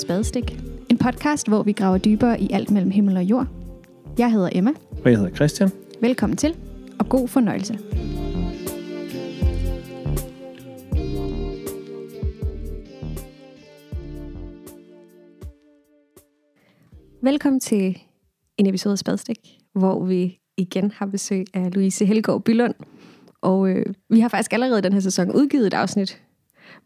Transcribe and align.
Spadestik. 0.00 0.58
En 0.88 0.98
podcast, 0.98 1.48
hvor 1.48 1.62
vi 1.62 1.72
graver 1.72 1.98
dybere 1.98 2.40
i 2.40 2.48
alt 2.52 2.70
mellem 2.70 2.90
himmel 2.90 3.16
og 3.16 3.22
jord. 3.22 3.46
Jeg 4.18 4.32
hedder 4.32 4.48
Emma. 4.52 4.70
Og 5.04 5.10
jeg 5.10 5.18
hedder 5.18 5.34
Christian. 5.34 5.70
Velkommen 6.00 6.36
til, 6.36 6.56
og 6.98 7.08
god 7.08 7.28
fornøjelse. 7.28 7.78
Velkommen 17.22 17.60
til 17.60 17.98
en 18.58 18.66
episode 18.66 18.92
af 18.92 18.98
Spadestik, 18.98 19.38
hvor 19.74 20.04
vi 20.04 20.38
igen 20.56 20.90
har 20.90 21.06
besøg 21.06 21.44
af 21.54 21.74
Louise 21.74 22.04
Helgaard 22.04 22.42
Bylund. 22.42 22.74
Og 23.40 23.68
øh, 23.68 23.86
vi 24.10 24.20
har 24.20 24.28
faktisk 24.28 24.52
allerede 24.52 24.82
den 24.82 24.92
her 24.92 25.00
sæson 25.00 25.32
udgivet 25.32 25.66
et 25.66 25.74
afsnit 25.74 26.22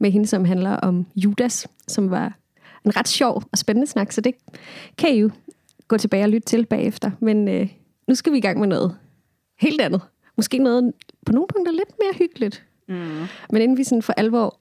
med 0.01 0.11
hende, 0.11 0.27
som 0.27 0.45
handler 0.45 0.77
om 0.77 1.07
Judas, 1.17 1.69
som 1.89 2.11
var 2.11 2.39
en 2.85 2.97
ret 2.97 3.09
sjov 3.09 3.43
og 3.53 3.59
spændende 3.59 3.87
snak, 3.87 4.13
så 4.13 4.21
det 4.21 4.35
kan 4.99 5.15
I 5.15 5.19
jo 5.21 5.31
gå 5.89 5.99
tilbage 5.99 6.25
og 6.25 6.29
lytte 6.29 6.47
til 6.47 6.67
bagefter. 6.67 7.11
Men 7.21 7.49
øh, 7.49 7.69
nu 8.09 8.15
skal 8.15 8.33
vi 8.33 8.39
i 8.39 8.41
gang 8.41 8.61
med 8.61 8.69
noget 8.69 8.97
helt 9.61 9.81
andet. 9.81 10.01
Måske 10.37 10.59
noget 10.59 10.93
på 11.27 11.33
nogle 11.33 11.49
punkter 11.49 11.73
lidt 11.73 11.91
mere 11.99 12.15
hyggeligt. 12.19 12.65
Mm. 12.89 13.27
Men 13.51 13.63
inden 13.63 13.77
vi 13.77 13.85
sådan 13.85 14.03
for 14.03 14.13
alvor 14.13 14.59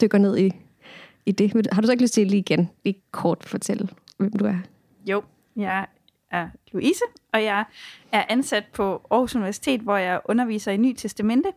dykker 0.00 0.18
ned 0.18 0.38
i, 0.38 0.52
i 1.26 1.32
det, 1.32 1.66
har 1.72 1.82
du 1.82 1.86
så 1.86 1.92
ikke 1.92 2.04
lyst 2.04 2.14
til 2.14 2.26
lige 2.26 2.40
igen 2.40 2.70
lige 2.84 3.02
kort 3.10 3.44
fortælle, 3.44 3.88
hvem 4.16 4.32
du 4.32 4.44
er? 4.44 4.58
Jo, 5.06 5.22
jeg 5.56 5.86
er 6.30 6.48
Louise, 6.72 7.04
og 7.32 7.44
jeg 7.44 7.64
er 8.12 8.24
ansat 8.28 8.64
på 8.72 9.06
Aarhus 9.10 9.34
Universitet, 9.34 9.80
hvor 9.80 9.96
jeg 9.96 10.20
underviser 10.24 10.72
i 10.72 10.76
Ny 10.76 10.94
Testamente. 10.96 11.48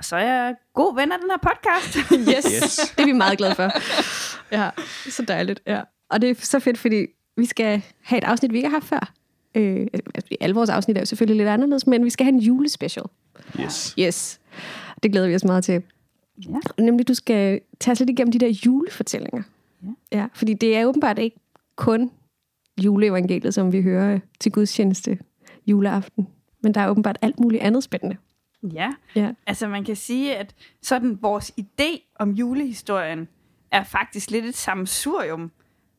Og 0.00 0.04
så 0.04 0.16
er 0.16 0.44
jeg 0.44 0.54
god 0.74 0.94
ven 0.94 1.12
af 1.12 1.18
den 1.18 1.30
her 1.30 1.36
podcast. 1.36 1.94
yes. 2.36 2.62
yes, 2.62 2.76
det 2.96 3.02
er 3.02 3.06
vi 3.06 3.12
meget 3.12 3.38
glade 3.38 3.54
for. 3.54 3.70
Ja, 4.56 4.70
så 5.10 5.22
dejligt. 5.22 5.62
Ja. 5.66 5.80
Og 6.10 6.22
det 6.22 6.30
er 6.30 6.34
så 6.38 6.60
fedt, 6.60 6.78
fordi 6.78 7.06
vi 7.36 7.46
skal 7.46 7.82
have 8.02 8.18
et 8.18 8.24
afsnit, 8.24 8.52
vi 8.52 8.56
ikke 8.56 8.68
har 8.68 8.76
haft 8.76 8.84
før. 8.84 9.12
Øh, 9.54 9.86
altså, 10.14 10.36
alle 10.40 10.54
vores 10.54 10.70
afsnit 10.70 10.96
er 10.96 11.00
jo 11.00 11.04
selvfølgelig 11.06 11.36
lidt 11.36 11.48
anderledes, 11.48 11.86
men 11.86 12.04
vi 12.04 12.10
skal 12.10 12.24
have 12.24 12.34
en 12.34 12.40
julespecial. 12.40 13.04
Yes. 13.60 13.94
Yes. 13.98 14.40
Det 15.02 15.12
glæder 15.12 15.28
vi 15.28 15.34
os 15.34 15.44
meget 15.44 15.64
til. 15.64 15.82
Ja. 16.48 16.82
Nemlig, 16.82 17.08
du 17.08 17.14
skal 17.14 17.60
tage 17.80 17.94
lidt 17.94 18.10
igennem 18.10 18.32
de 18.32 18.38
der 18.38 18.58
julefortællinger. 18.66 19.42
Ja. 19.82 20.18
ja. 20.18 20.26
Fordi 20.34 20.54
det 20.54 20.76
er 20.76 20.86
åbenbart 20.86 21.18
ikke 21.18 21.36
kun 21.76 22.10
juleevangeliet, 22.84 23.54
som 23.54 23.72
vi 23.72 23.82
hører 23.82 24.18
til 24.40 24.52
gudstjeneste 24.52 25.18
juleaften. 25.66 26.28
Men 26.62 26.74
der 26.74 26.80
er 26.80 26.88
åbenbart 26.88 27.18
alt 27.22 27.40
muligt 27.40 27.62
andet 27.62 27.82
spændende. 27.84 28.16
Ja. 28.62 28.92
ja, 29.14 29.32
altså 29.46 29.68
man 29.68 29.84
kan 29.84 29.96
sige, 29.96 30.36
at 30.36 30.54
sådan 30.82 31.18
vores 31.22 31.52
idé 31.60 32.14
om 32.18 32.30
julehistorien 32.30 33.28
er 33.70 33.84
faktisk 33.84 34.30
lidt 34.30 34.44
et 34.44 34.54
sammensurium 34.54 35.50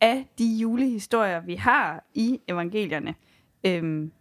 af 0.02 0.28
de 0.38 0.58
julehistorier, 0.58 1.40
vi 1.40 1.56
har 1.56 2.04
i 2.14 2.40
evangelierne. 2.48 3.16
Øhm, 3.64 4.12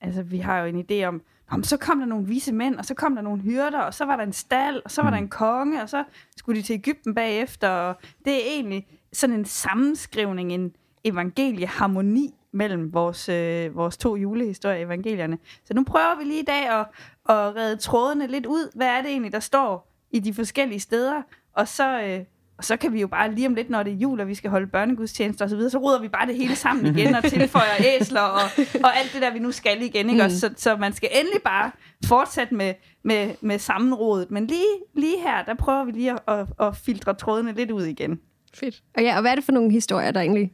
altså 0.00 0.22
vi 0.22 0.38
har 0.38 0.58
jo 0.58 0.66
en 0.66 0.84
idé 0.90 1.04
om, 1.04 1.22
om, 1.50 1.62
så 1.62 1.76
kom 1.76 1.98
der 1.98 2.06
nogle 2.06 2.26
vise 2.26 2.52
mænd, 2.52 2.76
og 2.76 2.84
så 2.84 2.94
kom 2.94 3.14
der 3.14 3.22
nogle 3.22 3.42
hyrder, 3.42 3.80
og 3.80 3.94
så 3.94 4.04
var 4.04 4.16
der 4.16 4.24
en 4.24 4.32
stald, 4.32 4.82
og 4.84 4.90
så 4.90 5.02
var 5.02 5.10
der 5.10 5.16
en 5.16 5.28
konge, 5.28 5.82
og 5.82 5.88
så 5.88 6.04
skulle 6.36 6.60
de 6.60 6.66
til 6.66 6.74
Ægypten 6.74 7.14
bagefter. 7.14 7.68
Og 7.68 7.96
det 8.24 8.32
er 8.32 8.50
egentlig 8.54 8.86
sådan 9.12 9.36
en 9.36 9.44
sammenskrivning, 9.44 10.52
en 10.52 10.76
evangelieharmoni 11.04 12.34
mellem 12.54 12.94
vores, 12.94 13.28
øh, 13.28 13.76
vores 13.76 13.96
to 13.96 14.16
julehistorier 14.16 14.78
i 14.78 14.82
evangelierne. 14.82 15.38
Så 15.64 15.74
nu 15.74 15.84
prøver 15.84 16.18
vi 16.18 16.24
lige 16.24 16.40
i 16.40 16.44
dag 16.44 16.68
at, 16.68 16.86
at 17.28 17.56
redde 17.56 17.76
trådene 17.76 18.26
lidt 18.26 18.46
ud. 18.46 18.70
Hvad 18.74 18.86
er 18.86 19.02
det 19.02 19.10
egentlig, 19.10 19.32
der 19.32 19.40
står 19.40 19.92
i 20.10 20.18
de 20.18 20.34
forskellige 20.34 20.80
steder? 20.80 21.22
Og 21.52 21.68
så, 21.68 22.00
øh, 22.00 22.20
og 22.58 22.64
så 22.64 22.76
kan 22.76 22.92
vi 22.92 23.00
jo 23.00 23.06
bare 23.06 23.34
lige 23.34 23.46
om 23.46 23.54
lidt, 23.54 23.70
når 23.70 23.82
det 23.82 23.92
er 23.92 23.96
jul, 23.96 24.20
og 24.20 24.28
vi 24.28 24.34
skal 24.34 24.50
holde 24.50 24.66
børnegudstjenester 24.66 25.44
osv., 25.44 25.60
så, 25.60 25.70
så 25.70 25.78
ruder 25.78 26.00
vi 26.00 26.08
bare 26.08 26.26
det 26.26 26.36
hele 26.36 26.56
sammen 26.56 26.86
igen 26.86 27.14
og 27.14 27.24
tilføjer 27.24 27.74
æsler 28.00 28.20
og, 28.20 28.40
og 28.84 28.96
alt 28.96 29.12
det 29.12 29.22
der, 29.22 29.32
vi 29.32 29.38
nu 29.38 29.52
skal 29.52 29.82
igen. 29.82 30.10
Ikke? 30.10 30.22
Mm. 30.22 30.30
Så, 30.30 30.50
så 30.56 30.76
man 30.76 30.92
skal 30.92 31.08
endelig 31.12 31.42
bare 31.42 31.70
fortsætte 32.06 32.54
med, 32.54 32.74
med, 33.02 33.30
med 33.40 33.58
sammenrodet. 33.58 34.30
Men 34.30 34.46
lige, 34.46 34.66
lige 34.94 35.20
her, 35.20 35.44
der 35.44 35.54
prøver 35.54 35.84
vi 35.84 35.90
lige 35.90 36.12
at, 36.12 36.18
at, 36.28 36.46
at 36.60 36.76
filtre 36.76 37.14
trådene 37.14 37.52
lidt 37.52 37.70
ud 37.70 37.84
igen. 37.84 38.20
Fedt. 38.54 38.82
Og, 38.96 39.02
ja, 39.02 39.14
og 39.16 39.20
hvad 39.20 39.30
er 39.30 39.34
det 39.34 39.44
for 39.44 39.52
nogle 39.52 39.70
historier, 39.70 40.10
der 40.10 40.20
egentlig 40.20 40.52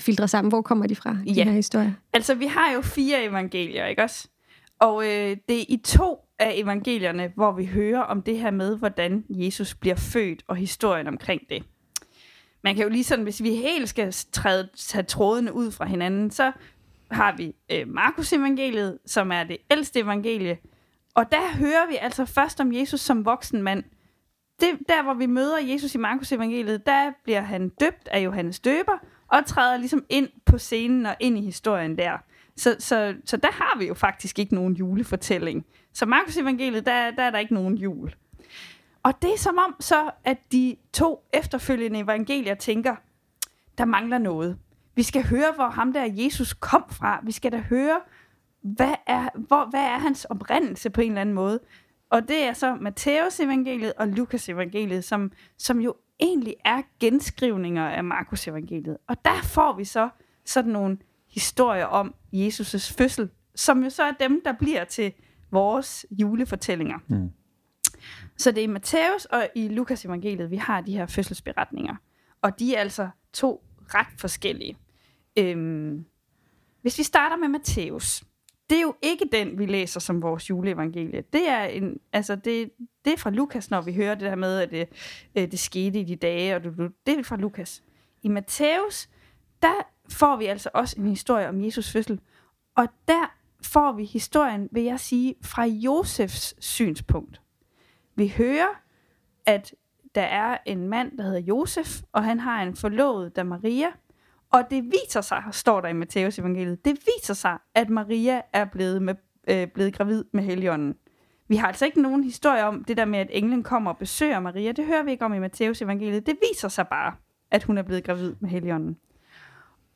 filtre 0.00 0.28
sammen. 0.28 0.48
Hvor 0.48 0.62
kommer 0.62 0.86
de 0.86 0.96
fra, 0.96 1.16
de 1.26 1.32
ja. 1.32 1.44
her 1.44 1.52
historier? 1.52 1.92
Altså, 2.12 2.34
vi 2.34 2.46
har 2.46 2.72
jo 2.72 2.80
fire 2.80 3.24
evangelier, 3.24 3.86
ikke 3.86 4.02
også? 4.02 4.28
Og 4.80 5.04
øh, 5.04 5.36
det 5.48 5.60
er 5.60 5.64
i 5.68 5.80
to 5.84 6.18
af 6.38 6.52
evangelierne, 6.54 7.32
hvor 7.34 7.52
vi 7.52 7.66
hører 7.66 8.00
om 8.00 8.22
det 8.22 8.38
her 8.38 8.50
med, 8.50 8.78
hvordan 8.78 9.24
Jesus 9.28 9.74
bliver 9.74 9.96
født, 9.96 10.42
og 10.48 10.56
historien 10.56 11.06
omkring 11.06 11.42
det. 11.48 11.62
Man 12.64 12.74
kan 12.74 12.84
jo 12.84 12.90
lige 12.90 13.04
sådan, 13.04 13.22
hvis 13.22 13.42
vi 13.42 13.54
helt 13.54 13.88
skal 13.88 14.12
træde, 14.32 14.68
tage 14.76 15.02
trådene 15.02 15.52
ud 15.52 15.70
fra 15.70 15.84
hinanden, 15.84 16.30
så 16.30 16.52
har 17.10 17.36
vi 17.36 17.54
øh, 17.72 17.88
Markus 17.88 18.32
evangeliet, 18.32 18.98
som 19.06 19.32
er 19.32 19.44
det 19.44 19.56
ældste 19.70 20.00
evangelie. 20.00 20.58
Og 21.14 21.32
der 21.32 21.56
hører 21.56 21.88
vi 21.90 21.96
altså 22.00 22.24
først 22.24 22.60
om 22.60 22.72
Jesus 22.72 23.00
som 23.00 23.24
voksen 23.24 23.62
mand. 23.62 23.84
Det, 24.60 24.68
der, 24.88 25.02
hvor 25.02 25.14
vi 25.14 25.26
møder 25.26 25.58
Jesus 25.58 25.94
i 25.94 25.98
Markus 25.98 26.32
evangeliet, 26.32 26.86
der 26.86 27.12
bliver 27.24 27.40
han 27.40 27.68
døbt 27.68 28.08
af 28.08 28.24
Johannes 28.24 28.60
døber, 28.60 28.98
og 29.32 29.46
træder 29.46 29.76
ligesom 29.76 30.04
ind 30.08 30.28
på 30.46 30.58
scenen 30.58 31.06
og 31.06 31.16
ind 31.20 31.38
i 31.38 31.40
historien 31.40 31.98
der. 31.98 32.18
Så, 32.56 32.76
så, 32.78 33.14
så 33.24 33.36
der 33.36 33.52
har 33.52 33.78
vi 33.78 33.86
jo 33.86 33.94
faktisk 33.94 34.38
ikke 34.38 34.54
nogen 34.54 34.74
julefortælling. 34.74 35.66
Så 35.92 36.06
Markus 36.06 36.36
evangeliet, 36.36 36.86
der, 36.86 37.10
der 37.10 37.22
er 37.22 37.30
der 37.30 37.38
ikke 37.38 37.54
nogen 37.54 37.74
jul. 37.76 38.14
Og 39.02 39.22
det 39.22 39.32
er 39.32 39.38
som 39.38 39.58
om 39.58 39.76
så, 39.80 40.10
at 40.24 40.38
de 40.52 40.76
to 40.92 41.24
efterfølgende 41.32 42.00
evangelier 42.00 42.54
tænker, 42.54 42.96
der 43.78 43.84
mangler 43.84 44.18
noget. 44.18 44.58
Vi 44.94 45.02
skal 45.02 45.26
høre, 45.26 45.52
hvor 45.54 45.68
ham 45.68 45.92
der 45.92 46.04
Jesus 46.04 46.52
kom 46.52 46.84
fra. 46.90 47.20
Vi 47.22 47.32
skal 47.32 47.52
da 47.52 47.58
høre, 47.58 48.00
hvad 48.62 48.94
er, 49.06 49.28
hvor, 49.34 49.70
hvad 49.70 49.80
er 49.80 49.98
hans 49.98 50.24
oprindelse 50.24 50.90
på 50.90 51.00
en 51.00 51.08
eller 51.08 51.20
anden 51.20 51.34
måde. 51.34 51.60
Og 52.10 52.28
det 52.28 52.44
er 52.44 52.52
så 52.52 52.74
Matteus 52.80 53.40
evangeliet 53.40 53.92
og 53.92 54.08
Lukas 54.08 54.48
evangeliet, 54.48 55.04
som, 55.04 55.32
som 55.58 55.80
jo 55.80 55.94
egentlig 56.22 56.56
er 56.64 56.82
genskrivninger 57.00 57.88
af 57.88 58.04
Markus 58.04 58.48
evangeliet. 58.48 58.96
Og 59.06 59.24
der 59.24 59.42
får 59.42 59.76
vi 59.76 59.84
så 59.84 60.08
sådan 60.44 60.72
nogle 60.72 60.98
historier 61.28 61.84
om 61.84 62.14
Jesus' 62.34 62.94
fødsel, 62.98 63.30
som 63.54 63.84
jo 63.84 63.90
så 63.90 64.02
er 64.02 64.12
dem, 64.12 64.40
der 64.44 64.52
bliver 64.52 64.84
til 64.84 65.12
vores 65.50 66.06
julefortællinger. 66.10 66.98
Mm. 67.08 67.30
Så 68.36 68.50
det 68.50 68.58
er 68.58 68.64
i 68.64 68.66
Matthæus 68.66 69.24
og 69.24 69.48
i 69.54 69.68
Lukas 69.68 70.04
evangeliet, 70.04 70.50
vi 70.50 70.56
har 70.56 70.80
de 70.80 70.92
her 70.92 71.06
fødselsberetninger. 71.06 71.96
Og 72.42 72.58
de 72.58 72.74
er 72.74 72.80
altså 72.80 73.08
to 73.32 73.64
ret 73.94 74.06
forskellige. 74.18 74.76
Øhm, 75.38 76.04
hvis 76.82 76.98
vi 76.98 77.02
starter 77.02 77.36
med 77.36 77.48
Matthæus, 77.48 78.24
det 78.72 78.78
er 78.78 78.82
jo 78.82 78.94
ikke 79.02 79.28
den, 79.32 79.58
vi 79.58 79.66
læser 79.66 80.00
som 80.00 80.22
vores 80.22 80.50
juleevangelie. 80.50 81.24
Det 81.32 81.48
er, 81.48 81.64
en, 81.64 82.00
altså 82.12 82.36
det, 82.36 82.70
det 83.04 83.12
er 83.12 83.16
fra 83.16 83.30
Lukas, 83.30 83.70
når 83.70 83.80
vi 83.80 83.92
hører 83.92 84.14
det 84.14 84.22
der 84.22 84.34
med, 84.34 84.58
at 84.58 84.70
det, 84.70 84.88
øh, 85.34 85.50
det 85.50 85.58
skete 85.58 86.00
i 86.00 86.04
de 86.04 86.16
dage, 86.16 86.56
og 86.56 86.62
det 87.06 87.18
er 87.18 87.22
fra 87.22 87.36
Lukas. 87.36 87.82
I 88.22 88.28
Matthæus, 88.28 89.08
der 89.62 89.74
får 90.10 90.36
vi 90.36 90.46
altså 90.46 90.70
også 90.74 91.00
en 91.00 91.06
historie 91.06 91.48
om 91.48 91.64
Jesus 91.64 91.92
fødsel, 91.92 92.20
og 92.76 92.88
der 93.08 93.36
får 93.62 93.92
vi 93.92 94.04
historien, 94.04 94.68
vil 94.70 94.82
jeg 94.82 95.00
sige, 95.00 95.34
fra 95.42 95.64
Josefs 95.64 96.64
synspunkt. 96.64 97.40
Vi 98.14 98.34
hører, 98.36 98.82
at 99.46 99.74
der 100.14 100.22
er 100.22 100.58
en 100.66 100.88
mand, 100.88 101.18
der 101.18 101.24
hedder 101.24 101.40
Josef, 101.40 102.02
og 102.12 102.24
han 102.24 102.40
har 102.40 102.62
en 102.62 102.76
forlovet, 102.76 103.36
der 103.36 103.42
Maria, 103.42 103.88
og 104.52 104.70
det 104.70 104.84
viser 104.84 105.20
sig, 105.20 105.42
står 105.50 105.80
der 105.80 105.88
i 105.88 105.92
Matteus 105.92 106.38
evangeliet, 106.38 106.84
det 106.84 106.98
viser 107.06 107.34
sig, 107.34 107.58
at 107.74 107.90
Maria 107.90 108.42
er 108.52 108.64
blevet, 108.64 109.02
med, 109.02 109.14
øh, 109.48 109.66
blevet 109.66 109.94
gravid 109.94 110.24
med 110.32 110.42
Helligånden. 110.42 110.94
Vi 111.48 111.56
har 111.56 111.66
altså 111.66 111.84
ikke 111.84 112.02
nogen 112.02 112.24
historie 112.24 112.64
om 112.64 112.84
det 112.84 112.96
der 112.96 113.04
med, 113.04 113.18
at 113.18 113.28
englen 113.30 113.62
kommer 113.62 113.90
og 113.90 113.98
besøger 113.98 114.40
Maria. 114.40 114.72
Det 114.72 114.86
hører 114.86 115.02
vi 115.02 115.10
ikke 115.10 115.24
om 115.24 115.34
i 115.34 115.38
Matteus 115.38 115.82
evangeliet. 115.82 116.26
Det 116.26 116.36
viser 116.50 116.68
sig 116.68 116.88
bare, 116.88 117.14
at 117.50 117.64
hun 117.64 117.78
er 117.78 117.82
blevet 117.82 118.04
gravid 118.04 118.34
med 118.40 118.50
Helligånden. 118.50 118.96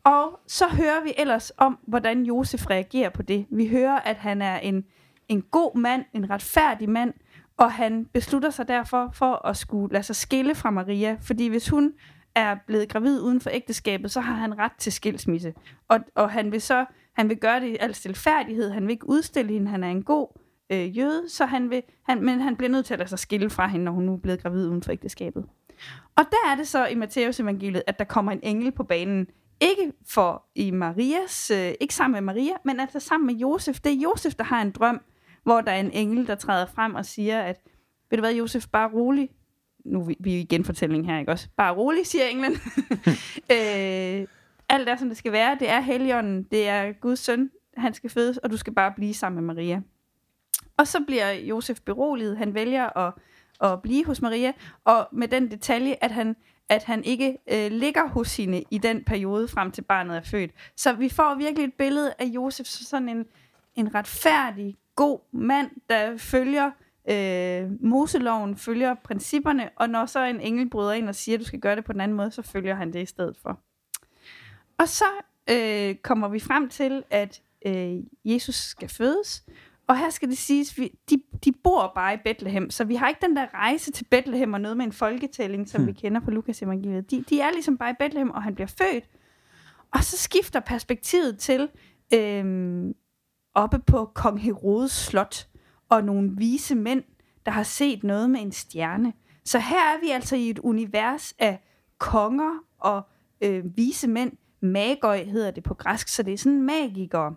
Og 0.04 0.40
så 0.46 0.68
hører 0.68 1.02
vi 1.02 1.12
ellers 1.18 1.52
om, 1.56 1.78
hvordan 1.86 2.22
Josef 2.22 2.70
reagerer 2.70 3.10
på 3.10 3.22
det. 3.22 3.46
Vi 3.50 3.68
hører, 3.68 4.00
at 4.00 4.16
han 4.16 4.42
er 4.42 4.58
en, 4.58 4.84
en 5.28 5.42
god 5.42 5.78
mand, 5.78 6.04
en 6.12 6.30
retfærdig 6.30 6.90
mand, 6.90 7.14
og 7.56 7.72
han 7.72 8.04
beslutter 8.04 8.50
sig 8.50 8.68
derfor 8.68 9.10
for 9.12 9.46
at 9.46 9.56
skulle 9.56 9.92
lade 9.92 10.02
sig 10.02 10.16
skille 10.16 10.54
fra 10.54 10.70
Maria, 10.70 11.16
fordi 11.20 11.46
hvis 11.46 11.68
hun 11.68 11.92
er 12.36 12.56
blevet 12.66 12.88
gravid 12.88 13.20
uden 13.20 13.40
for 13.40 13.50
ægteskabet, 13.52 14.10
så 14.10 14.20
har 14.20 14.34
han 14.34 14.58
ret 14.58 14.72
til 14.78 14.92
skilsmisse. 14.92 15.54
Og, 15.88 16.00
og 16.14 16.30
han 16.30 16.52
vil 16.52 16.60
så 16.60 16.84
han 17.16 17.28
vil 17.28 17.36
gøre 17.36 17.60
det 17.60 17.66
i 17.66 17.76
al 17.80 17.94
stilfærdighed. 17.94 18.70
Han 18.70 18.82
vil 18.82 18.90
ikke 18.90 19.08
udstille 19.08 19.52
hende. 19.52 19.70
Han 19.70 19.84
er 19.84 19.88
en 19.88 20.02
god 20.02 20.28
øh, 20.72 20.98
jøde, 20.98 21.28
så 21.28 21.46
han 21.46 21.70
vil, 21.70 21.82
han, 22.02 22.24
men 22.24 22.40
han 22.40 22.56
bliver 22.56 22.70
nødt 22.70 22.86
til 22.86 22.94
at 22.94 22.98
lade 22.98 23.08
sig 23.08 23.18
skille 23.18 23.50
fra 23.50 23.66
hende, 23.66 23.84
når 23.84 23.92
hun 23.92 24.04
nu 24.04 24.12
er 24.12 24.18
blevet 24.18 24.42
gravid 24.42 24.68
uden 24.68 24.82
for 24.82 24.92
ægteskabet. 24.92 25.44
Og 26.16 26.24
der 26.30 26.50
er 26.50 26.56
det 26.56 26.68
så 26.68 26.86
i 26.86 26.94
Matteus 26.94 27.40
evangeliet, 27.40 27.82
at 27.86 27.98
der 27.98 28.04
kommer 28.04 28.32
en 28.32 28.40
engel 28.42 28.72
på 28.72 28.84
banen. 28.84 29.26
Ikke 29.60 29.92
for 30.08 30.44
i 30.54 30.70
Marias, 30.70 31.50
øh, 31.50 31.72
ikke 31.80 31.94
sammen 31.94 32.24
med 32.24 32.34
Maria, 32.34 32.52
men 32.64 32.80
altså 32.80 33.00
sammen 33.00 33.26
med 33.26 33.34
Josef. 33.34 33.80
Det 33.80 33.92
er 33.92 33.96
Josef, 33.96 34.34
der 34.34 34.44
har 34.44 34.62
en 34.62 34.70
drøm, 34.70 35.00
hvor 35.42 35.60
der 35.60 35.72
er 35.72 35.80
en 35.80 35.90
engel, 35.90 36.26
der 36.26 36.34
træder 36.34 36.66
frem 36.66 36.94
og 36.94 37.06
siger, 37.06 37.42
at 37.42 37.60
ved 38.10 38.18
du 38.18 38.22
hvad, 38.22 38.34
Josef, 38.34 38.66
bare 38.72 38.90
rolig 38.92 39.30
nu 39.86 40.00
er 40.00 40.14
vi 40.20 40.40
i 40.40 40.44
genfortælling 40.44 41.06
her, 41.06 41.18
ikke 41.18 41.32
også? 41.32 41.48
Bare 41.56 41.74
rolig, 41.74 42.06
siger 42.06 42.24
englen. 42.24 42.52
øh, 43.54 44.26
alt 44.68 44.88
er, 44.88 44.96
som 44.96 45.08
det 45.08 45.16
skal 45.16 45.32
være. 45.32 45.56
Det 45.60 45.70
er 45.70 45.80
Helligånden, 45.80 46.42
det 46.42 46.68
er 46.68 46.92
Guds 46.92 47.18
søn, 47.18 47.50
han 47.76 47.94
skal 47.94 48.10
fødes, 48.10 48.38
og 48.38 48.50
du 48.50 48.56
skal 48.56 48.72
bare 48.72 48.92
blive 48.96 49.14
sammen 49.14 49.44
med 49.44 49.54
Maria. 49.54 49.80
Og 50.76 50.86
så 50.86 51.00
bliver 51.06 51.32
Josef 51.32 51.80
beroliget. 51.80 52.38
Han 52.38 52.54
vælger 52.54 52.98
at, 52.98 53.12
at 53.60 53.82
blive 53.82 54.04
hos 54.04 54.22
Maria, 54.22 54.52
og 54.84 55.08
med 55.12 55.28
den 55.28 55.50
detalje, 55.50 55.96
at 56.00 56.10
han, 56.10 56.36
at 56.68 56.84
han 56.84 57.04
ikke 57.04 57.38
øh, 57.52 57.70
ligger 57.70 58.08
hos 58.08 58.36
hende 58.36 58.64
i 58.70 58.78
den 58.78 59.04
periode 59.04 59.48
frem 59.48 59.70
til 59.70 59.82
barnet 59.82 60.16
er 60.16 60.22
født. 60.22 60.50
Så 60.76 60.92
vi 60.92 61.08
får 61.08 61.34
virkelig 61.34 61.64
et 61.64 61.74
billede 61.74 62.14
af 62.18 62.24
Josef 62.24 62.66
som 62.66 62.84
sådan 62.84 63.08
en, 63.08 63.26
en 63.74 63.94
retfærdig, 63.94 64.76
god 64.96 65.20
mand, 65.32 65.70
der 65.90 66.16
følger 66.16 66.66
øh, 66.66 66.85
Moseloven, 67.80 68.56
følger 68.56 68.94
principperne, 68.94 69.70
og 69.76 69.90
når 69.90 70.06
så 70.06 70.24
en 70.24 70.40
engel 70.40 70.70
bryder 70.70 70.92
ind 70.92 71.08
og 71.08 71.14
siger, 71.14 71.36
at 71.36 71.40
du 71.40 71.44
skal 71.44 71.60
gøre 71.60 71.76
det 71.76 71.84
på 71.84 71.92
den 71.92 72.00
anden 72.00 72.16
måde, 72.16 72.30
så 72.30 72.42
følger 72.42 72.74
han 72.74 72.92
det 72.92 73.02
i 73.02 73.06
stedet 73.06 73.36
for. 73.42 73.60
Og 74.78 74.88
så 74.88 75.04
øh, 75.50 75.94
kommer 75.94 76.28
vi 76.28 76.40
frem 76.40 76.68
til, 76.68 77.02
at 77.10 77.42
øh, 77.66 77.96
Jesus 78.24 78.54
skal 78.54 78.88
fødes, 78.88 79.44
og 79.88 79.98
her 79.98 80.10
skal 80.10 80.28
det 80.28 80.38
siges, 80.38 80.78
vi, 80.78 80.98
de, 81.10 81.22
de 81.44 81.52
bor 81.52 81.92
bare 81.94 82.14
i 82.14 82.18
Bethlehem, 82.24 82.70
så 82.70 82.84
vi 82.84 82.94
har 82.94 83.08
ikke 83.08 83.26
den 83.26 83.36
der 83.36 83.54
rejse 83.54 83.92
til 83.92 84.04
Bethlehem 84.04 84.52
og 84.52 84.60
noget 84.60 84.76
med 84.76 84.84
en 84.84 84.92
folketælling, 84.92 85.68
som 85.68 85.80
hmm. 85.80 85.88
vi 85.88 85.92
kender 85.92 86.20
på 86.20 86.30
Lukas 86.30 86.62
evangeliet. 86.62 87.10
De, 87.10 87.24
de 87.30 87.40
er 87.40 87.50
ligesom 87.50 87.78
bare 87.78 87.90
i 87.90 87.94
Bethlehem, 87.98 88.30
og 88.30 88.42
han 88.42 88.54
bliver 88.54 88.68
født. 88.78 89.04
Og 89.94 90.04
så 90.04 90.16
skifter 90.16 90.60
perspektivet 90.60 91.38
til 91.38 91.68
øh, 92.14 92.84
oppe 93.54 93.78
på 93.78 94.10
kong 94.14 94.40
Herodes 94.40 94.92
slot, 94.92 95.48
og 95.88 96.04
nogle 96.04 96.30
vise 96.36 96.74
mænd, 96.74 97.02
der 97.46 97.52
har 97.52 97.62
set 97.62 98.04
noget 98.04 98.30
med 98.30 98.40
en 98.40 98.52
stjerne. 98.52 99.12
Så 99.44 99.58
her 99.58 99.94
er 99.94 100.00
vi 100.00 100.10
altså 100.10 100.36
i 100.36 100.50
et 100.50 100.58
univers 100.58 101.34
af 101.38 101.60
konger 101.98 102.58
og 102.78 103.02
øh, 103.40 103.76
vise 103.76 104.08
mænd. 104.08 104.32
Magøj 104.60 105.24
hedder 105.24 105.50
det 105.50 105.62
på 105.62 105.74
græsk, 105.74 106.08
så 106.08 106.22
det 106.22 106.34
er 106.34 106.38
sådan 106.38 106.62
magikere. 106.62 107.34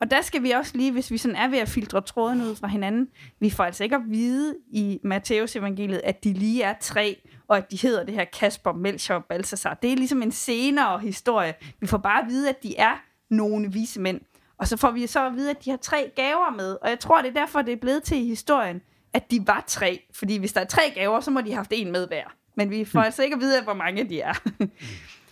Og 0.00 0.10
der 0.10 0.20
skal 0.20 0.42
vi 0.42 0.50
også 0.50 0.76
lige, 0.76 0.92
hvis 0.92 1.10
vi 1.10 1.18
sådan 1.18 1.36
er 1.36 1.48
ved 1.48 1.58
at 1.58 1.68
filtre 1.68 2.00
tråden 2.00 2.42
ud 2.42 2.56
fra 2.56 2.66
hinanden, 2.66 3.08
vi 3.40 3.50
får 3.50 3.64
altså 3.64 3.84
ikke 3.84 3.96
at 3.96 4.02
vide 4.06 4.56
i 4.70 5.00
Matteus 5.04 5.56
evangeliet, 5.56 6.00
at 6.04 6.24
de 6.24 6.32
lige 6.32 6.62
er 6.62 6.74
tre, 6.80 7.20
og 7.48 7.56
at 7.56 7.70
de 7.70 7.78
hedder 7.82 8.04
det 8.04 8.14
her 8.14 8.24
Kasper, 8.24 8.72
Melchior 8.72 9.16
og 9.16 9.24
Balthasar. 9.24 9.74
Det 9.74 9.92
er 9.92 9.96
ligesom 9.96 10.22
en 10.22 10.32
senere 10.32 10.98
historie. 10.98 11.54
Vi 11.80 11.86
får 11.86 11.98
bare 11.98 12.22
at 12.22 12.28
vide, 12.28 12.48
at 12.48 12.62
de 12.62 12.76
er 12.76 13.02
nogle 13.30 13.72
vise 13.72 14.00
mænd. 14.00 14.20
Og 14.58 14.68
så 14.68 14.76
får 14.76 14.90
vi 14.90 15.06
så 15.06 15.26
at 15.26 15.34
vide, 15.34 15.50
at 15.50 15.64
de 15.64 15.70
har 15.70 15.76
tre 15.76 16.12
gaver 16.16 16.56
med. 16.56 16.78
Og 16.82 16.88
jeg 16.88 16.98
tror, 17.00 17.22
det 17.22 17.28
er 17.28 17.32
derfor, 17.40 17.62
det 17.62 17.72
er 17.72 17.76
blevet 17.76 18.02
til 18.02 18.18
i 18.18 18.28
historien, 18.28 18.82
at 19.12 19.30
de 19.30 19.46
var 19.46 19.64
tre. 19.66 20.02
Fordi 20.14 20.38
hvis 20.38 20.52
der 20.52 20.60
er 20.60 20.64
tre 20.64 20.82
gaver, 20.94 21.20
så 21.20 21.30
må 21.30 21.40
de 21.40 21.46
have 21.46 21.56
haft 21.56 21.72
en 21.74 21.92
med 21.92 22.06
hver. 22.06 22.24
Men 22.54 22.70
vi 22.70 22.84
får 22.84 22.98
mm. 22.98 23.04
altså 23.04 23.22
ikke 23.22 23.34
at 23.34 23.40
vide, 23.40 23.62
hvor 23.62 23.74
mange 23.74 24.08
de 24.08 24.20
er. 24.20 24.34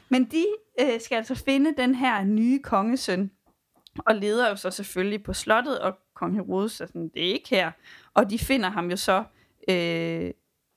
Men 0.08 0.24
de 0.24 0.46
øh, 0.80 1.00
skal 1.00 1.16
altså 1.16 1.34
finde 1.34 1.74
den 1.76 1.94
her 1.94 2.24
nye 2.24 2.58
kongesøn, 2.58 3.30
og 3.98 4.14
leder 4.14 4.48
jo 4.48 4.56
så 4.56 4.70
selvfølgelig 4.70 5.22
på 5.22 5.32
slottet, 5.32 5.78
og 5.78 5.98
kong 6.14 6.34
Herodes 6.34 6.80
er 6.80 6.86
sådan, 6.86 7.08
det 7.14 7.28
er 7.28 7.32
ikke 7.32 7.48
her. 7.50 7.70
Og 8.14 8.30
de 8.30 8.38
finder 8.38 8.70
ham 8.70 8.90
jo 8.90 8.96
så 8.96 9.24
øh, 9.68 10.30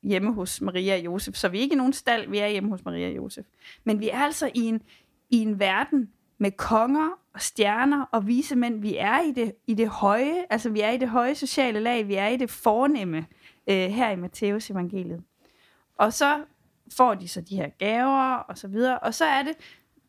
hjemme 0.03 0.33
hos 0.33 0.61
Maria 0.61 0.97
og 0.97 1.05
Josef. 1.05 1.35
Så 1.35 1.49
vi 1.49 1.57
er 1.57 1.61
ikke 1.61 1.73
i 1.73 1.77
nogen 1.77 1.93
stald, 1.93 2.29
vi 2.29 2.37
er 2.37 2.47
hjemme 2.47 2.69
hos 2.69 2.85
Maria 2.85 3.07
og 3.07 3.15
Josef. 3.15 3.45
Men 3.83 3.99
vi 3.99 4.09
er 4.09 4.19
altså 4.19 4.51
i 4.53 4.59
en, 4.59 4.81
i 5.29 5.37
en 5.37 5.59
verden 5.59 6.09
med 6.37 6.51
konger 6.51 7.09
og 7.37 7.41
stjerner 7.41 8.05
og 8.11 8.27
vise 8.27 8.55
mænd. 8.55 8.81
Vi 8.81 8.95
er 8.97 9.21
i 9.21 9.31
det, 9.31 9.53
i 9.67 9.73
det 9.73 9.87
høje, 9.89 10.45
altså 10.49 10.69
vi 10.69 10.81
er 10.81 10.91
i 10.91 10.97
det 10.97 11.09
høje 11.09 11.35
sociale 11.35 11.79
lag, 11.79 12.07
vi 12.07 12.15
er 12.15 12.27
i 12.27 12.37
det 12.37 12.49
fornemme 12.49 13.17
øh, 13.69 13.89
her 13.89 14.09
i 14.09 14.15
Matteus 14.15 14.69
evangeliet. 14.69 15.23
Og 15.97 16.13
så 16.13 16.43
får 16.97 17.13
de 17.13 17.27
så 17.27 17.41
de 17.41 17.55
her 17.55 17.69
gaver 17.69 18.35
og 18.35 18.57
så 18.57 18.67
videre, 18.67 18.99
og 18.99 19.13
så 19.13 19.25
er 19.25 19.43
det, 19.43 19.53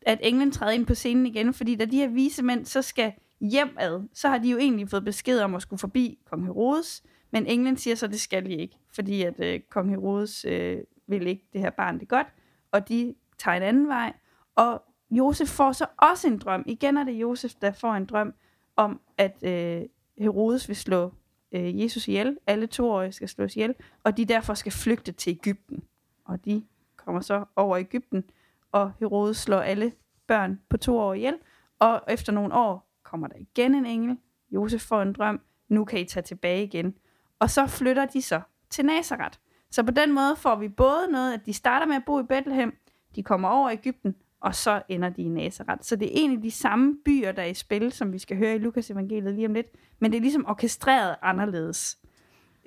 at 0.01 0.19
englen 0.21 0.51
træder 0.51 0.71
ind 0.71 0.85
på 0.85 0.95
scenen 0.95 1.25
igen, 1.25 1.53
fordi 1.53 1.75
da 1.75 1.85
de 1.85 1.97
her 1.97 2.07
vise 2.07 2.43
mænd 2.43 2.65
så 2.65 2.81
skal 2.81 3.13
hjem 3.41 3.75
ad, 3.79 4.01
så 4.13 4.29
har 4.29 4.37
de 4.37 4.49
jo 4.49 4.57
egentlig 4.57 4.89
fået 4.89 5.05
besked 5.05 5.39
om 5.39 5.55
at 5.55 5.61
skulle 5.61 5.79
forbi 5.79 6.19
kong 6.29 6.45
Herodes, 6.45 7.03
men 7.31 7.45
englen 7.45 7.77
siger 7.77 7.95
så, 7.95 8.05
at 8.05 8.11
det 8.11 8.21
skal 8.21 8.45
de 8.45 8.55
ikke, 8.55 8.77
fordi 8.95 9.21
at 9.21 9.39
øh, 9.39 9.59
kong 9.69 9.89
Herodes 9.89 10.45
øh, 10.45 10.77
vil 11.07 11.27
ikke 11.27 11.45
det 11.53 11.61
her 11.61 11.69
barn 11.69 11.99
det 11.99 12.07
godt, 12.07 12.27
og 12.71 12.89
de 12.89 13.15
tager 13.37 13.57
en 13.57 13.63
anden 13.63 13.87
vej, 13.87 14.13
og 14.55 14.83
Josef 15.11 15.47
får 15.47 15.71
så 15.71 15.85
også 15.97 16.27
en 16.27 16.37
drøm. 16.37 16.63
Igen 16.65 16.97
er 16.97 17.03
det 17.03 17.11
Josef, 17.11 17.53
der 17.61 17.71
får 17.71 17.93
en 17.93 18.05
drøm 18.05 18.33
om, 18.75 19.01
at 19.17 19.43
øh, 19.43 19.81
Herodes 20.17 20.67
vil 20.67 20.75
slå 20.75 21.13
øh, 21.51 21.81
Jesus 21.81 22.07
ihjel. 22.07 22.37
Alle 22.47 22.67
toårige 22.67 23.11
skal 23.11 23.29
slås 23.29 23.55
ihjel, 23.55 23.75
og 24.03 24.17
de 24.17 24.25
derfor 24.25 24.53
skal 24.53 24.71
flygte 24.71 25.11
til 25.11 25.31
Ægypten. 25.31 25.83
Og 26.25 26.45
de 26.45 26.65
kommer 26.95 27.21
så 27.21 27.45
over 27.55 27.77
Ægypten, 27.77 28.23
og 28.71 28.91
Herodes 28.99 29.37
slår 29.37 29.59
alle 29.59 29.91
børn 30.27 30.59
på 30.69 30.77
to 30.77 30.97
år 30.97 31.13
ihjel. 31.13 31.35
Og 31.79 32.01
efter 32.07 32.31
nogle 32.31 32.53
år 32.53 32.89
kommer 33.03 33.27
der 33.27 33.35
igen 33.35 33.75
en 33.75 33.85
engel. 33.85 34.17
Josef 34.51 34.81
får 34.81 35.01
en 35.01 35.13
drøm. 35.13 35.41
Nu 35.69 35.85
kan 35.85 35.99
I 35.99 36.05
tage 36.05 36.23
tilbage 36.23 36.63
igen. 36.63 36.95
Og 37.39 37.49
så 37.49 37.67
flytter 37.67 38.05
de 38.05 38.21
så 38.21 38.41
til 38.69 38.85
Nazareth. 38.85 39.39
Så 39.71 39.83
på 39.83 39.91
den 39.91 40.13
måde 40.13 40.35
får 40.35 40.55
vi 40.55 40.69
både 40.69 41.11
noget, 41.11 41.33
at 41.33 41.45
de 41.45 41.53
starter 41.53 41.85
med 41.85 41.95
at 41.95 42.03
bo 42.05 42.19
i 42.19 42.23
Bethlehem, 42.23 42.77
de 43.15 43.23
kommer 43.23 43.49
over 43.49 43.69
Ægypten, 43.69 44.15
og 44.41 44.55
så 44.55 44.81
ender 44.89 45.09
de 45.09 45.21
i 45.21 45.27
Nazareth. 45.27 45.81
Så 45.81 45.95
det 45.95 46.07
er 46.07 46.19
egentlig 46.19 46.43
de 46.43 46.51
samme 46.51 46.97
byer, 47.05 47.31
der 47.31 47.41
er 47.41 47.47
i 47.47 47.53
spil, 47.53 47.91
som 47.91 48.13
vi 48.13 48.19
skal 48.19 48.37
høre 48.37 48.55
i 48.55 48.59
Lukas 48.59 48.91
evangeliet 48.91 49.33
lige 49.33 49.47
om 49.47 49.53
lidt, 49.53 49.67
men 49.99 50.11
det 50.11 50.17
er 50.17 50.21
ligesom 50.21 50.45
orkestreret 50.47 51.15
anderledes. 51.21 51.97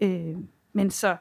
Øh, 0.03 0.37
men 0.73 0.91
så 0.91 1.17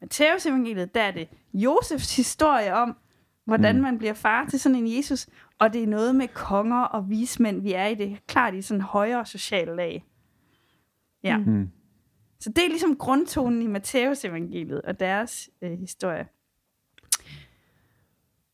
Matteus 0.00 0.46
evangeliet, 0.46 0.94
der 0.94 1.02
er 1.02 1.10
det 1.10 1.28
Josefs 1.54 2.16
historie 2.16 2.74
om, 2.74 2.96
hvordan 3.44 3.76
mm. 3.76 3.82
man 3.82 3.98
bliver 3.98 4.14
far 4.14 4.46
til 4.46 4.60
sådan 4.60 4.78
en 4.78 4.96
Jesus, 4.96 5.28
og 5.58 5.72
det 5.72 5.82
er 5.82 5.86
noget 5.86 6.14
med 6.14 6.28
konger 6.28 6.82
og 6.82 7.10
vismænd, 7.10 7.62
vi 7.62 7.72
er 7.72 7.86
i 7.86 7.94
det, 7.94 8.26
klart 8.26 8.54
i 8.54 8.62
sådan 8.62 8.80
højere 8.80 9.26
social 9.26 9.66
lag. 9.66 10.04
Ja. 11.24 11.38
Mm. 11.38 11.70
Så 12.40 12.50
det 12.50 12.64
er 12.64 12.68
ligesom 12.68 12.96
grundtonen 12.96 13.62
i 13.62 13.66
Matteus 13.66 14.24
evangeliet 14.24 14.82
og 14.82 15.00
deres 15.00 15.50
øh, 15.62 15.78
historie. 15.78 16.26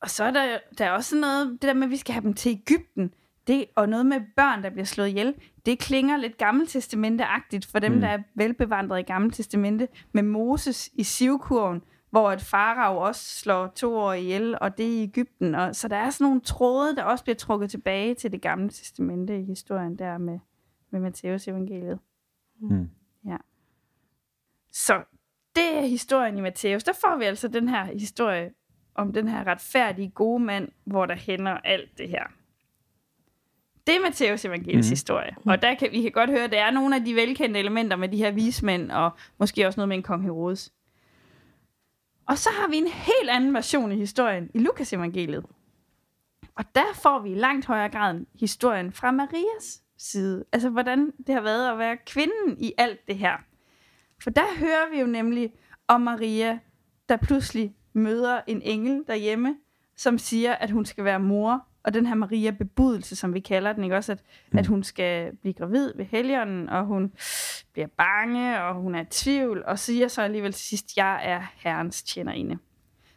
Og 0.00 0.11
så 0.11 0.25
er 0.25 0.31
der, 0.31 0.59
der 0.79 0.85
er 0.85 0.91
også 0.91 1.17
noget, 1.17 1.53
det 1.53 1.62
der 1.62 1.75
med, 1.75 1.85
at 1.85 1.91
vi 1.91 1.97
skal 1.97 2.12
have 2.12 2.23
dem 2.23 2.35
til 2.35 2.53
Ægypten, 2.53 3.15
det, 3.47 3.65
og 3.77 3.89
noget 3.89 4.06
med 4.06 4.21
børn, 4.37 4.62
der 4.62 4.71
bliver 4.71 4.85
slået 4.85 5.09
ihjel, 5.09 5.35
det 5.67 5.79
klinger 5.79 6.17
lidt 6.17 6.39
gammeltestamenteagtigt 6.39 7.67
for 7.67 7.79
dem, 7.79 7.93
mm. 7.93 8.00
der 8.00 8.09
er 8.09 8.19
velbevandret 8.35 8.99
i 8.99 9.03
gammeltestamente, 9.03 9.88
med 10.12 10.23
Moses 10.23 10.90
i 10.95 11.02
sivkurven, 11.02 11.83
hvor 12.11 12.33
et 12.33 12.40
farao 12.40 12.99
også 12.99 13.38
slår 13.40 13.67
to 13.67 13.97
år 13.97 14.12
ihjel, 14.12 14.59
og 14.61 14.78
det 14.78 14.87
er 14.87 15.00
i 15.00 15.02
Ægypten. 15.02 15.55
Og, 15.55 15.76
så 15.76 15.88
der 15.88 15.97
er 15.97 16.11
sådan 16.11 16.25
nogle 16.25 16.40
tråde, 16.40 16.97
der 16.97 17.02
også 17.02 17.25
bliver 17.25 17.37
trukket 17.37 17.71
tilbage 17.71 18.14
til 18.14 18.33
det 18.33 18.43
gamle 18.43 18.69
testamente 18.69 19.40
i 19.40 19.45
historien 19.45 19.99
der 19.99 20.19
med, 20.19 20.38
med 20.90 21.00
Matteus 21.00 21.49
evangeliet. 21.49 21.99
Mm. 22.61 22.90
Ja. 23.26 23.37
Så 24.73 25.02
det 25.57 25.76
er 25.76 25.81
historien 25.81 26.38
i 26.38 26.40
Matteus. 26.40 26.85
Der 26.85 26.93
får 26.93 27.17
vi 27.19 27.25
altså 27.25 27.49
den 27.49 27.69
her 27.69 27.85
historie 27.85 28.50
om 28.99 29.12
den 29.12 29.28
her 29.28 29.47
retfærdige, 29.47 30.09
gode 30.09 30.45
mand, 30.45 30.69
hvor 30.85 31.07
der 31.07 31.14
hænder 31.14 31.52
alt 31.52 31.99
det 31.99 32.09
her. 32.09 32.25
Det 33.87 33.97
er 33.97 34.00
Matteus 34.00 34.45
evangeliets 34.45 34.88
mm. 34.88 34.93
historie. 34.93 35.37
Og 35.47 35.62
der 35.62 35.75
kan, 35.75 35.93
vi 35.93 36.02
kan 36.02 36.12
godt 36.12 36.31
høre, 36.31 36.45
at 36.45 36.52
der 36.52 36.64
er 36.64 36.71
nogle 36.71 36.97
af 36.97 37.05
de 37.05 37.14
velkendte 37.14 37.61
elementer 37.61 37.97
med 37.97 38.09
de 38.09 38.17
her 38.17 38.31
vismænd, 38.31 38.90
og 38.90 39.11
måske 39.38 39.67
også 39.67 39.81
noget 39.81 39.88
med 39.88 39.97
en 39.97 40.02
kong 40.02 40.23
Herodes. 40.23 40.73
Og 42.26 42.38
så 42.38 42.49
har 42.61 42.69
vi 42.69 42.76
en 42.76 42.87
helt 42.87 43.31
anden 43.31 43.55
version 43.55 43.93
i 43.93 43.97
historien 43.97 44.50
i 44.55 44.59
Lukas 44.59 44.93
evangeliet. 44.93 45.45
Og 46.55 46.64
der 46.75 46.95
får 46.95 47.19
vi 47.19 47.31
i 47.31 47.35
langt 47.35 47.67
højere 47.67 47.88
grad 47.88 48.25
historien 48.40 48.93
fra 48.93 49.11
Marias 49.11 49.83
side. 49.99 50.45
Altså, 50.52 50.71
hvordan 50.71 51.12
det 51.26 51.35
har 51.35 51.40
været 51.40 51.73
at 51.73 51.78
være 51.78 51.97
kvinden 52.07 52.57
i 52.59 52.73
alt 52.78 53.09
det 53.09 53.17
her. 53.17 53.37
For 54.23 54.31
der 54.31 54.59
hører 54.59 54.90
vi 54.93 55.00
jo 55.00 55.07
nemlig 55.07 55.52
om 55.88 56.00
Maria, 56.00 56.59
der 57.09 57.17
pludselig 57.17 57.75
møder 57.99 58.40
en 58.47 58.62
engel 58.62 59.05
derhjemme, 59.07 59.57
som 59.97 60.19
siger, 60.19 60.55
at 60.55 60.71
hun 60.71 60.85
skal 60.85 61.05
være 61.05 61.21
mor. 61.21 61.64
Og 61.83 61.95
den 61.95 62.07
her 62.07 62.14
Maria 62.14 62.50
bebudelse, 62.50 63.17
som 63.17 63.35
vi 63.35 63.40
kalder 63.40 63.73
den, 63.73 63.85
ikke 63.85 63.97
også? 63.97 64.12
At, 64.12 64.23
mm. 64.52 64.59
at 64.59 64.67
hun 64.67 64.83
skal 64.83 65.37
blive 65.37 65.55
gravid 65.55 65.93
ved 65.97 66.05
helgenen, 66.05 66.69
og 66.69 66.85
hun 66.85 67.12
bliver 67.73 67.88
bange, 67.99 68.62
og 68.62 68.75
hun 68.75 68.95
er 68.95 69.00
i 69.00 69.07
tvivl, 69.11 69.64
og 69.67 69.78
siger 69.78 70.09
så 70.09 70.23
alligevel 70.23 70.52
til 70.52 70.67
sidst, 70.67 70.97
jeg 70.97 71.21
er 71.25 71.43
herrens 71.57 72.02
tjenerinde. 72.02 72.59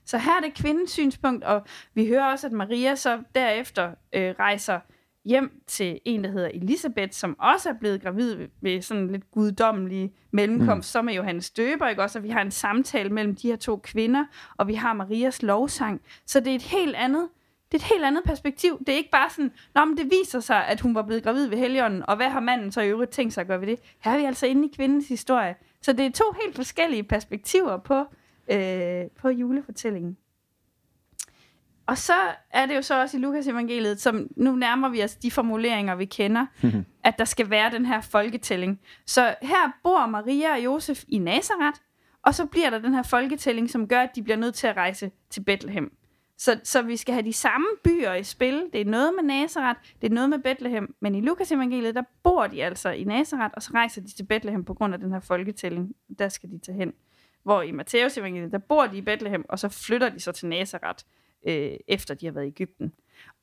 Så 0.06 0.18
her 0.18 0.32
er 0.32 0.42
det 0.42 0.54
kvindens 0.54 0.92
synspunkt, 0.92 1.44
og 1.44 1.66
vi 1.94 2.08
hører 2.08 2.32
også, 2.32 2.48
at 2.48 2.54
Maria 2.54 2.96
så 2.96 3.24
derefter 3.36 3.92
øh, 4.14 4.36
rejser 4.40 4.80
hjem 5.26 5.62
til 5.68 6.00
en, 6.06 6.24
der 6.24 6.32
hedder 6.32 6.50
Elisabeth, 6.54 7.12
som 7.12 7.40
også 7.40 7.70
er 7.70 7.74
blevet 7.80 8.02
gravid 8.02 8.48
ved 8.62 8.82
sådan 8.82 9.08
lidt 9.08 9.32
guddommelig 9.32 10.14
mellemkomst, 10.32 10.90
mm. 10.90 10.92
som 10.92 11.10
er 11.10 11.14
Johannes 11.14 11.50
Døber, 11.50 11.88
ikke 11.88 12.02
også? 12.02 12.20
Og 12.20 12.24
vi 12.24 12.30
har 12.30 12.42
en 12.42 12.52
samtale 12.52 13.10
mellem 13.10 13.36
de 13.36 13.48
her 13.48 13.56
to 13.56 13.78
kvinder, 13.78 14.26
og 14.58 14.68
vi 14.68 14.74
har 14.74 14.94
Marias 14.94 15.44
lovsang. 15.44 16.02
Så 16.26 16.40
det 16.40 16.52
er 16.52 16.56
et 16.56 16.62
helt 16.62 16.96
andet, 16.96 17.30
det 17.72 17.78
er 17.78 17.86
et 17.86 17.92
helt 17.94 18.04
andet 18.04 18.24
perspektiv. 18.24 18.80
Det 18.80 18.90
er 18.90 18.98
ikke 18.98 19.12
bare 19.12 19.30
sådan, 19.30 19.52
Nå, 19.76 19.86
men 19.86 19.98
det 19.98 20.06
viser 20.06 20.40
sig, 20.40 20.68
at 20.68 20.82
hun 20.82 20.96
var 20.96 21.02
blevet 21.02 21.24
gravid 21.24 21.48
ved 21.48 21.58
Helligånden, 21.58 22.04
og 22.08 22.16
hvad 22.16 22.30
har 22.30 22.40
manden 22.40 22.72
så 22.72 22.82
i 22.82 22.90
øvrigt 22.90 23.12
tænkt 23.12 23.34
sig 23.34 23.42
at 23.42 23.48
gøre 23.48 23.62
ved 23.62 23.68
det? 23.68 23.80
Her 24.00 24.12
er 24.12 24.18
vi 24.18 24.24
altså 24.24 24.48
inde 24.48 24.68
i 24.68 24.72
kvindens 24.76 25.08
historie. 25.08 25.56
Så 25.82 25.94
det 25.94 26.06
er 26.06 26.12
to 26.12 26.26
helt 26.44 26.56
forskellige 26.56 27.04
perspektiver 27.04 27.78
på 27.78 28.06
øh, 28.52 29.04
på 29.22 29.30
julefortællingen. 29.30 30.18
Og 31.92 31.98
så 31.98 32.14
er 32.52 32.66
det 32.66 32.76
jo 32.76 32.82
så 32.82 33.02
også 33.02 33.18
i 33.18 33.20
Lukas 33.20 33.48
evangeliet, 33.48 34.02
som 34.02 34.28
nu 34.36 34.56
nærmer 34.56 34.90
vi 34.90 35.04
os 35.04 35.16
de 35.16 35.32
formuleringer, 35.32 35.96
vi 35.96 36.06
kender, 36.06 36.46
at 37.04 37.18
der 37.18 37.26
skal 37.26 37.50
være 37.50 37.72
den 37.72 37.86
her 37.86 38.02
folketælling. 38.02 38.80
Så 39.06 39.36
her 39.42 39.80
bor 39.84 40.06
Maria 40.06 40.52
og 40.52 40.64
Josef 40.64 41.04
i 41.08 41.18
Nazareth, 41.18 41.80
og 42.26 42.36
så 42.36 42.46
bliver 42.46 42.70
der 42.70 42.80
den 42.80 42.94
her 42.94 43.04
folketælling, 43.04 43.70
som 43.70 43.88
gør, 43.88 44.02
at 44.02 44.16
de 44.16 44.24
bliver 44.24 44.38
nødt 44.38 44.56
til 44.56 44.68
at 44.68 44.78
rejse 44.78 45.12
til 45.30 45.44
Bethlehem. 45.44 45.92
Så, 46.38 46.60
så 46.64 46.82
vi 46.82 46.98
skal 46.98 47.14
have 47.14 47.26
de 47.26 47.34
samme 47.34 47.68
byer 47.84 48.14
i 48.14 48.24
spil. 48.24 48.70
Det 48.74 48.82
er 48.82 48.86
noget 48.86 49.12
med 49.16 49.24
Nazareth, 49.24 49.80
det 50.02 50.10
er 50.10 50.14
noget 50.14 50.30
med 50.30 50.40
Bethlehem, 50.40 50.96
men 51.00 51.16
i 51.16 51.22
Lukas 51.22 51.52
evangeliet, 51.52 51.96
der 51.96 52.04
bor 52.24 52.48
de 52.48 52.64
altså 52.64 52.90
i 52.90 53.04
Nazareth, 53.04 53.54
og 53.56 53.62
så 53.62 53.72
rejser 53.74 54.02
de 54.02 54.16
til 54.16 54.26
Bethlehem 54.26 54.66
på 54.66 54.74
grund 54.74 54.94
af 54.94 55.00
den 55.00 55.12
her 55.12 55.20
folketælling. 55.20 55.96
Der 56.20 56.30
skal 56.30 56.50
de 56.50 56.60
tage 56.60 56.78
hen. 56.78 56.94
Hvor 57.44 57.62
i 57.62 57.72
Matteus 57.72 58.18
evangeliet, 58.18 58.52
der 58.52 58.58
bor 58.58 58.86
de 58.86 58.98
i 58.98 59.02
Bethlehem, 59.02 59.46
og 59.50 59.60
så 59.60 59.70
flytter 59.70 60.10
de 60.10 60.20
så 60.20 60.32
til 60.32 60.48
Nazareth, 60.48 61.04
øh, 61.48 61.72
efter 61.88 62.14
de 62.14 62.26
har 62.26 62.34
været 62.34 62.46
i 62.46 62.48
Ægypten. 62.48 62.92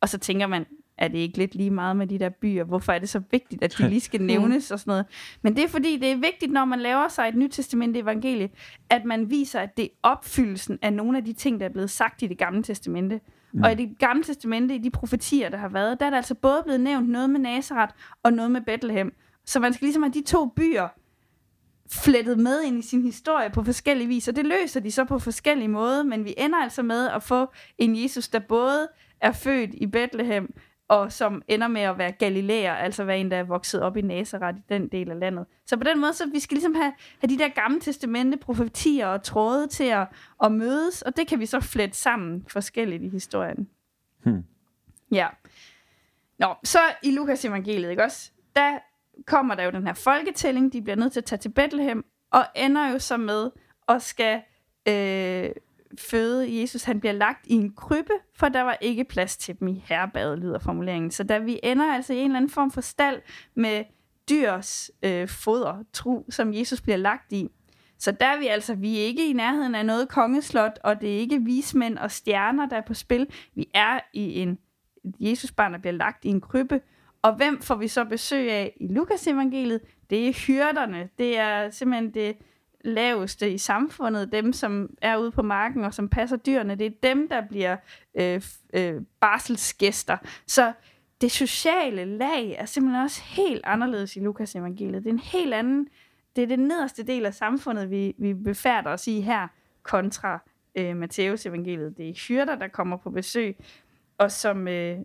Og 0.00 0.09
så 0.09 0.19
tænker 0.19 0.47
man, 0.47 0.67
er 0.99 1.09
det 1.09 1.19
ikke 1.19 1.38
lidt 1.38 1.55
lige 1.55 1.71
meget 1.71 1.97
med 1.97 2.07
de 2.07 2.19
der 2.19 2.28
byer? 2.28 2.64
Hvorfor 2.64 2.93
er 2.93 2.99
det 2.99 3.09
så 3.09 3.23
vigtigt, 3.31 3.62
at 3.62 3.78
de 3.78 3.88
lige 3.88 4.00
skal 4.00 4.23
nævnes 4.33 4.71
og 4.71 4.78
sådan 4.78 4.90
noget? 4.90 5.07
Men 5.43 5.57
det 5.57 5.64
er 5.64 5.69
fordi, 5.69 5.97
det 5.97 6.12
er 6.12 6.17
vigtigt, 6.17 6.52
når 6.52 6.64
man 6.64 6.78
laver 6.81 7.09
sig 7.09 7.28
et 7.28 7.35
nyt 7.35 7.50
testament 7.50 7.97
evangelie, 7.97 8.50
at 8.90 9.05
man 9.05 9.31
viser, 9.31 9.61
at 9.61 9.76
det 9.76 9.85
er 9.85 9.88
opfyldelsen 10.02 10.78
af 10.83 10.93
nogle 10.93 11.19
af 11.19 11.25
de 11.25 11.33
ting, 11.33 11.61
der 11.61 11.67
er 11.67 11.73
blevet 11.73 11.90
sagt 11.90 12.23
i 12.23 12.26
det 12.26 12.38
gamle 12.38 12.62
testamente. 12.62 13.21
Mm. 13.52 13.62
Og 13.62 13.73
i 13.73 13.75
det 13.75 13.99
gamle 13.99 14.25
testamente, 14.25 14.75
i 14.75 14.78
de 14.78 14.90
profetier, 14.90 15.49
der 15.49 15.59
har 15.59 15.69
været, 15.69 16.00
der 16.00 16.07
er 16.07 16.11
der 16.11 16.17
altså 16.17 16.35
både 16.35 16.62
blevet 16.64 16.81
nævnt 16.81 17.09
noget 17.09 17.31
med 17.31 17.40
Nazareth 17.40 17.95
og 18.23 18.33
noget 18.33 18.50
med 18.50 18.61
Bethlehem. 18.61 19.12
Så 19.45 19.61
man 19.61 19.73
skal 19.73 19.85
ligesom 19.85 20.02
have 20.02 20.12
de 20.12 20.23
to 20.23 20.47
byer 20.47 20.88
flettet 21.92 22.38
med 22.38 22.62
ind 22.62 22.78
i 22.78 22.83
sin 22.83 23.02
historie 23.02 23.50
på 23.50 23.64
forskellige 23.64 24.09
vis, 24.09 24.28
og 24.28 24.37
det 24.37 24.47
løser 24.47 24.80
de 24.80 24.90
så 24.90 25.04
på 25.04 25.18
forskellige 25.18 25.68
måder, 25.68 26.02
men 26.02 26.25
vi 26.25 26.35
ender 26.37 26.59
altså 26.59 26.83
med 26.83 27.09
at 27.09 27.23
få 27.23 27.52
en 27.78 28.02
Jesus, 28.02 28.28
der 28.28 28.38
både 28.38 28.88
er 29.21 29.33
født 29.33 29.71
i 29.75 29.87
Bethlehem, 29.87 30.54
og 30.88 31.12
som 31.12 31.42
ender 31.49 31.68
med 31.68 31.80
at 31.80 31.99
være 31.99 32.12
galilæer, 32.12 32.75
altså 32.75 33.04
være 33.04 33.18
en, 33.18 33.30
der 33.30 33.37
er 33.37 33.42
vokset 33.42 33.83
op 33.83 33.97
i 33.97 34.02
Nazareth 34.02 34.59
i 34.59 34.62
den 34.68 34.88
del 34.88 35.11
af 35.11 35.18
landet. 35.18 35.47
Så 35.66 35.76
på 35.76 35.85
den 35.85 36.00
måde, 36.00 36.12
så 36.12 36.26
vi 36.33 36.40
skal 36.40 36.54
ligesom 36.54 36.75
have, 36.75 36.92
have 37.21 37.28
de 37.28 37.38
der 37.38 37.49
gamle 37.49 37.80
testamente, 37.80 38.38
profetier 38.38 39.07
og 39.07 39.23
tråde 39.23 39.66
til 39.66 39.85
at, 39.85 40.07
at 40.45 40.52
mødes, 40.52 41.02
og 41.02 41.16
det 41.16 41.28
kan 41.28 41.40
vi 41.40 41.47
så 41.47 41.61
flette 41.61 41.97
sammen 41.97 42.45
forskelligt 42.49 43.02
i 43.02 43.09
historien. 43.09 43.68
Hmm. 44.23 44.45
Ja. 45.12 45.28
Nå, 46.38 46.54
så 46.64 46.78
i 47.02 47.11
Lukas 47.11 47.45
evangeliet, 47.45 47.90
ikke 47.90 48.04
også? 48.04 48.30
Der 48.57 48.78
kommer 49.26 49.54
der 49.54 49.64
jo 49.64 49.70
den 49.70 49.87
her 49.87 49.94
folketælling, 49.94 50.72
de 50.72 50.82
bliver 50.82 50.96
nødt 50.96 51.12
til 51.12 51.20
at 51.20 51.25
tage 51.25 51.38
til 51.38 51.48
Bethlehem, 51.48 52.04
og 52.32 52.44
ender 52.56 52.90
jo 52.90 52.98
så 52.98 53.16
med 53.16 53.50
at 53.88 54.02
skal 54.02 54.42
øh, 54.88 55.50
føde 55.98 56.60
Jesus. 56.60 56.82
Han 56.82 57.00
bliver 57.00 57.12
lagt 57.12 57.46
i 57.46 57.54
en 57.54 57.75
krybbe, 57.75 58.12
for 58.34 58.48
der 58.48 58.62
var 58.62 58.76
ikke 58.80 59.04
plads 59.04 59.37
til 59.37 59.60
dem 59.60 59.68
i 59.68 59.84
herbadet, 59.87 60.38
lyder 60.38 60.58
formuleringen. 60.58 61.10
Så 61.10 61.25
da 61.25 61.38
vi 61.38 61.60
ender 61.62 61.92
altså 61.92 62.12
i 62.12 62.16
en 62.16 62.25
eller 62.25 62.37
anden 62.37 62.50
form 62.50 62.70
for 62.70 62.80
stald 62.80 63.22
med 63.54 63.84
dyrs 64.30 64.90
øh, 65.02 65.28
foder, 65.28 65.84
tro, 65.92 66.26
som 66.30 66.54
Jesus 66.54 66.80
bliver 66.80 66.96
lagt 66.96 67.32
i. 67.32 67.48
Så 67.98 68.12
der 68.12 68.26
er 68.26 68.38
vi 68.38 68.46
altså, 68.46 68.75
vi 68.75 68.98
er 68.98 69.04
ikke 69.04 69.30
i 69.30 69.32
nærheden 69.32 69.75
af 69.75 69.87
noget 69.87 70.08
kongeslot, 70.08 70.78
og 70.84 71.00
det 71.00 71.14
er 71.14 71.18
ikke 71.18 71.44
vismænd 71.44 71.98
og 71.98 72.10
stjerner, 72.10 72.66
der 72.66 72.76
er 72.76 72.87
på 72.87 72.94
spil. 72.94 73.26
Vi 73.54 73.70
er 73.75 74.00
i 74.12 74.40
en 74.40 74.58
Jesus 75.20 75.52
barn, 75.52 75.72
der 75.72 75.78
bliver 75.78 75.92
lagt 75.92 76.25
i 76.25 76.28
en 76.28 76.40
krybbe, 76.40 76.80
og 77.28 77.35
hvem 77.35 77.62
får 77.62 77.75
vi 77.75 77.88
så 77.88 78.04
besøg 78.04 78.50
af 78.50 78.76
i 78.80 78.87
Lukas 78.87 79.26
evangeliet? 79.26 79.80
Det 80.11 80.28
er 80.28 80.32
hyrderne. 80.32 81.08
Det 81.18 81.38
er 81.38 81.70
simpelthen 81.70 82.14
det 82.14 82.37
laveste 82.85 83.50
i 83.50 83.58
samfundet. 83.58 84.32
Dem, 84.32 84.52
som 84.52 84.90
er 85.02 85.16
ude 85.16 85.30
på 85.30 85.42
marken 85.42 85.85
og 85.85 85.94
som 85.94 86.08
passer 86.08 86.37
dyrene. 86.37 86.75
Det 86.75 86.87
er 86.87 86.90
dem, 87.02 87.28
der 87.28 87.42
bliver 87.49 87.76
øh, 88.14 88.42
øh, 88.75 89.02
barselsgæster. 89.20 90.16
Så 90.47 90.73
det 91.20 91.32
sociale 91.32 92.04
lag 92.04 92.50
er 92.58 92.64
simpelthen 92.64 93.02
også 93.02 93.23
helt 93.23 93.61
anderledes 93.64 94.16
i 94.16 94.20
Lukas 94.20 94.56
evangeliet. 94.56 95.04
Det 95.04 95.11
er 95.11 95.14
en 95.14 95.18
helt 95.18 95.54
anden... 95.54 95.88
Det 96.37 96.42
er 96.42 96.49
det 96.49 96.58
nederste 96.58 97.02
del 97.02 97.26
af 97.26 97.35
samfundet, 97.35 97.90
vi, 97.90 98.14
vi 98.18 98.35
befærder 98.35 98.90
os 98.90 99.06
i 99.06 99.20
her, 99.20 99.49
kontra 99.82 100.38
øh, 100.75 100.97
Matteus 100.97 101.47
evangeliet. 101.47 101.97
Det 101.97 102.08
er 102.08 102.14
hyrder, 102.28 102.54
der 102.54 102.68
kommer 102.68 102.97
på 102.97 103.11
besøg, 103.11 103.56
og 104.18 104.32
som, 104.32 104.68
øh, 104.68 104.99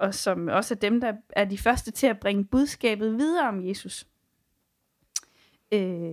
og 0.00 0.14
som 0.14 0.48
også 0.48 0.74
er 0.74 0.78
dem, 0.78 1.00
der 1.00 1.12
er 1.30 1.44
de 1.44 1.58
første 1.58 1.90
til 1.90 2.06
at 2.06 2.20
bringe 2.20 2.44
budskabet 2.44 3.18
videre 3.18 3.48
om 3.48 3.68
Jesus. 3.68 4.06
Øh, 5.72 6.12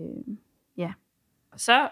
ja. 0.78 0.94
Og 1.52 1.60
så 1.60 1.90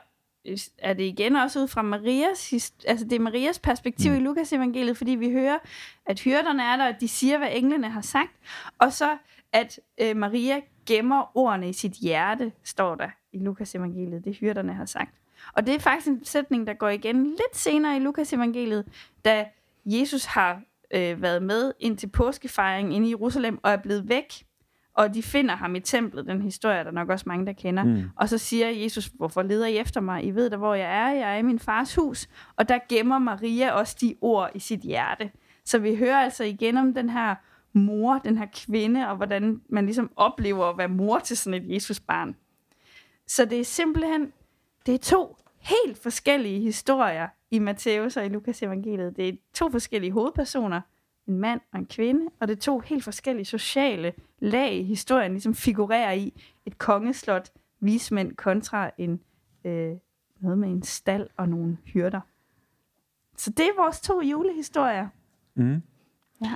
er 0.78 0.94
det 0.94 1.04
igen 1.04 1.36
også 1.36 1.60
ud 1.60 1.68
fra 1.68 1.82
Marias, 1.82 2.54
altså 2.88 3.06
det 3.06 3.16
er 3.16 3.20
Marias 3.20 3.60
perspektiv 3.60 4.12
mm. 4.12 4.18
i 4.18 4.20
Lukas 4.20 4.54
evangeliet, 4.54 4.98
fordi 4.98 5.12
vi 5.12 5.32
hører, 5.32 5.58
at 6.06 6.20
hyrderne 6.20 6.64
er 6.64 6.78
der, 6.78 6.86
at 6.86 7.02
de 7.02 7.08
siger, 7.08 7.38
hvad 7.38 7.50
englene 7.52 7.90
har 7.90 8.02
sagt, 8.02 8.32
og 8.78 8.94
så 8.94 9.18
at 9.52 9.80
øh, 9.98 10.18
Maria 10.18 10.62
gemmer 10.86 11.38
ordene 11.38 11.70
i 11.70 11.74
sit 11.74 11.92
hjerte, 11.92 12.52
står 12.64 12.96
der 12.96 13.10
i 13.32 13.40
Lukas 13.40 13.76
evangeliet, 13.76 14.26
det 14.26 14.36
hyrderne 14.36 14.74
har 14.74 14.86
sagt. 14.86 15.16
Og 15.54 15.68
det 15.68 15.76
er 15.76 15.80
faktisk 15.80 16.08
en 16.08 16.26
sætning, 16.26 16.68
der 16.68 16.74
går 16.74 16.90
igen 16.90 17.26
lidt 17.26 17.56
senere 17.56 17.96
i 17.96 18.00
Lukas 18.00 18.34
evangeliet, 18.34 18.86
da 19.26 19.48
Jesus 19.86 20.26
har 20.26 20.62
øh, 20.94 21.22
været 21.22 21.44
med 21.44 21.74
ind 21.80 21.98
til 21.98 22.08
påskefejringen 22.08 22.92
inde 22.92 23.08
i 23.08 23.12
Jerusalem 23.12 23.60
og 23.64 23.72
er 23.72 23.78
blevet 23.78 24.10
væk. 24.10 24.46
Og 24.94 25.14
de 25.14 25.24
finder 25.24 25.56
ham 25.56 25.76
i 25.76 25.80
templet, 25.80 26.28
den 26.28 26.42
historie 26.42 26.78
er 26.78 26.84
der 26.84 26.92
nok 26.92 27.10
også 27.10 27.24
mange, 27.28 27.46
der 27.46 27.54
kender. 27.54 27.84
Mm. 27.84 28.04
Og 28.16 28.30
så 28.30 28.38
siger 28.38 28.70
Jesus, 28.70 29.06
hvorfor 29.06 29.42
leder 29.42 29.68
I 29.68 29.78
efter 29.78 30.02
mig? 30.02 30.26
I 30.26 30.32
ved 30.32 30.50
da, 30.50 30.58
hvor 30.58 30.74
jeg 30.74 30.98
er. 30.98 31.12
Jeg 31.12 31.34
er 31.34 31.38
i 31.38 31.42
min 31.42 31.60
fars 31.60 31.96
hus. 31.96 32.30
Og 32.56 32.70
der 32.70 32.80
gemmer 32.90 33.20
Maria 33.20 33.72
også 33.72 33.98
de 34.02 34.16
ord 34.22 34.52
i 34.56 34.60
sit 34.60 34.80
hjerte. 34.80 35.32
Så 35.66 35.80
vi 35.80 35.96
hører 35.96 36.18
altså 36.18 36.44
igen 36.44 36.78
om 36.78 36.94
den 36.94 37.10
her 37.10 37.36
mor, 37.74 38.18
den 38.18 38.38
her 38.38 38.46
kvinde, 38.54 39.08
og 39.08 39.16
hvordan 39.16 39.62
man 39.70 39.86
ligesom 39.86 40.12
oplever 40.16 40.66
at 40.66 40.78
være 40.78 40.88
mor 40.88 41.20
til 41.20 41.38
sådan 41.38 41.64
et 41.64 41.74
Jesusbarn. 41.74 42.36
Så 43.28 43.46
det 43.46 43.60
er 43.60 43.64
simpelthen, 43.64 44.34
det 44.86 44.94
er 44.94 45.00
to 45.00 45.38
helt 45.60 46.04
forskellige 46.04 46.62
historier 46.62 47.28
i 47.56 47.60
Matthæus 47.60 48.18
og 48.18 48.26
i 48.26 48.30
Lukas 48.30 48.64
evangeliet. 48.64 49.18
Det 49.18 49.30
er 49.30 49.34
to 49.54 49.70
forskellige 49.70 50.12
hovedpersoner, 50.12 50.82
en 51.28 51.38
mand 51.38 51.62
og 51.74 51.80
en 51.80 51.86
kvinde, 51.86 52.32
og 52.40 52.48
det 52.48 52.56
er 52.58 52.62
to 52.62 52.80
helt 52.80 53.04
forskellige 53.04 53.46
sociale 53.46 54.14
lag 54.40 54.86
historien, 54.88 55.32
ligesom 55.32 55.56
figurerer 55.56 56.12
i 56.12 56.34
et 56.66 56.78
kongeslot, 56.78 57.52
vismænd 57.80 58.36
kontra 58.36 58.92
en, 58.98 59.20
øh, 59.66 59.96
noget 60.40 60.58
med 60.58 60.70
en 60.70 60.84
stald 60.84 61.28
og 61.38 61.50
nogle 61.50 61.78
hyrder. 61.86 62.22
Så 63.38 63.50
det 63.50 63.66
er 63.66 63.82
vores 63.82 64.02
to 64.02 64.22
julehistorier. 64.22 65.08
Mm. 65.56 65.82
Ja. 66.42 66.56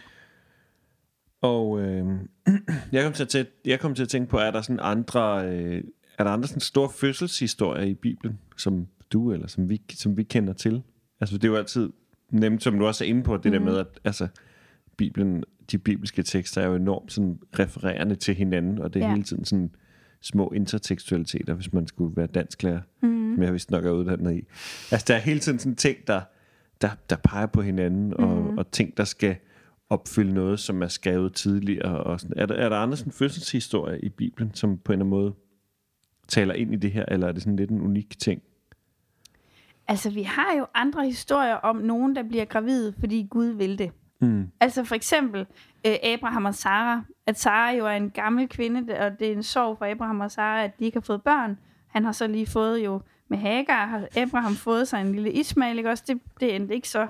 Og 1.41 1.81
øh, 1.81 2.05
jeg, 2.91 3.03
kom 3.03 3.13
til 3.13 3.37
at, 3.37 3.47
jeg 3.65 3.79
kom 3.79 3.95
til 3.95 4.03
at 4.03 4.09
tænke 4.09 4.29
på, 4.29 4.37
er 4.37 4.51
der 4.51 4.61
sådan 4.61 4.79
andre, 4.81 5.47
øh, 5.47 5.83
er 6.17 6.23
der 6.23 6.31
andre 6.31 6.47
sådan 6.47 6.61
store 6.61 6.89
fødselshistorier 6.89 7.85
i 7.85 7.93
Bibelen, 7.93 8.39
som 8.57 8.87
du 9.11 9.33
eller 9.33 9.47
som 9.47 9.69
vi, 9.69 9.81
som 9.93 10.17
vi 10.17 10.23
kender 10.23 10.53
til? 10.53 10.83
Altså 11.21 11.37
det 11.37 11.43
er 11.43 11.47
jo 11.47 11.55
altid 11.55 11.89
nemt, 12.31 12.63
som 12.63 12.79
du 12.79 12.85
også 12.85 13.03
er 13.03 13.07
inde 13.07 13.23
på, 13.23 13.37
det 13.37 13.45
mm. 13.45 13.51
der 13.51 13.59
med, 13.59 13.77
at 13.77 13.87
altså, 14.03 14.27
Bibelen, 14.97 15.43
de 15.71 15.77
bibelske 15.77 16.23
tekster 16.23 16.61
er 16.61 16.67
jo 16.67 16.75
enormt 16.75 17.11
sådan 17.11 17.39
refererende 17.59 18.15
til 18.15 18.35
hinanden, 18.35 18.79
og 18.79 18.93
det 18.93 19.01
er 19.01 19.05
ja. 19.05 19.11
hele 19.11 19.23
tiden 19.23 19.45
sådan 19.45 19.71
små 20.21 20.51
intertekstualiteter, 20.55 21.53
hvis 21.53 21.73
man 21.73 21.87
skulle 21.87 22.15
være 22.15 22.27
dansklærer, 22.27 22.81
mm. 23.01 23.35
som 23.35 23.43
jeg 23.43 23.53
vist 23.53 23.71
nok 23.71 23.85
er 23.85 23.91
uddannet 23.91 24.35
i. 24.35 24.41
Altså 24.91 25.05
der 25.07 25.15
er 25.15 25.19
hele 25.19 25.39
tiden 25.39 25.59
sådan 25.59 25.75
ting, 25.75 25.97
der, 26.07 26.21
der, 26.81 26.89
der 27.09 27.15
peger 27.23 27.45
på 27.45 27.61
hinanden, 27.61 28.13
og, 28.13 28.51
mm. 28.51 28.57
og 28.57 28.71
ting, 28.71 28.97
der 28.97 29.03
skal 29.03 29.35
opfylde 29.89 30.33
noget, 30.33 30.59
som 30.59 30.81
er 30.81 30.87
skrevet 30.87 31.33
tidligere. 31.33 32.03
Og 32.03 32.19
sådan. 32.19 32.39
Er, 32.39 32.45
der, 32.45 32.55
er 32.55 32.69
der 32.69 32.75
andre 32.75 32.97
sådan 32.97 33.13
fødselshistorier 33.13 33.99
i 34.03 34.09
Bibelen, 34.09 34.53
som 34.53 34.77
på 34.77 34.91
en 34.91 34.93
eller 34.93 35.05
anden 35.05 35.09
måde 35.09 35.33
taler 36.27 36.53
ind 36.53 36.73
i 36.73 36.77
det 36.77 36.91
her, 36.91 37.05
eller 37.07 37.27
er 37.27 37.31
det 37.31 37.41
sådan 37.41 37.55
lidt 37.55 37.69
en 37.69 37.81
unik 37.81 38.19
ting? 38.19 38.41
Altså, 39.89 40.09
vi 40.09 40.23
har 40.23 40.55
jo 40.57 40.65
andre 40.73 41.05
historier 41.05 41.55
om 41.55 41.75
nogen, 41.75 42.15
der 42.15 42.23
bliver 42.23 42.45
gravid, 42.45 42.93
fordi 42.99 43.27
Gud 43.29 43.45
vil 43.45 43.77
det. 43.77 43.91
Mm. 44.21 44.51
Altså 44.59 44.83
for 44.83 44.95
eksempel 44.95 45.45
øh, 45.85 45.95
Abraham 46.03 46.45
og 46.45 46.55
Sara. 46.55 47.01
At 47.27 47.39
Sara 47.39 47.71
jo 47.71 47.85
er 47.85 47.91
en 47.91 48.09
gammel 48.09 48.49
kvinde, 48.49 48.99
og 48.99 49.19
det 49.19 49.27
er 49.27 49.31
en 49.31 49.43
sorg 49.43 49.77
for 49.77 49.85
Abraham 49.85 50.19
og 50.19 50.31
Sara, 50.31 50.63
at 50.63 50.79
de 50.79 50.85
ikke 50.85 50.95
har 50.95 51.01
fået 51.01 51.23
børn. 51.23 51.57
Han 51.87 52.05
har 52.05 52.11
så 52.11 52.27
lige 52.27 52.47
fået 52.47 52.85
jo 52.85 53.01
med 53.27 53.37
Hagar, 53.37 53.85
har 53.85 54.07
Abraham 54.17 54.55
fået 54.55 54.87
sig 54.87 55.01
en 55.01 55.11
lille 55.11 55.31
Ismail, 55.31 55.77
ikke 55.77 55.89
også? 55.89 56.03
Det, 56.07 56.19
det 56.39 56.55
endte 56.55 56.75
ikke 56.75 56.89
så 56.89 57.07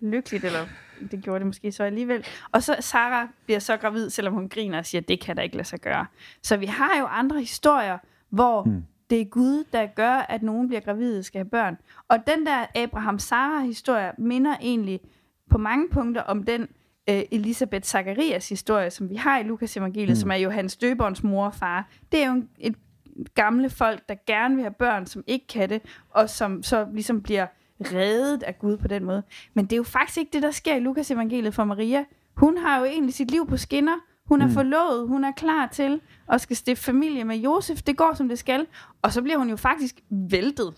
lykkeligt, 0.00 0.44
eller 0.44 0.66
det 1.10 1.22
gjorde 1.22 1.38
det 1.38 1.46
måske 1.46 1.72
så 1.72 1.82
alligevel. 1.82 2.24
Og 2.52 2.62
så 2.62 2.76
Sara 2.80 3.28
bliver 3.44 3.58
så 3.58 3.76
gravid, 3.76 4.10
selvom 4.10 4.34
hun 4.34 4.48
griner 4.48 4.78
og 4.78 4.86
siger, 4.86 5.00
det 5.00 5.20
kan 5.20 5.36
der 5.36 5.42
ikke 5.42 5.56
lade 5.56 5.68
sig 5.68 5.80
gøre. 5.80 6.06
Så 6.42 6.56
vi 6.56 6.66
har 6.66 6.98
jo 6.98 7.04
andre 7.04 7.40
historier, 7.40 7.98
hvor 8.30 8.64
mm 8.64 8.84
det 9.10 9.20
er 9.20 9.24
Gud, 9.24 9.64
der 9.72 9.86
gør, 9.86 10.12
at 10.12 10.42
nogen 10.42 10.68
bliver 10.68 10.80
gravide 10.80 11.22
skal 11.22 11.38
have 11.38 11.48
børn. 11.50 11.76
Og 12.08 12.18
den 12.26 12.46
der 12.46 12.66
Abraham-Sara-historie 12.74 14.12
minder 14.18 14.56
egentlig 14.60 15.00
på 15.50 15.58
mange 15.58 15.88
punkter 15.88 16.22
om 16.22 16.42
den 16.42 16.68
øh, 17.10 17.22
Elisabeth 17.30 17.84
Zacharias 17.84 18.48
historie, 18.48 18.90
som 18.90 19.10
vi 19.10 19.14
har 19.14 19.38
i 19.38 19.42
Lukas 19.42 19.76
evangeliet, 19.76 20.16
mm. 20.16 20.20
som 20.20 20.30
er 20.30 20.36
Johannes 20.36 20.76
Døberens 20.76 21.22
mor 21.22 21.46
og 21.46 21.54
far. 21.54 21.88
Det 22.12 22.22
er 22.22 22.26
jo 22.26 22.32
en, 22.32 22.48
et, 22.58 22.74
gamle 23.34 23.70
folk, 23.70 24.08
der 24.08 24.14
gerne 24.26 24.54
vil 24.54 24.62
have 24.62 24.74
børn, 24.78 25.06
som 25.06 25.24
ikke 25.26 25.46
kan 25.46 25.68
det, 25.68 25.82
og 26.10 26.30
som 26.30 26.62
så 26.62 26.86
ligesom 26.92 27.22
bliver 27.22 27.46
reddet 27.80 28.42
af 28.42 28.58
Gud 28.58 28.76
på 28.76 28.88
den 28.88 29.04
måde. 29.04 29.22
Men 29.54 29.64
det 29.64 29.72
er 29.72 29.76
jo 29.76 29.82
faktisk 29.82 30.18
ikke 30.18 30.30
det, 30.32 30.42
der 30.42 30.50
sker 30.50 30.74
i 30.74 30.80
Lukas 30.80 31.10
evangeliet 31.10 31.54
for 31.54 31.64
Maria. 31.64 32.04
Hun 32.34 32.58
har 32.58 32.78
jo 32.78 32.84
egentlig 32.84 33.14
sit 33.14 33.30
liv 33.30 33.46
på 33.48 33.56
skinner. 33.56 33.96
Hun 34.28 34.42
er 34.42 34.46
mm. 34.46 34.52
forlovet, 34.52 35.08
hun 35.08 35.24
er 35.24 35.32
klar 35.32 35.66
til 35.66 36.00
at 36.32 36.40
skal 36.40 36.56
stifte 36.56 36.84
familie 36.84 37.24
med 37.24 37.36
Josef. 37.36 37.82
Det 37.82 37.96
går, 37.96 38.14
som 38.14 38.28
det 38.28 38.38
skal. 38.38 38.66
Og 39.02 39.12
så 39.12 39.22
bliver 39.22 39.38
hun 39.38 39.50
jo 39.50 39.56
faktisk 39.56 40.00
væltet 40.10 40.74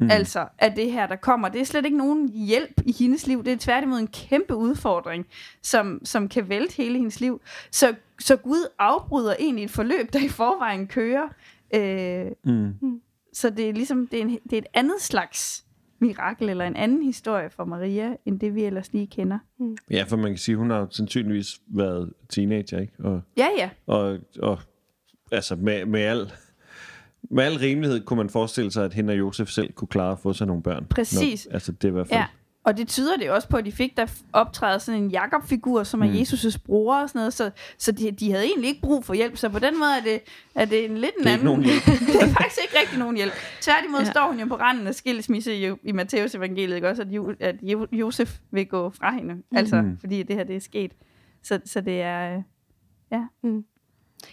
mm. 0.00 0.10
altså 0.10 0.48
af 0.58 0.72
det 0.72 0.92
her, 0.92 1.06
der 1.06 1.16
kommer. 1.16 1.48
Det 1.48 1.60
er 1.60 1.64
slet 1.64 1.84
ikke 1.84 1.96
nogen 1.96 2.28
hjælp 2.28 2.80
i 2.86 2.92
hendes 2.92 3.26
liv. 3.26 3.44
Det 3.44 3.52
er 3.52 3.56
tværtimod 3.56 3.98
en 3.98 4.06
kæmpe 4.06 4.54
udfordring, 4.54 5.26
som, 5.62 6.00
som 6.04 6.28
kan 6.28 6.48
vælte 6.48 6.76
hele 6.76 6.98
hendes 6.98 7.20
liv. 7.20 7.40
Så, 7.70 7.94
så 8.18 8.36
Gud 8.36 8.66
afbryder 8.78 9.34
egentlig 9.38 9.64
et 9.64 9.70
forløb, 9.70 10.12
der 10.12 10.18
i 10.18 10.28
forvejen 10.28 10.86
kører. 10.86 11.28
Øh, 11.74 12.26
mm. 12.44 13.00
Så 13.32 13.50
det 13.50 13.68
er 13.68 13.72
ligesom 13.72 14.06
det 14.06 14.18
er, 14.18 14.22
en, 14.22 14.38
det 14.44 14.52
er 14.52 14.58
et 14.58 14.66
andet 14.74 15.00
slags 15.00 15.64
mirakel, 16.02 16.48
eller 16.48 16.64
en 16.64 16.76
anden 16.76 17.02
historie 17.02 17.50
for 17.50 17.64
Maria, 17.64 18.16
end 18.26 18.40
det 18.40 18.54
vi 18.54 18.64
ellers 18.64 18.92
lige 18.92 19.06
kender. 19.06 19.38
Mm. 19.58 19.76
Ja, 19.90 20.04
for 20.08 20.16
man 20.16 20.30
kan 20.30 20.38
sige, 20.38 20.56
hun 20.56 20.70
har 20.70 20.86
sandsynligvis 20.90 21.60
været 21.66 22.12
teenager, 22.28 22.78
ikke? 22.78 22.92
Og, 22.98 23.22
ja, 23.36 23.48
ja. 23.58 23.70
Og, 23.86 24.18
og 24.38 24.58
altså 25.32 25.56
med, 25.56 25.86
med 25.86 26.00
al 26.00 26.32
med 27.30 27.44
al 27.44 27.54
rimelighed 27.58 28.00
kunne 28.04 28.16
man 28.16 28.30
forestille 28.30 28.70
sig, 28.70 28.84
at 28.84 28.94
hende 28.94 29.12
og 29.12 29.18
Josef 29.18 29.48
selv 29.48 29.72
kunne 29.72 29.88
klare 29.88 30.12
at 30.12 30.18
få 30.18 30.32
sig 30.32 30.46
nogle 30.46 30.62
børn. 30.62 30.86
Præcis. 30.90 31.46
Når, 31.46 31.54
altså 31.54 31.72
det 31.72 31.84
er 31.84 31.88
i 31.88 31.92
hvert 31.92 32.08
fald... 32.08 32.20
Ja. 32.20 32.26
Og 32.64 32.76
det 32.76 32.88
tyder 32.88 33.16
det 33.16 33.30
også 33.30 33.48
på, 33.48 33.56
at 33.56 33.64
de 33.64 33.72
fik 33.72 33.96
der 33.96 34.06
optrædet 34.32 34.82
sådan 34.82 35.02
en 35.02 35.10
Jakob-figur, 35.10 35.82
som 35.82 36.02
er 36.02 36.06
mm. 36.06 36.12
Jesus' 36.12 36.58
bror 36.64 36.96
og 36.96 37.08
sådan 37.08 37.18
noget, 37.18 37.34
så, 37.34 37.50
så 37.78 37.92
de, 37.92 38.10
de 38.10 38.30
havde 38.30 38.44
egentlig 38.44 38.68
ikke 38.68 38.80
brug 38.80 39.04
for 39.04 39.14
hjælp, 39.14 39.36
så 39.36 39.48
på 39.48 39.58
den 39.58 39.78
måde 39.78 39.90
er 39.98 40.02
det, 40.02 40.20
er 40.54 40.64
det 40.64 40.84
en 40.84 40.98
lidt 40.98 41.12
en 41.20 41.28
anden... 41.28 41.44
Nogen 41.44 41.64
hjælp. 41.64 41.84
det 42.06 42.22
er 42.22 42.28
faktisk 42.28 42.58
ikke 42.62 42.78
rigtig 42.80 42.98
nogen 42.98 43.16
hjælp. 43.16 43.32
Tværtimod 43.60 44.00
ja. 44.00 44.10
står 44.10 44.26
hun 44.26 44.40
jo 44.40 44.46
på 44.46 44.56
randen 44.56 44.86
af 44.86 44.94
skilsmisse 44.94 45.68
i, 45.68 45.72
i 45.82 45.92
Matteus 45.92 46.34
evangeliet, 46.34 46.74
ikke 46.74 46.88
også, 46.88 47.02
at, 47.02 47.08
jo, 47.08 47.34
at 47.40 47.56
jo, 47.62 47.86
Josef 47.92 48.38
vil 48.50 48.66
gå 48.66 48.90
fra 48.90 49.14
hende, 49.14 49.34
mm. 49.34 49.56
altså 49.56 49.84
fordi 50.00 50.22
det 50.22 50.36
her 50.36 50.44
det 50.44 50.56
er 50.56 50.60
sket. 50.60 50.92
Så, 51.42 51.60
så 51.64 51.80
det 51.80 52.02
er... 52.02 52.36
Øh, 52.36 52.42
ja. 53.12 53.26
Mm. 53.42 53.64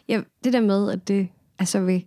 Ja, 0.08 0.22
det 0.44 0.54
der 0.54 0.62
med, 0.62 0.92
at 0.92 1.08
det 1.08 1.30
altså 1.60 1.80
ved 1.80 2.02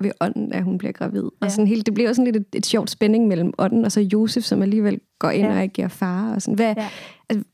ved 0.00 0.10
ånden, 0.20 0.52
at 0.52 0.64
hun 0.64 0.78
bliver 0.78 0.92
gravid. 0.92 1.22
Ja. 1.22 1.46
Og 1.46 1.50
sådan 1.50 1.66
hele, 1.66 1.82
det 1.82 1.94
bliver 1.94 2.08
også 2.08 2.20
sådan 2.20 2.32
lidt 2.32 2.46
et, 2.48 2.58
et 2.58 2.66
sjovt 2.66 2.90
spænding 2.90 3.28
mellem 3.28 3.52
ånden 3.58 3.84
og 3.84 3.92
så 3.92 4.00
Josef, 4.00 4.44
som 4.44 4.62
alligevel 4.62 5.00
går 5.18 5.30
ind 5.30 5.46
ja. 5.46 5.52
og 5.52 5.62
agerer 5.62 5.88
far. 5.88 6.34
Og 6.34 6.42
sådan. 6.42 6.54
Hvad, 6.54 6.74
ja. 6.76 6.88
altså, 7.28 7.44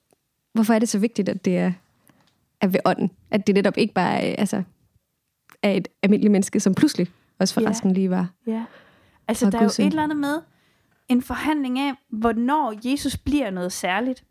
hvorfor 0.55 0.75
er 0.75 0.79
det 0.79 0.89
så 0.89 0.99
vigtigt, 0.99 1.29
at 1.29 1.45
det 1.45 1.59
er, 1.59 1.73
er 2.61 2.67
ved 2.67 2.81
ånden? 2.85 3.11
At 3.31 3.47
det 3.47 3.55
netop 3.55 3.77
ikke 3.77 3.95
bare 3.95 4.23
er, 4.23 4.37
altså, 4.39 4.63
er 5.63 5.71
et 5.71 5.89
almindeligt 6.03 6.33
menneske, 6.33 6.61
som 6.61 6.75
pludselig 6.75 7.09
også 7.39 7.55
forresten 7.55 7.91
ja. 7.91 7.95
lige 7.95 8.11
var. 8.11 8.31
Ja. 8.47 8.65
Altså, 9.29 9.51
der 9.51 9.59
er 9.59 9.63
jo 9.63 9.67
et 9.67 9.81
eller 9.81 10.03
andet 10.03 10.19
med 10.19 10.41
en 11.09 11.23
forhandling 11.23 11.79
af, 11.79 11.93
hvornår 12.09 12.75
Jesus 12.91 13.17
bliver 13.17 13.51
noget 13.51 13.73
særligt. 13.73 14.25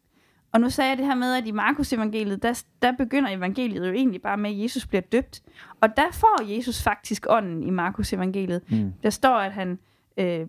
Og 0.54 0.62
nu 0.62 0.70
sagde 0.70 0.90
jeg 0.90 0.98
det 0.98 1.06
her 1.06 1.16
med, 1.16 1.34
at 1.36 1.48
i 1.48 1.52
Markus 1.52 1.94
evangeliet, 1.94 2.44
der, 2.44 2.64
der 2.82 2.92
begynder 2.92 3.30
evangeliet 3.30 3.88
jo 3.88 3.94
egentlig 3.94 4.22
bare 4.22 4.38
med, 4.38 4.50
at 4.50 4.60
Jesus 4.64 4.88
bliver 4.88 5.02
døbt. 5.02 5.42
Og 5.82 5.98
der 5.98 6.12
får 6.12 6.56
Jesus 6.56 6.84
faktisk 6.84 7.26
ånden 7.30 7.64
i 7.64 7.70
Markus 7.70 8.14
evangeliet. 8.14 8.62
Mm. 8.72 8.94
Der 9.04 9.10
står, 9.10 9.36
at 9.36 9.52
han 9.52 9.80
øh, 10.18 10.48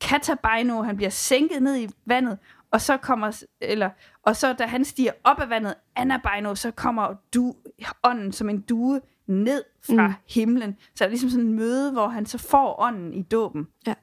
katabaino, 0.00 0.82
han 0.82 0.96
bliver 0.96 1.10
sænket 1.10 1.62
ned 1.62 1.78
i 1.78 1.88
vandet, 2.06 2.38
og 2.70 2.80
så 2.80 2.96
kommer, 2.96 3.44
eller, 3.60 3.90
og 4.22 4.36
så 4.36 4.52
da 4.52 4.66
han 4.66 4.84
stiger 4.84 5.12
op 5.24 5.40
af 5.40 5.50
vandet, 5.50 5.74
anabaino, 5.96 6.54
så 6.54 6.70
kommer 6.70 7.14
du, 7.34 7.54
ånden 8.02 8.32
som 8.32 8.48
en 8.48 8.60
due 8.60 9.00
ned 9.26 9.64
fra 9.86 10.06
mm. 10.06 10.14
himlen. 10.28 10.76
Så 10.80 10.94
det 10.94 11.04
er 11.04 11.08
ligesom 11.08 11.30
sådan 11.30 11.46
en 11.46 11.52
møde, 11.52 11.92
hvor 11.92 12.08
han 12.08 12.26
så 12.26 12.38
får 12.38 12.80
ånden 12.80 13.14
i 13.14 13.22
dåben. 13.22 13.68
Ja. 13.86 13.94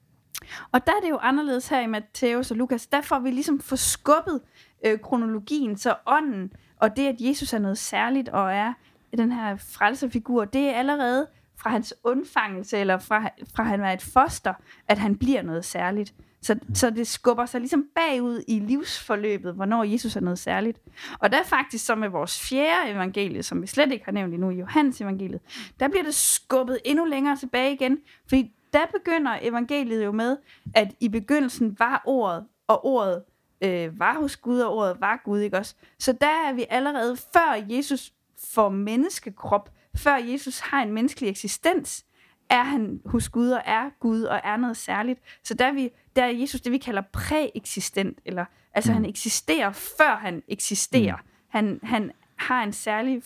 Og 0.72 0.88
der 0.88 0.92
er 0.92 1.02
det 1.04 1.10
jo 1.10 1.18
anderledes 1.18 1.68
her 1.68 1.80
i 1.80 1.88
Matthæus 1.88 2.52
og 2.52 2.58
Lukas. 2.58 2.88
Der 2.88 3.02
får 3.02 3.20
vi 3.20 3.32
ligesom 3.32 3.60
forskubbet 3.60 4.42
øh, 4.86 5.00
kronologien, 5.00 5.78
så 5.78 5.96
ånden 6.06 6.52
og 6.80 6.96
det, 6.96 7.08
at 7.08 7.16
Jesus 7.20 7.54
er 7.54 7.60
noget 7.60 7.78
særligt 7.78 8.30
og 8.30 8.54
er 8.54 8.74
den 9.18 9.32
her 9.32 9.56
frelserfigur, 9.56 10.46
det 10.46 10.62
er 10.62 10.74
allerede 10.74 11.28
fra 11.58 11.70
hans 11.70 11.94
undfangelse, 12.04 12.78
eller 12.78 12.98
fra, 12.98 13.30
fra 13.56 13.64
han 13.64 13.82
var 13.82 13.92
et 13.92 14.02
foster, 14.02 14.54
at 14.88 14.98
han 14.98 15.16
bliver 15.16 15.42
noget 15.42 15.66
særligt. 15.66 16.14
Så, 16.42 16.60
så 16.74 16.90
det 16.90 17.08
skubber 17.08 17.46
sig 17.46 17.60
ligesom 17.60 17.86
bagud 17.96 18.44
i 18.48 18.60
livsforløbet, 18.60 19.54
hvornår 19.54 19.84
Jesus 19.84 20.16
er 20.16 20.20
noget 20.20 20.40
særligt. 20.40 20.80
Og 21.20 21.32
der 21.32 21.40
er 21.40 21.44
faktisk 21.44 21.86
så 21.86 21.96
med 21.96 22.10
vores 22.10 22.42
fjerde 22.50 22.90
evangelie, 22.90 23.44
som 23.44 23.62
vi 23.62 23.68
slet 23.68 23.92
ikke 23.92 24.06
har 24.06 24.12
nævnt 24.12 24.34
endnu, 24.34 24.50
Johannes 24.50 25.02
evangeliet, 25.02 25.42
der 25.80 25.88
bliver 25.88 26.04
det 26.04 26.16
skubbet 26.16 26.80
endnu 26.86 27.06
længere 27.06 27.38
tilbage 27.38 27.74
igen, 27.74 27.98
fordi 28.30 28.52
der 28.74 28.86
begynder 28.94 29.38
evangeliet 29.42 30.06
jo 30.06 30.12
med, 30.12 30.38
at 30.76 30.94
i 31.00 31.10
begyndelsen 31.10 31.76
var 31.80 32.02
ordet, 32.06 32.46
og 32.68 32.86
ordet 32.86 33.24
øh, 33.62 34.00
var 34.00 34.20
hos 34.20 34.38
Gud, 34.38 34.60
og 34.60 34.76
ordet 34.76 35.02
var 35.02 35.22
Gud, 35.26 35.40
ikke 35.40 35.58
også? 35.58 35.76
Så 36.00 36.14
der 36.14 36.48
er 36.48 36.54
vi 36.54 36.66
allerede 36.70 37.18
før 37.18 37.66
Jesus 37.70 38.14
får 38.54 38.70
menneskekrop, 38.70 39.72
før 39.96 40.16
Jesus 40.16 40.60
har 40.60 40.82
en 40.82 40.94
menneskelig 40.94 41.30
eksistens, 41.30 42.06
er 42.50 42.64
han 42.64 43.02
hos 43.06 43.30
Gud 43.30 43.50
og 43.50 43.62
er 43.66 43.90
Gud 44.00 44.22
og 44.24 44.42
er 44.44 44.58
noget 44.58 44.78
særligt. 44.78 45.20
Så 45.44 45.54
der 45.54 45.66
er, 45.66 45.74
vi, 45.74 45.90
der 46.16 46.24
er 46.24 46.30
Jesus 46.30 46.62
det, 46.62 46.72
vi 46.72 46.78
kalder 46.78 47.02
præeksistent, 47.14 48.20
eller 48.26 48.46
altså 48.74 48.92
mm. 48.92 48.94
han 48.94 49.06
eksisterer, 49.06 49.72
før 49.72 50.16
han 50.16 50.44
eksisterer. 50.48 51.16
Mm. 51.16 51.30
Han, 51.48 51.80
han 51.84 52.12
har 52.36 52.64
en 52.64 52.74
særlig, 52.74 53.24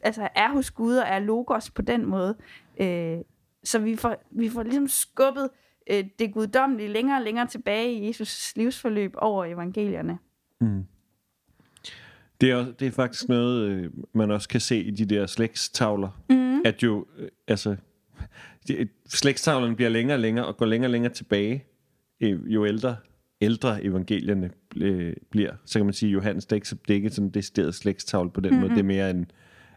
altså 0.00 0.28
er 0.34 0.48
hos 0.48 0.70
Gud 0.70 0.96
og 0.96 1.08
er 1.08 1.18
logos 1.18 1.70
på 1.70 1.82
den 1.82 2.06
måde. 2.06 2.36
Øh, 2.80 3.18
så 3.64 3.78
vi 3.78 3.96
får, 3.96 4.16
vi 4.30 4.50
får 4.50 4.62
ligesom 4.62 4.88
skubbet 4.88 5.50
øh, 5.90 6.04
det 6.18 6.32
guddommelige 6.32 6.88
længere 6.88 7.18
og 7.18 7.24
længere 7.24 7.46
tilbage 7.46 7.92
i 7.92 8.06
Jesus 8.06 8.52
livsforløb 8.56 9.14
over 9.16 9.44
evangelierne. 9.44 10.18
Mm. 10.60 10.84
Det 12.40 12.50
er, 12.50 12.72
det 12.78 12.86
er 12.86 12.90
faktisk 12.90 13.28
noget, 13.28 13.68
øh, 13.68 13.90
man 14.14 14.30
også 14.30 14.48
kan 14.48 14.60
se 14.60 14.82
i 14.82 14.90
de 14.90 15.04
der 15.04 15.26
slægtstavler. 15.26 16.22
Mm. 16.30 16.62
At 16.64 16.82
jo, 16.82 17.06
øh, 17.18 17.28
altså, 17.48 17.76
de, 18.68 18.88
slægtstavlerne 19.06 19.76
bliver 19.76 19.88
længere 19.88 20.16
og 20.16 20.20
længere 20.20 20.46
og 20.46 20.56
går 20.56 20.66
længere 20.66 20.88
og 20.88 20.92
længere 20.92 21.12
tilbage, 21.12 21.64
øh, 22.20 22.40
jo 22.46 22.66
ældre, 22.66 22.96
ældre 23.40 23.84
evangelierne 23.84 24.50
øh, 24.76 25.12
bliver. 25.30 25.52
Så 25.64 25.78
kan 25.78 25.86
man 25.86 25.92
sige, 25.92 26.10
at 26.10 26.14
Johannes, 26.14 26.46
det 26.46 26.52
er 26.52 26.56
ikke, 26.56 26.66
det 26.70 26.90
er 26.90 26.94
ikke 26.94 27.10
sådan 27.10 27.26
en 27.26 27.34
decideret 27.34 27.74
slægtstavle 27.74 28.30
på 28.30 28.40
den 28.40 28.50
mm-hmm. 28.50 28.60
måde. 28.60 28.74
Det 28.74 28.80
er 28.80 28.84
mere 28.84 29.10
en, 29.10 29.30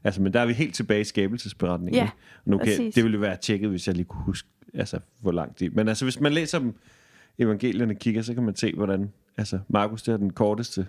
altså, 0.03 0.21
men 0.21 0.33
der 0.33 0.39
er 0.39 0.45
vi 0.45 0.53
helt 0.53 0.75
tilbage 0.75 1.01
i 1.01 1.03
skabelsesberetningen. 1.03 2.03
Ja, 2.03 2.09
nu 2.45 2.57
kan, 2.57 2.91
det 2.95 3.03
ville 3.03 3.21
være 3.21 3.37
tjekket, 3.37 3.69
hvis 3.69 3.87
jeg 3.87 3.95
lige 3.95 4.05
kunne 4.05 4.23
huske, 4.23 4.49
altså, 4.75 4.99
hvor 5.21 5.31
langt 5.31 5.59
det 5.59 5.75
Men 5.75 5.88
altså, 5.88 6.05
hvis 6.05 6.19
man 6.19 6.33
læser 6.33 6.59
dem, 6.59 6.73
evangelierne 7.38 7.95
kigger, 7.95 8.21
så 8.21 8.33
kan 8.33 8.43
man 8.43 8.55
se, 8.55 8.73
hvordan, 8.73 9.11
altså, 9.38 9.59
Markus, 9.67 10.03
det 10.03 10.13
er 10.13 10.17
den 10.17 10.33
korteste 10.33 10.85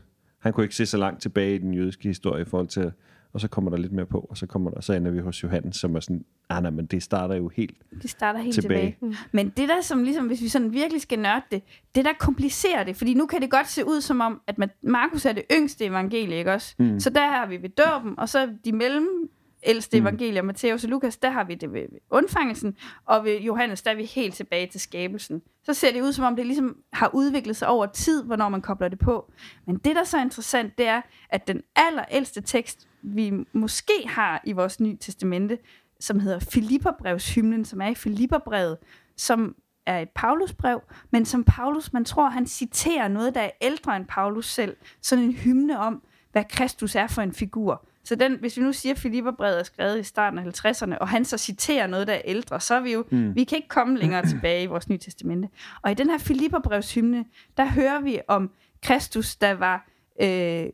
han 0.47 0.53
kunne 0.53 0.65
ikke 0.65 0.77
se 0.77 0.87
så 0.87 0.97
langt 0.97 1.23
tilbage 1.23 1.55
i 1.55 1.59
den 1.59 1.75
jødiske 1.75 2.09
historie 2.09 2.43
i 2.43 2.45
forhold 2.45 2.69
til, 2.69 2.93
og 3.33 3.41
så 3.41 3.49
kommer 3.49 3.71
der 3.71 3.79
lidt 3.79 3.93
mere 3.93 4.07
på, 4.07 4.27
og 4.31 4.37
så 4.37 4.47
kommer 4.47 4.71
der, 4.71 4.81
så 4.81 4.93
ender 4.93 5.11
vi 5.11 5.19
hos 5.19 5.43
Johannes, 5.43 5.77
som 5.77 5.97
er 5.97 6.01
sådan, 6.01 6.25
ah 6.49 6.63
nej, 6.63 6.71
men 6.71 6.87
det 6.87 7.03
starter 7.03 7.35
jo 7.35 7.49
helt 7.49 7.77
Det 8.03 8.11
starter 8.11 8.41
helt 8.41 8.55
tilbage. 8.55 8.81
tilbage. 8.81 8.97
Mm. 9.01 9.15
Men 9.33 9.49
det 9.49 9.69
der, 9.69 9.81
som 9.81 10.03
ligesom, 10.03 10.27
hvis 10.27 10.43
vi 10.43 10.49
sådan 10.49 10.73
virkelig 10.73 11.03
skal 11.03 11.19
nørde 11.19 11.43
det, 11.51 11.63
det 11.95 12.05
der 12.05 12.13
komplicerer 12.19 12.85
det, 12.85 12.97
fordi 12.97 13.15
nu 13.15 13.27
kan 13.27 13.43
det 13.43 13.51
godt 13.51 13.69
se 13.69 13.87
ud 13.87 14.01
som 14.01 14.21
om, 14.21 14.41
at 14.47 14.57
Markus 14.83 15.25
er 15.25 15.33
det 15.33 15.43
yngste 15.53 15.85
evangelie, 15.85 16.39
ikke 16.39 16.53
også? 16.53 16.75
Mm. 16.79 17.01
Så 17.01 17.11
der 17.11 17.27
har 17.27 17.47
vi 17.47 17.63
ved 17.63 17.69
dåben, 17.69 18.19
og 18.19 18.29
så 18.29 18.49
de 18.65 18.73
mellem 18.73 19.31
ældste 19.63 20.01
mm. 20.01 20.07
evangelier, 20.07 20.43
Matthæus 20.43 20.85
og 20.85 20.91
Lukas, 20.91 21.17
der 21.17 21.31
har 21.31 21.45
vi 21.45 21.55
det 21.55 21.73
ved 21.73 21.87
undfangelsen, 22.11 22.77
og 23.07 23.25
ved 23.25 23.41
Johannes, 23.41 23.83
der 23.83 23.91
er 23.91 23.95
vi 23.95 24.05
helt 24.05 24.35
tilbage 24.35 24.67
til 24.67 24.81
skabelsen. 24.81 25.43
Så 25.63 25.75
ser 25.75 25.93
det 25.93 26.03
ud, 26.03 26.13
som 26.13 26.25
om 26.25 26.37
det 26.37 26.47
ligesom 26.47 26.77
har 26.93 27.11
udviklet 27.15 27.57
sig 27.57 27.69
over 27.69 27.87
tid, 27.87 28.25
hvornår 28.25 28.49
man 28.49 28.63
kobler 28.63 28.89
det 28.89 28.99
på. 28.99 29.33
Men 29.67 29.77
det, 29.77 29.95
der 29.95 30.01
er 30.01 30.05
så 30.05 30.21
interessant, 30.21 30.79
det 30.79 30.87
er, 30.87 31.01
at 31.31 31.49
den 31.49 31.63
allerældste 31.77 32.41
tekst, 32.41 32.89
vi 33.03 33.33
måske 33.53 33.93
har 34.07 34.43
i 34.45 34.53
vores 34.53 34.81
nye 34.81 34.97
testamente, 34.97 35.59
som 36.01 36.21
hedder 36.21 36.39
Filipperbrevshymnen, 36.39 37.65
som 37.65 37.81
er 37.81 37.89
i 37.89 37.95
Filipperbrevet, 37.95 38.79
som 39.17 39.55
er 39.87 40.01
et 40.01 40.09
Paulusbrev, 40.15 40.83
men 41.11 41.25
som 41.25 41.45
Paulus, 41.45 41.93
man 41.93 42.05
tror, 42.05 42.29
han 42.29 42.47
citerer 42.47 43.09
noget, 43.09 43.35
der 43.35 43.41
er 43.41 43.51
ældre 43.61 43.97
end 43.97 44.07
Paulus 44.07 44.47
selv. 44.47 44.77
Sådan 45.03 45.25
en 45.25 45.33
hymne 45.33 45.79
om, 45.79 46.03
hvad 46.33 46.45
Kristus 46.45 46.95
er 46.95 47.07
for 47.07 47.23
en 47.23 47.33
figur. 47.33 47.87
Så 48.07 48.15
den, 48.15 48.37
hvis 48.41 48.57
vi 48.57 48.63
nu 48.63 48.73
siger, 48.73 48.93
at 48.93 48.99
Filipperbrevet 48.99 49.59
er 49.59 49.63
skrevet 49.63 50.01
i 50.01 50.03
starten 50.03 50.39
af 50.39 50.65
50'erne, 50.65 50.99
og 50.99 51.09
han 51.09 51.25
så 51.25 51.39
citerer 51.39 51.87
noget, 51.87 52.07
der 52.07 52.13
er 52.13 52.23
ældre, 52.25 52.61
så 52.61 52.75
er 52.75 52.81
vi 52.81 52.93
jo, 52.93 53.05
mm. 53.11 53.35
vi 53.35 53.45
kan 53.45 53.57
ikke 53.57 53.69
komme 53.69 53.99
længere 53.99 54.27
tilbage 54.31 54.63
i 54.63 54.67
vores 54.67 54.89
nye 54.89 54.99
testamente. 54.99 55.49
Og 55.83 55.91
i 55.91 55.95
den 55.95 56.11
her 56.11 56.19
Filipperbrevshymne, 56.19 57.25
der 57.57 57.65
hører 57.65 58.01
vi 58.01 58.21
om 58.29 58.51
Kristus, 58.83 59.37
der 59.37 59.53
var, 59.53 59.89
øh, 60.23 60.67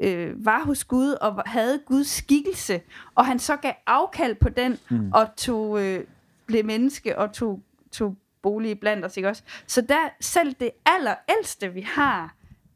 øh, 0.00 0.46
var 0.46 0.64
hos 0.64 0.84
Gud 0.84 1.10
og 1.10 1.42
havde 1.46 1.80
Guds 1.86 2.08
skikkelse, 2.08 2.80
og 3.14 3.26
han 3.26 3.38
så 3.38 3.56
gav 3.56 3.72
afkald 3.86 4.34
på 4.34 4.48
den, 4.48 4.78
mm. 4.90 5.12
og 5.12 5.36
tog, 5.36 5.84
øh, 5.84 6.04
blev 6.46 6.64
menneske 6.64 7.18
og 7.18 7.32
tog, 7.32 7.62
tog 7.92 8.16
bolig 8.42 8.80
blandt 8.80 9.04
os, 9.04 9.16
ikke 9.16 9.28
også? 9.28 9.42
Så 9.66 9.80
der, 9.80 10.08
selv 10.20 10.54
det 10.60 10.70
allerældste, 10.86 11.72
vi 11.72 11.80
har 11.80 12.34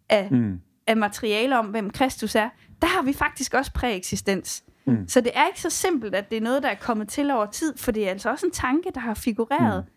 af, 0.08 0.28
mm. 0.30 0.60
af 0.86 0.96
materiale 0.96 1.58
om, 1.58 1.66
hvem 1.66 1.90
Kristus 1.90 2.34
er, 2.34 2.48
der 2.82 2.88
har 2.88 3.02
vi 3.02 3.12
faktisk 3.12 3.54
også 3.54 3.72
præeksistens. 3.72 4.64
Mm. 4.86 5.08
Så 5.08 5.20
det 5.20 5.30
er 5.34 5.46
ikke 5.46 5.60
så 5.60 5.70
simpelt, 5.70 6.14
at 6.14 6.30
det 6.30 6.36
er 6.36 6.40
noget, 6.40 6.62
der 6.62 6.68
er 6.68 6.74
kommet 6.74 7.08
til 7.08 7.30
over 7.30 7.46
tid, 7.46 7.76
for 7.76 7.92
det 7.92 8.06
er 8.06 8.10
altså 8.10 8.30
også 8.30 8.46
en 8.46 8.52
tanke, 8.52 8.90
der 8.94 9.00
har 9.00 9.14
figureret 9.14 9.84
mm. 9.84 9.90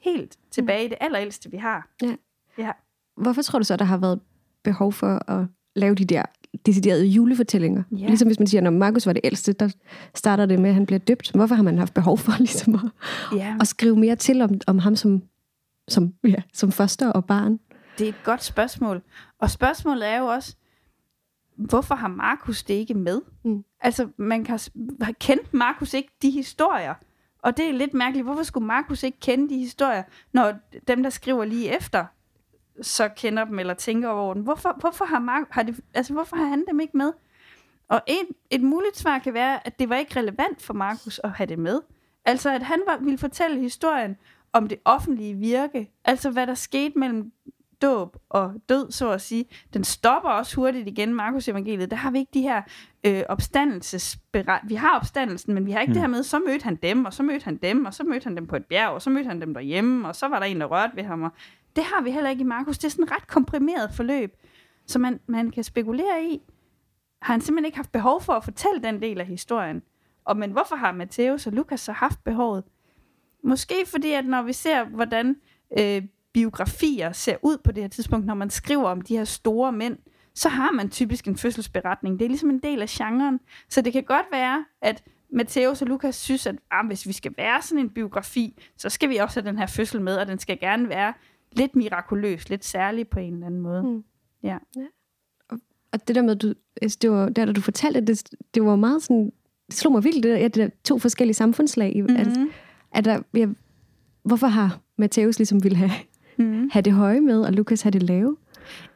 helt 0.00 0.38
tilbage 0.50 0.84
i 0.84 0.88
det 0.88 0.98
allerældste, 1.00 1.50
vi 1.50 1.56
har. 1.56 1.88
Ja. 2.02 2.14
Ja. 2.58 2.70
Hvorfor 3.16 3.42
tror 3.42 3.58
du 3.58 3.64
så, 3.64 3.76
der 3.76 3.84
har 3.84 3.96
været 3.96 4.20
behov 4.64 4.92
for 4.92 5.30
at 5.30 5.46
lave 5.76 5.94
de 5.94 6.04
der 6.04 6.22
deciderede 6.66 7.06
julefortællinger? 7.06 7.82
Ja. 7.92 8.06
Ligesom 8.06 8.28
hvis 8.28 8.38
man 8.38 8.46
siger, 8.46 8.60
når 8.60 8.70
Markus 8.70 9.06
var 9.06 9.12
det 9.12 9.20
ældste, 9.24 9.52
der 9.52 9.68
starter 10.14 10.46
det 10.46 10.60
med, 10.60 10.70
at 10.70 10.74
han 10.74 10.86
bliver 10.86 10.98
døbt. 10.98 11.30
Hvorfor 11.34 11.54
har 11.54 11.62
man 11.62 11.78
haft 11.78 11.94
behov 11.94 12.18
for 12.18 12.32
ligesom 12.38 12.74
at, 12.74 12.80
ja. 13.38 13.56
at 13.60 13.68
skrive 13.68 13.96
mere 13.96 14.16
til 14.16 14.42
om, 14.42 14.60
om 14.66 14.78
ham 14.78 14.96
som, 14.96 15.22
som, 15.88 16.14
ja, 16.24 16.42
som 16.52 16.72
foster 16.72 17.12
og 17.12 17.24
barn? 17.24 17.58
Det 17.98 18.04
er 18.04 18.08
et 18.08 18.24
godt 18.24 18.44
spørgsmål. 18.44 19.02
Og 19.38 19.50
spørgsmålet 19.50 20.08
er 20.08 20.18
jo 20.18 20.26
også, 20.26 20.56
hvorfor 21.56 21.94
har 21.94 22.08
Markus 22.08 22.62
det 22.62 22.74
ikke 22.74 22.94
med? 22.94 23.20
Mm. 23.44 23.64
Altså, 23.80 24.08
man 24.16 24.44
kan 24.44 24.58
har 25.00 25.12
kendt 25.12 25.54
Markus 25.54 25.94
ikke 25.94 26.12
de 26.22 26.30
historier. 26.30 26.94
Og 27.38 27.56
det 27.56 27.68
er 27.68 27.72
lidt 27.72 27.94
mærkeligt. 27.94 28.26
Hvorfor 28.26 28.42
skulle 28.42 28.66
Markus 28.66 29.02
ikke 29.02 29.20
kende 29.20 29.48
de 29.48 29.58
historier, 29.58 30.02
når 30.32 30.54
dem, 30.88 31.02
der 31.02 31.10
skriver 31.10 31.44
lige 31.44 31.76
efter, 31.76 32.04
så 32.82 33.08
kender 33.08 33.44
dem 33.44 33.58
eller 33.58 33.74
tænker 33.74 34.08
over 34.08 34.34
dem? 34.34 34.42
Hvorfor, 34.42 34.76
hvorfor, 34.80 35.04
har, 35.04 35.18
Mark, 35.18 35.46
har, 35.50 35.62
det, 35.62 35.80
altså, 35.94 36.12
hvorfor 36.12 36.36
har 36.36 36.46
han 36.46 36.64
dem 36.68 36.80
ikke 36.80 36.96
med? 36.96 37.12
Og 37.88 38.02
et, 38.06 38.36
et 38.50 38.62
muligt 38.62 38.96
svar 38.96 39.18
kan 39.18 39.34
være, 39.34 39.66
at 39.66 39.78
det 39.78 39.88
var 39.88 39.96
ikke 39.96 40.20
relevant 40.20 40.62
for 40.62 40.74
Markus 40.74 41.20
at 41.24 41.30
have 41.30 41.46
det 41.46 41.58
med. 41.58 41.80
Altså, 42.24 42.50
at 42.50 42.62
han 42.62 42.82
var, 42.86 42.96
ville 42.96 43.18
fortælle 43.18 43.60
historien 43.60 44.16
om 44.52 44.68
det 44.68 44.78
offentlige 44.84 45.34
virke. 45.34 45.90
Altså, 46.04 46.30
hvad 46.30 46.46
der 46.46 46.54
skete 46.54 46.98
mellem 46.98 47.32
dåb 47.82 48.16
og 48.28 48.54
død, 48.68 48.90
så 48.90 49.10
at 49.10 49.20
sige. 49.20 49.44
Den 49.74 49.84
stopper 49.84 50.30
også 50.30 50.56
hurtigt 50.56 50.88
igen, 50.88 51.14
Markus 51.14 51.48
evangeliet. 51.48 51.90
Der 51.90 51.96
har 51.96 52.10
vi 52.10 52.18
ikke 52.18 52.30
de 52.34 52.42
her 52.42 52.62
øh, 53.06 53.22
opstandelsesberet. 53.28 54.60
Vi 54.64 54.74
har 54.74 54.96
opstandelsen, 54.96 55.54
men 55.54 55.66
vi 55.66 55.72
har 55.72 55.80
ikke 55.80 55.90
mm. 55.90 55.94
det 55.94 56.00
her 56.00 56.08
med, 56.08 56.22
så 56.22 56.38
mødte 56.38 56.64
han 56.64 56.76
dem, 56.76 57.04
og 57.04 57.14
så 57.14 57.22
mødte 57.22 57.44
han 57.44 57.56
dem, 57.56 57.84
og 57.84 57.94
så 57.94 58.04
mødte 58.04 58.24
han 58.24 58.36
dem 58.36 58.46
på 58.46 58.56
et 58.56 58.66
bjerg, 58.66 58.90
og 58.90 59.02
så 59.02 59.10
mødte 59.10 59.28
han 59.28 59.40
dem 59.40 59.54
derhjemme, 59.54 60.08
og 60.08 60.16
så 60.16 60.28
var 60.28 60.38
der 60.38 60.46
en, 60.46 60.60
der 60.60 60.66
rørte 60.66 60.96
ved 60.96 61.04
ham. 61.04 61.22
Og 61.22 61.30
det 61.76 61.84
har 61.84 62.02
vi 62.02 62.10
heller 62.10 62.30
ikke 62.30 62.40
i 62.40 62.44
Markus. 62.44 62.78
Det 62.78 62.84
er 62.84 62.90
sådan 62.90 63.04
et 63.04 63.10
ret 63.10 63.26
komprimeret 63.26 63.90
forløb, 63.92 64.36
så 64.86 64.98
man, 64.98 65.20
man 65.26 65.50
kan 65.50 65.64
spekulere 65.64 66.24
i, 66.24 66.40
har 67.22 67.34
han 67.34 67.40
simpelthen 67.40 67.66
ikke 67.66 67.78
haft 67.78 67.92
behov 67.92 68.22
for 68.22 68.32
at 68.32 68.44
fortælle 68.44 68.82
den 68.82 69.02
del 69.02 69.20
af 69.20 69.26
historien. 69.26 69.82
Og 70.24 70.36
men 70.36 70.50
hvorfor 70.50 70.76
har 70.76 70.92
Matthæus 70.92 71.46
og 71.46 71.52
Lukas 71.52 71.80
så 71.80 71.92
haft 71.92 72.24
behovet? 72.24 72.64
Måske 73.44 73.74
fordi, 73.86 74.12
at 74.12 74.26
når 74.26 74.42
vi 74.42 74.52
ser, 74.52 74.84
hvordan 74.84 75.36
øh, 75.78 76.02
biografier 76.34 77.12
ser 77.12 77.36
ud 77.42 77.58
på 77.64 77.72
det 77.72 77.82
her 77.82 77.88
tidspunkt, 77.88 78.26
når 78.26 78.34
man 78.34 78.50
skriver 78.50 78.88
om 78.88 79.00
de 79.00 79.16
her 79.16 79.24
store 79.24 79.72
mænd, 79.72 79.98
så 80.34 80.48
har 80.48 80.72
man 80.72 80.90
typisk 80.90 81.28
en 81.28 81.36
fødselsberetning. 81.36 82.18
Det 82.18 82.24
er 82.24 82.28
ligesom 82.28 82.50
en 82.50 82.58
del 82.58 82.82
af 82.82 82.88
genren. 82.88 83.40
Så 83.68 83.80
det 83.80 83.92
kan 83.92 84.04
godt 84.04 84.26
være, 84.32 84.64
at 84.82 85.02
Matthæus 85.32 85.82
og 85.82 85.88
Lukas 85.88 86.16
synes, 86.16 86.46
at 86.46 86.56
ah, 86.70 86.86
hvis 86.86 87.06
vi 87.06 87.12
skal 87.12 87.34
være 87.36 87.62
sådan 87.62 87.84
en 87.84 87.90
biografi, 87.90 88.58
så 88.76 88.88
skal 88.88 89.08
vi 89.08 89.16
også 89.16 89.40
have 89.40 89.48
den 89.50 89.58
her 89.58 89.66
fødsel 89.66 90.00
med, 90.00 90.16
og 90.16 90.26
den 90.26 90.38
skal 90.38 90.60
gerne 90.60 90.88
være 90.88 91.12
lidt 91.52 91.76
mirakuløs, 91.76 92.48
lidt 92.48 92.64
særlig 92.64 93.08
på 93.08 93.18
en 93.18 93.34
eller 93.34 93.46
anden 93.46 93.60
måde. 93.60 93.82
Mm. 93.82 94.04
Ja. 94.42 94.58
Og 95.92 96.08
det 96.08 96.16
der 96.16 96.22
med, 96.22 96.36
du, 96.36 96.54
altså, 96.82 96.98
det 97.02 97.10
var, 97.10 97.28
der, 97.28 97.44
da 97.44 97.52
du 97.52 97.60
fortalte 97.60 98.00
det, 98.00 98.08
det, 98.08 98.38
det 98.54 98.64
var 98.64 98.76
meget 98.76 99.02
sådan, 99.02 99.32
det 99.66 99.74
slog 99.74 99.92
mig 99.92 100.04
virkelig, 100.04 100.22
det 100.22 100.30
der, 100.30 100.38
ja, 100.38 100.44
det 100.44 100.54
der 100.54 100.68
to 100.84 100.98
forskellige 100.98 101.34
samfundslag. 101.34 102.02
Mm-hmm. 102.02 102.16
At, 102.16 102.28
at 102.92 103.04
der, 103.04 103.22
ja, 103.34 103.46
hvorfor 104.24 104.46
har 104.46 104.80
Matthæus 104.98 105.38
ligesom 105.38 105.62
ville 105.64 105.78
have, 105.78 105.90
Mm-hmm. 106.38 106.70
have 106.72 106.82
det 106.82 106.92
høje 106.92 107.20
med, 107.20 107.40
og 107.42 107.52
Lukas 107.52 107.82
have 107.82 107.90
det 107.90 108.02
lave? 108.02 108.36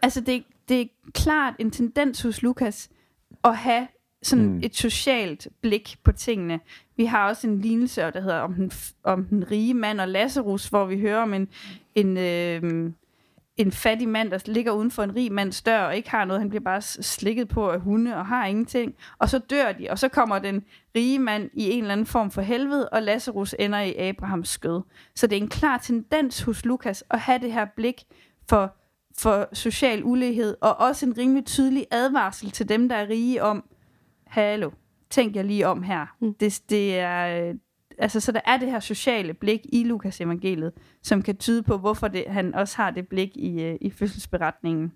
Altså, 0.02 0.20
det, 0.20 0.44
det 0.68 0.80
er 0.80 0.86
klart 1.12 1.54
en 1.58 1.70
tendens 1.70 2.22
hos 2.22 2.42
Lukas 2.42 2.90
at 3.44 3.56
have 3.56 3.86
sådan 4.22 4.44
Mm. 4.44 4.50
mm. 4.50 4.60
et 4.62 4.76
socialt 4.76 5.48
blik 5.60 5.96
på 6.04 6.12
tingene. 6.12 6.60
Vi 6.96 7.04
har 7.04 7.28
også 7.28 7.46
en 7.46 7.60
lignelse, 7.60 8.00
der 8.00 8.20
hedder 8.20 8.38
om 8.38 8.54
den, 8.54 8.70
om 9.04 9.24
den 9.24 9.50
rige 9.50 9.74
mand 9.74 10.00
og 10.00 10.08
Lazarus, 10.08 10.68
hvor 10.68 10.84
vi 10.84 11.00
hører 11.00 11.22
om 11.22 11.34
en, 11.34 11.48
en, 11.94 12.16
øh, 12.16 12.92
en 13.58 13.72
fattig 13.72 14.08
mand, 14.08 14.30
der 14.30 14.38
ligger 14.46 14.72
uden 14.72 14.90
for 14.90 15.02
en 15.02 15.16
rig 15.16 15.32
mands 15.32 15.62
dør 15.62 15.80
og 15.80 15.96
ikke 15.96 16.10
har 16.10 16.24
noget. 16.24 16.40
Han 16.40 16.48
bliver 16.48 16.64
bare 16.64 16.82
slikket 16.82 17.48
på 17.48 17.70
af 17.70 17.80
hunde 17.80 18.16
og 18.16 18.26
har 18.26 18.46
ingenting. 18.46 18.94
Og 19.18 19.28
så 19.28 19.38
dør 19.38 19.72
de, 19.72 19.86
og 19.90 19.98
så 19.98 20.08
kommer 20.08 20.38
den 20.38 20.64
rige 20.96 21.18
mand 21.18 21.50
i 21.54 21.70
en 21.70 21.80
eller 21.80 21.92
anden 21.92 22.06
form 22.06 22.30
for 22.30 22.42
helvede, 22.42 22.88
og 22.88 23.02
Lazarus 23.02 23.54
ender 23.58 23.80
i 23.80 23.94
Abrahams 23.96 24.48
skød. 24.48 24.82
Så 25.14 25.26
det 25.26 25.38
er 25.38 25.42
en 25.42 25.48
klar 25.48 25.78
tendens 25.78 26.42
hos 26.42 26.64
Lukas 26.64 27.04
at 27.10 27.20
have 27.20 27.38
det 27.38 27.52
her 27.52 27.66
blik 27.76 28.04
for, 28.48 28.76
for 29.18 29.48
social 29.52 30.04
ulighed, 30.04 30.56
og 30.60 30.76
også 30.80 31.06
en 31.06 31.18
rimelig 31.18 31.44
tydelig 31.44 31.86
advarsel 31.90 32.50
til 32.50 32.68
dem, 32.68 32.88
der 32.88 32.96
er 32.96 33.08
rige 33.08 33.42
om, 33.42 33.64
hallo, 34.26 34.70
tænk 35.10 35.36
jer 35.36 35.42
lige 35.42 35.66
om 35.66 35.82
her. 35.82 36.06
Mm. 36.20 36.26
Mm. 36.26 36.34
Det, 36.34 36.60
det 36.70 36.98
er, 36.98 37.48
øh, 37.48 37.54
altså, 37.98 38.20
så 38.20 38.32
der 38.32 38.40
er 38.44 38.56
det 38.56 38.70
her 38.70 38.80
sociale 38.80 39.34
blik 39.34 39.60
i 39.72 39.84
Lukas 39.84 40.20
evangeliet, 40.20 40.72
som 41.02 41.22
kan 41.22 41.36
tyde 41.36 41.62
på, 41.62 41.78
hvorfor 41.78 42.08
det, 42.08 42.24
han 42.28 42.54
også 42.54 42.76
har 42.76 42.90
det 42.90 43.08
blik 43.08 43.36
i, 43.36 43.62
øh, 43.62 43.78
i 43.80 43.90
fødselsberetningen. 43.90 44.92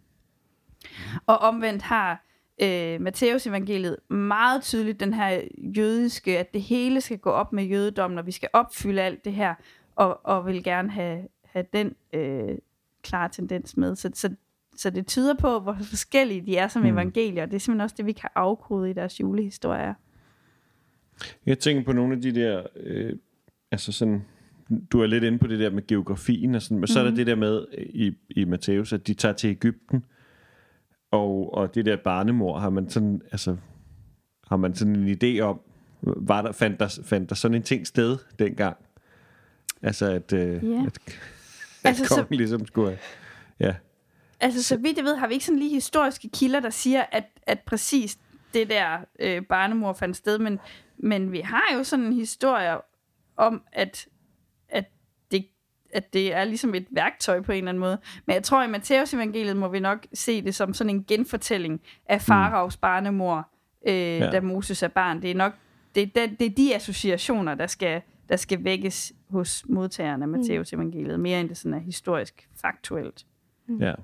Og 1.26 1.38
omvendt 1.38 1.82
har 1.82 2.24
øh, 2.62 3.00
Matteus 3.00 3.46
evangeliet 3.46 3.96
meget 4.10 4.62
tydeligt 4.62 5.00
den 5.00 5.14
her 5.14 5.40
jødiske, 5.76 6.38
at 6.38 6.54
det 6.54 6.62
hele 6.62 7.00
skal 7.00 7.18
gå 7.18 7.30
op 7.30 7.52
med 7.52 7.64
jødedommen, 7.64 8.18
og 8.18 8.26
vi 8.26 8.32
skal 8.32 8.48
opfylde 8.52 9.02
alt 9.02 9.24
det 9.24 9.32
her, 9.32 9.54
og, 9.96 10.20
og 10.26 10.46
vil 10.46 10.64
gerne 10.64 10.90
have, 10.90 11.28
have 11.44 11.66
den 11.72 11.94
øh, 12.12 12.58
klare 13.02 13.28
tendens 13.28 13.76
med. 13.76 13.96
Så, 13.96 14.10
så, 14.14 14.34
så 14.76 14.90
det 14.90 15.06
tyder 15.06 15.34
på, 15.34 15.60
hvor 15.60 15.76
forskellige 15.80 16.46
de 16.46 16.56
er 16.56 16.68
som 16.68 16.82
Mm. 16.82 16.88
mm. 16.88 16.94
evangelier, 16.94 17.42
og 17.42 17.50
det 17.50 17.56
er 17.56 17.60
simpelthen 17.60 17.80
også 17.84 17.94
det, 17.98 18.06
vi 18.06 18.12
kan 18.12 18.30
afkode 18.34 18.90
i 18.90 18.92
deres 18.92 19.20
julehistorier. 19.20 19.94
Jeg 21.46 21.58
tænker 21.58 21.82
på 21.84 21.92
nogle 21.92 22.14
af 22.16 22.22
de 22.22 22.34
der, 22.34 22.62
øh, 22.76 23.12
altså 23.70 23.92
sådan, 23.92 24.24
du 24.92 25.00
er 25.00 25.06
lidt 25.06 25.24
inde 25.24 25.38
på 25.38 25.46
det 25.46 25.58
der 25.58 25.70
med 25.70 25.86
geografien 25.86 26.54
og 26.54 26.62
sådan, 26.62 26.74
men 26.76 26.80
mm. 26.82 26.86
så 26.86 26.98
er 26.98 27.02
der 27.02 27.10
Mhm. 27.10 27.16
det 27.16 27.26
der 27.26 27.34
med 27.34 27.66
i, 27.78 28.12
i 28.30 28.44
Matthæus, 28.44 28.92
at 28.92 29.06
de 29.06 29.14
tager 29.14 29.32
til 29.32 29.50
Ægypten, 29.50 30.04
og, 31.10 31.54
og 31.54 31.74
det 31.74 31.86
der 31.86 31.96
barnemor, 31.96 32.58
har 32.58 32.70
man 32.70 32.90
sådan, 32.90 33.22
altså, 33.32 33.56
har 34.46 34.56
man 34.56 34.74
sådan 34.74 34.96
en 34.96 35.18
idé 35.22 35.40
om, 35.40 35.60
var 36.02 36.42
der, 36.42 36.52
fandt, 36.52 36.80
der, 36.80 37.00
fandt 37.04 37.28
der 37.28 37.34
sådan 37.34 37.54
en 37.54 37.62
ting 37.62 37.86
sted 37.86 38.18
dengang? 38.38 38.76
Altså 39.82 40.06
at, 40.10 40.32
øh, 40.32 40.40
Ja. 40.40 40.82
at, 40.86 40.86
at 40.86 41.18
Altså, 41.84 42.04
så- 42.04 42.14
kongen 42.14 42.36
ligesom 42.36 42.66
skulle 42.66 42.98
ja. 43.60 43.74
Altså, 44.40 44.62
så 44.62 44.76
vidt 44.76 44.96
jeg 44.96 45.04
ved, 45.04 45.16
har 45.16 45.26
vi 45.28 45.32
ikke 45.34 45.44
sådan 45.46 45.58
lige 45.58 45.74
historiske 45.74 46.28
kilder, 46.34 46.60
der 46.60 46.70
siger, 46.70 47.04
at, 47.12 47.24
at 47.46 47.60
præcis 47.60 48.18
det 48.54 48.70
der 48.70 48.98
øh, 49.20 49.42
barnemor 49.42 49.92
fandt 49.92 50.16
sted, 50.16 50.38
men, 50.38 50.58
men 51.02 51.32
vi 51.32 51.40
har 51.40 51.74
jo 51.76 51.84
sådan 51.84 52.04
en 52.04 52.12
historie 52.12 52.76
om, 53.36 53.62
at, 53.72 54.08
at, 54.68 54.84
det, 55.30 55.46
at 55.92 56.12
det 56.12 56.34
er 56.34 56.44
ligesom 56.44 56.74
et 56.74 56.86
værktøj 56.90 57.40
på 57.40 57.52
en 57.52 57.58
eller 57.58 57.68
anden 57.68 57.80
måde. 57.80 57.98
Men 58.26 58.34
jeg 58.34 58.42
tror, 58.42 58.60
at 58.60 58.68
i 58.68 58.70
Matteus 58.70 59.14
evangeliet 59.14 59.56
må 59.56 59.68
vi 59.68 59.80
nok 59.80 60.06
se 60.14 60.42
det 60.42 60.54
som 60.54 60.74
sådan 60.74 60.90
en 60.90 61.04
genfortælling 61.04 61.80
af 62.06 62.22
Faraos 62.22 62.76
barnemor, 62.76 63.48
øh, 63.86 63.94
ja. 63.94 64.30
da 64.30 64.40
Moses 64.40 64.82
er 64.82 64.88
barn. 64.88 65.22
Det 65.22 65.30
er 65.30 65.34
nok 65.34 65.52
det 65.94 66.02
er, 66.02 66.06
den, 66.06 66.34
det 66.34 66.46
er 66.46 66.50
de 66.50 66.74
associationer, 66.74 67.54
der 67.54 67.66
skal, 67.66 68.02
der 68.28 68.36
skal 68.36 68.64
vækkes 68.64 69.12
hos 69.30 69.64
modtagerne 69.68 70.24
af 70.24 70.28
Matteus 70.28 70.72
evangeliet, 70.72 71.20
mere 71.20 71.40
end 71.40 71.48
det 71.48 71.56
sådan 71.56 71.74
er 71.74 71.78
historisk 71.78 72.48
faktuelt. 72.60 73.26
ja. 73.80 73.94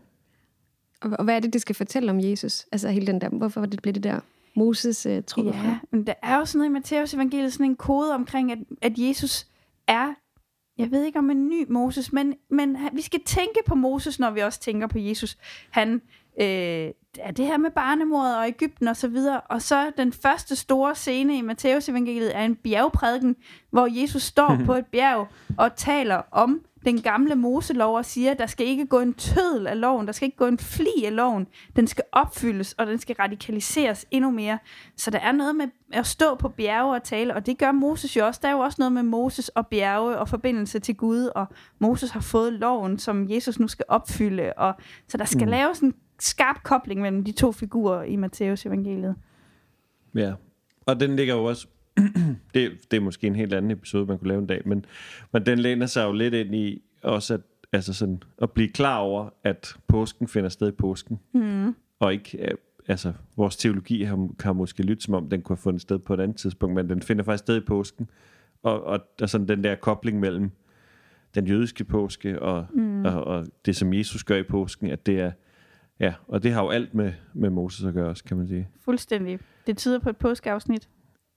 Og, 1.01 1.11
og 1.19 1.25
hvad 1.25 1.37
er 1.37 1.41
det, 1.41 1.53
det 1.53 1.61
skal 1.61 1.75
fortælle 1.75 2.11
om 2.11 2.21
Jesus? 2.21 2.67
Altså 2.73 2.89
hele 2.91 3.07
den 3.07 3.21
der, 3.21 3.29
hvorfor 3.29 3.67
det 3.67 3.83
blev 3.83 3.95
det 3.95 4.03
der 4.03 4.21
Moses 4.57 5.07
uh, 5.07 5.19
trukket 5.27 5.53
Ja, 5.55 5.61
frem? 5.61 5.75
men 5.91 6.07
der 6.07 6.15
er 6.23 6.37
jo 6.37 6.45
sådan 6.45 6.59
noget 6.59 6.71
i 6.71 6.73
Matteus 6.73 7.15
evangeliet, 7.15 7.53
sådan 7.53 7.67
en 7.67 7.77
kode 7.77 8.15
omkring, 8.15 8.53
at, 8.53 8.59
at 8.83 8.93
Jesus 8.99 9.47
er, 9.87 10.15
jeg 10.79 10.91
ved 10.91 11.05
ikke 11.05 11.19
om 11.19 11.31
en 11.31 11.49
ny 11.49 11.67
Moses, 11.71 12.13
men, 12.13 12.35
men 12.51 12.77
vi 12.93 13.03
skal 13.03 13.21
tænke 13.27 13.61
på 13.67 13.75
Moses, 13.75 14.19
når 14.19 14.31
vi 14.31 14.41
også 14.41 14.61
tænker 14.61 14.87
på 14.87 14.99
Jesus. 14.99 15.39
Han 15.71 16.03
øh, 16.41 16.91
er 17.19 17.31
det 17.37 17.47
her 17.47 17.57
med 17.57 17.71
barnemordet 17.71 18.37
og 18.37 18.49
Ægypten 18.49 18.89
og 18.89 18.97
så 18.97 19.09
videre, 19.09 19.41
og 19.41 19.63
så 19.63 19.93
den 19.97 20.13
første 20.13 20.57
store 20.57 20.95
scene 20.95 21.39
i 21.39 21.41
Matteus 21.41 21.89
evangeliet 21.89 22.37
er 22.37 22.45
en 22.45 22.57
bjergprædiken, 22.57 23.37
hvor 23.71 24.01
Jesus 24.01 24.23
står 24.23 24.59
på 24.67 24.75
et 24.75 24.87
bjerg 24.87 25.29
og 25.59 25.77
taler 25.77 26.23
om 26.31 26.61
den 26.85 27.03
gamle 27.03 27.35
Moselov 27.35 27.97
og 27.97 28.05
siger, 28.05 28.35
der 28.35 28.47
skal 28.47 28.67
ikke 28.67 28.87
gå 28.87 29.01
en 29.01 29.15
tødel 29.15 29.67
af 29.67 29.81
loven, 29.81 30.07
der 30.07 30.13
skal 30.13 30.27
ikke 30.27 30.37
gå 30.37 30.47
en 30.47 30.59
fli 30.59 31.05
af 31.05 31.17
loven, 31.17 31.47
den 31.77 31.87
skal 31.87 32.05
opfyldes, 32.13 32.73
og 32.73 32.87
den 32.87 32.99
skal 32.99 33.17
radikaliseres 33.19 34.07
endnu 34.11 34.31
mere. 34.31 34.59
Så 34.97 35.11
der 35.11 35.19
er 35.19 35.33
noget 35.33 35.57
med 35.57 35.67
at 35.93 36.07
stå 36.07 36.35
på 36.35 36.49
bjerge 36.49 36.95
og 36.95 37.03
tale, 37.03 37.35
og 37.35 37.47
det 37.47 37.59
gør 37.59 37.73
Moses 37.73 38.17
jo 38.17 38.27
også. 38.27 38.41
Der 38.43 38.49
er 38.49 38.53
jo 38.53 38.59
også 38.59 38.77
noget 38.79 38.93
med 38.93 39.03
Moses 39.03 39.49
og 39.49 39.67
bjerge 39.67 40.19
og 40.19 40.29
forbindelse 40.29 40.79
til 40.79 40.97
Gud, 40.97 41.31
og 41.35 41.47
Moses 41.79 42.11
har 42.11 42.21
fået 42.21 42.53
loven, 42.53 42.99
som 42.99 43.31
Jesus 43.31 43.59
nu 43.59 43.69
skal 43.69 43.85
opfylde. 43.89 44.53
Og, 44.57 44.75
så 45.09 45.17
der 45.17 45.25
skal 45.25 45.45
mm. 45.45 45.51
laves 45.51 45.79
en 45.79 45.95
skarp 46.19 46.63
kobling 46.63 47.01
mellem 47.01 47.25
de 47.25 47.33
to 47.33 47.53
figurer 47.53 48.03
i 48.03 48.17
Matteus 48.17 48.67
evangeliet. 48.67 49.15
Ja, 50.15 50.33
og 50.87 51.01
den 51.01 51.17
ligger 51.17 51.35
jo 51.35 51.45
også, 51.45 51.67
det, 52.55 52.91
det 52.91 52.97
er 52.97 53.01
måske 53.01 53.27
en 53.27 53.37
helt 53.37 53.55
anden 53.55 53.71
episode, 53.71 54.07
man 54.07 54.19
kunne 54.19 54.29
lave 54.29 54.41
en 54.41 54.47
dag, 54.47 54.63
men, 54.69 54.85
men 55.33 55.47
den 55.47 55.59
læner 55.59 55.87
sig 55.87 56.05
jo 56.05 56.13
lidt 56.13 56.35
ind 56.35 56.55
i 56.55 56.83
også 57.03 57.35
at, 57.35 57.41
altså 57.73 57.93
sådan, 57.95 58.23
at 58.43 58.51
blive 58.51 58.69
klar 58.69 58.99
over, 58.99 59.31
at 59.45 59.77
påsken 59.89 60.29
finder 60.29 60.49
sted 60.49 60.69
i 60.69 60.73
påsken, 60.73 61.19
Mm. 61.33 61.75
og 61.99 62.13
ikke, 62.13 62.39
øh, 62.39 62.55
altså, 62.89 63.13
vores 63.37 63.57
teologi 63.57 64.03
har, 64.03 64.29
har 64.41 64.53
måske 64.53 64.83
lyttet 64.83 65.03
som 65.05 65.15
om, 65.15 65.29
den 65.29 65.43
kunne 65.43 65.57
have 65.57 65.63
fundet 65.63 65.83
sted 65.83 65.99
på 65.99 66.15
et 66.15 66.21
andet 66.21 66.37
tidspunkt, 66.37 66.75
men 66.75 66.89
den 66.89 67.03
finder 67.03 67.25
faktisk 67.25 67.45
sted 67.45 67.57
i 67.57 67.65
påsken. 67.67 68.11
Og, 68.63 68.85
og 68.85 69.01
er 69.23 69.27
sådan 69.27 69.49
den 69.49 69.65
der 69.65 69.75
kobling 69.75 70.21
mellem 70.21 70.51
den 71.35 71.47
jødiske 71.47 71.85
påske 71.85 72.43
og, 72.43 72.67
mm. 72.75 73.05
og, 73.05 73.25
og 73.25 73.47
det, 73.67 73.77
som 73.77 73.93
Jesus 73.93 74.25
gør 74.25 74.37
i 74.37 74.43
påsken, 74.43 74.91
at 74.91 75.07
det 75.07 75.21
er, 75.21 75.33
ja, 76.01 76.15
og 76.29 76.43
det 76.43 76.53
har 76.53 76.63
jo 76.63 76.69
alt 76.69 76.95
med, 76.95 77.13
med 77.35 77.51
Moses 77.51 77.85
at 77.85 77.95
gøre 77.95 78.09
også, 78.09 78.25
kan 78.25 78.37
man 78.37 78.49
sige. 78.49 78.69
Fuldstændig. 78.85 79.39
Det 79.67 79.77
tyder 79.77 79.99
på 79.99 80.11
et 80.11 80.17
påskeafsnit. 80.17 80.89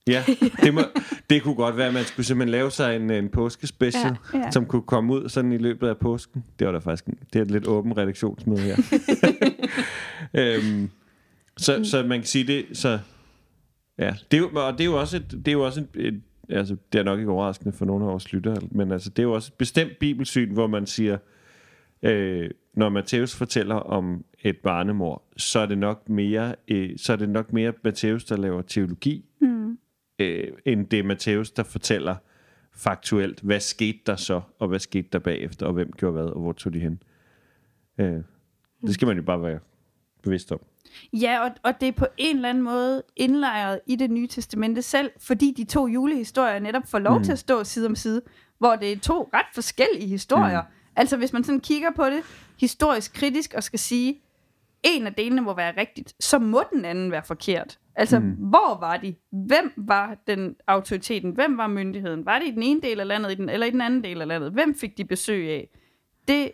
Ja, 0.08 0.24
det, 0.64 0.74
må, 0.74 0.82
det 1.30 1.44
kunne 1.44 1.56
godt 1.56 1.78
være, 1.78 1.88
at 1.88 1.94
man 1.94 2.04
skulle 2.04 2.26
simpelthen 2.26 2.52
lave 2.52 2.72
sig 2.72 2.96
en, 2.96 3.10
en 3.10 3.30
påskespecial, 3.30 4.18
Ja, 4.34 4.40
ja, 4.40 4.52
som 4.52 4.66
kunne 4.66 4.82
komme 4.82 5.14
ud 5.14 5.30
sådan 5.30 5.52
i 5.52 5.58
løbet 5.58 5.88
af 5.88 5.98
påsken. 5.98 6.44
Det 6.60 6.68
var 6.68 6.74
der 6.74 6.80
faktisk 6.80 7.06
en, 7.06 7.18
det 7.34 7.40
er 7.40 7.44
et 7.44 7.52
lidt 7.52 7.68
åben 7.68 7.98
redaktionsmøde 7.98 8.60
her. 8.60 8.76
øhm, 10.42 10.90
så, 11.58 11.84
så 11.84 12.04
man 12.04 12.20
kan 12.20 12.28
sige 12.28 12.48
det, 12.48 12.66
så 12.74 13.00
ja, 14.00 14.16
det 14.32 14.38
er 14.38 14.42
jo, 14.42 14.50
og 14.54 14.74
det 14.74 14.82
er 14.82 14.86
jo 14.86 15.00
også 15.00 15.18
et, 15.18 15.32
det 15.32 15.48
er 15.48 15.52
jo 15.52 15.66
også 15.66 15.82
et, 15.82 16.08
et 16.08 16.22
altså 16.50 16.76
det 16.94 17.00
er 17.00 17.04
nok 17.04 17.20
ikke 17.20 17.32
overraskende 17.32 17.74
for 17.74 17.86
nogle 17.86 18.06
af 18.06 18.12
vores 18.12 18.34
lyttere, 18.34 18.58
men 18.72 18.92
altså 18.92 19.10
det 19.10 19.20
er 19.20 19.24
jo 19.24 19.34
også 19.34 19.50
et 19.54 19.58
bestemt 19.58 20.00
bibelsyn, 20.00 20.54
hvor 20.54 20.68
man 20.68 20.86
siger, 20.86 21.18
øh, 22.04 22.50
når 22.74 22.90
Matthæus 22.90 23.36
fortæller 23.36 23.76
om 23.76 24.26
et 24.42 24.58
barnemor, 24.58 25.24
så 25.38 25.60
er 25.60 25.66
det 25.66 25.78
nok 25.78 26.10
mere, 26.10 26.56
øh, 26.68 26.98
så 26.98 27.14
er 27.14 27.18
det 27.18 27.30
nok 27.30 27.54
mere 27.54 27.74
Matthæus, 27.84 28.26
der 28.26 28.38
laver 28.38 28.62
teologi, 28.62 29.26
Mm. 29.40 29.78
øh, 30.20 30.48
end 30.66 30.88
det 30.88 31.00
er 31.00 31.04
Matthæus, 31.04 31.52
der 31.52 31.64
fortæller 31.64 32.16
faktuelt, 32.76 33.40
hvad 33.40 33.60
skete 33.60 34.00
der 34.06 34.16
så, 34.16 34.42
og 34.60 34.68
hvad 34.68 34.80
skete 34.80 35.08
der 35.14 35.20
bagefter, 35.20 35.66
og 35.66 35.74
hvem 35.74 35.92
gjorde 35.92 36.14
hvad, 36.14 36.26
og 36.26 36.42
hvor 36.42 36.52
tog 36.52 36.74
de 36.74 36.80
hen. 36.80 37.04
Øh, 37.98 38.22
det 38.82 38.94
skal 38.94 39.08
man 39.08 39.18
jo 39.18 39.24
bare 39.24 39.42
være 39.42 39.60
bevidst 40.24 40.52
om. 40.52 40.60
Ja, 41.14 41.44
og, 41.44 41.52
og 41.64 41.74
det 41.82 41.88
er 41.88 41.92
på 41.92 42.06
en 42.18 42.36
eller 42.36 42.50
anden 42.50 42.64
måde 42.64 43.04
indlejret 43.16 43.80
i 43.88 43.96
det 43.96 44.12
nye 44.12 44.28
testamente 44.28 44.82
selv, 44.82 45.12
fordi 45.20 45.54
de 45.58 45.64
to 45.64 45.88
julehistorier 45.88 46.60
netop 46.60 46.84
får 46.88 47.00
lov 47.00 47.18
mm. 47.18 47.24
til 47.24 47.32
at 47.32 47.40
stå 47.40 47.64
side 47.64 47.86
om 47.86 47.96
side, 47.96 48.22
hvor 48.58 48.76
det 48.76 48.92
er 48.92 49.00
to 49.00 49.30
ret 49.34 49.46
forskellige 49.54 50.08
historier. 50.08 50.62
Mm. 50.62 50.68
Altså 50.96 51.18
hvis 51.18 51.34
man 51.34 51.44
sådan 51.44 51.60
kigger 51.60 51.92
på 51.96 52.06
det 52.06 52.24
historisk 52.60 53.14
kritisk 53.14 53.54
og 53.54 53.64
skal 53.64 53.80
sige, 53.80 54.22
en 54.84 55.08
af 55.08 55.14
delene 55.14 55.42
må 55.42 55.54
være 55.54 55.74
rigtigt, 55.78 56.14
så 56.20 56.40
må 56.40 56.64
den 56.74 56.86
anden 56.86 57.12
være 57.12 57.24
forkert. 57.24 57.80
Altså, 57.96 58.20
mm. 58.20 58.32
hvor 58.32 58.80
var 58.80 58.98
de? 58.98 59.16
Hvem 59.32 59.74
var 59.78 60.18
den 60.28 60.56
autoriteten? 60.68 61.32
Hvem 61.32 61.58
var 61.58 61.68
myndigheden? 61.68 62.26
Var 62.26 62.40
det 62.40 62.48
i 62.48 62.52
den 62.52 62.64
ene 62.64 62.82
del 62.82 63.00
af 63.00 63.08
landet, 63.08 63.32
i 63.32 63.36
den, 63.36 63.50
eller 63.50 63.66
i 63.66 63.72
den 63.72 63.82
anden 63.82 64.04
del 64.04 64.22
af 64.22 64.28
landet? 64.28 64.52
Hvem 64.52 64.76
fik 64.76 64.98
de 64.98 65.06
besøg 65.06 65.50
af? 65.50 65.70
Det, 66.28 66.52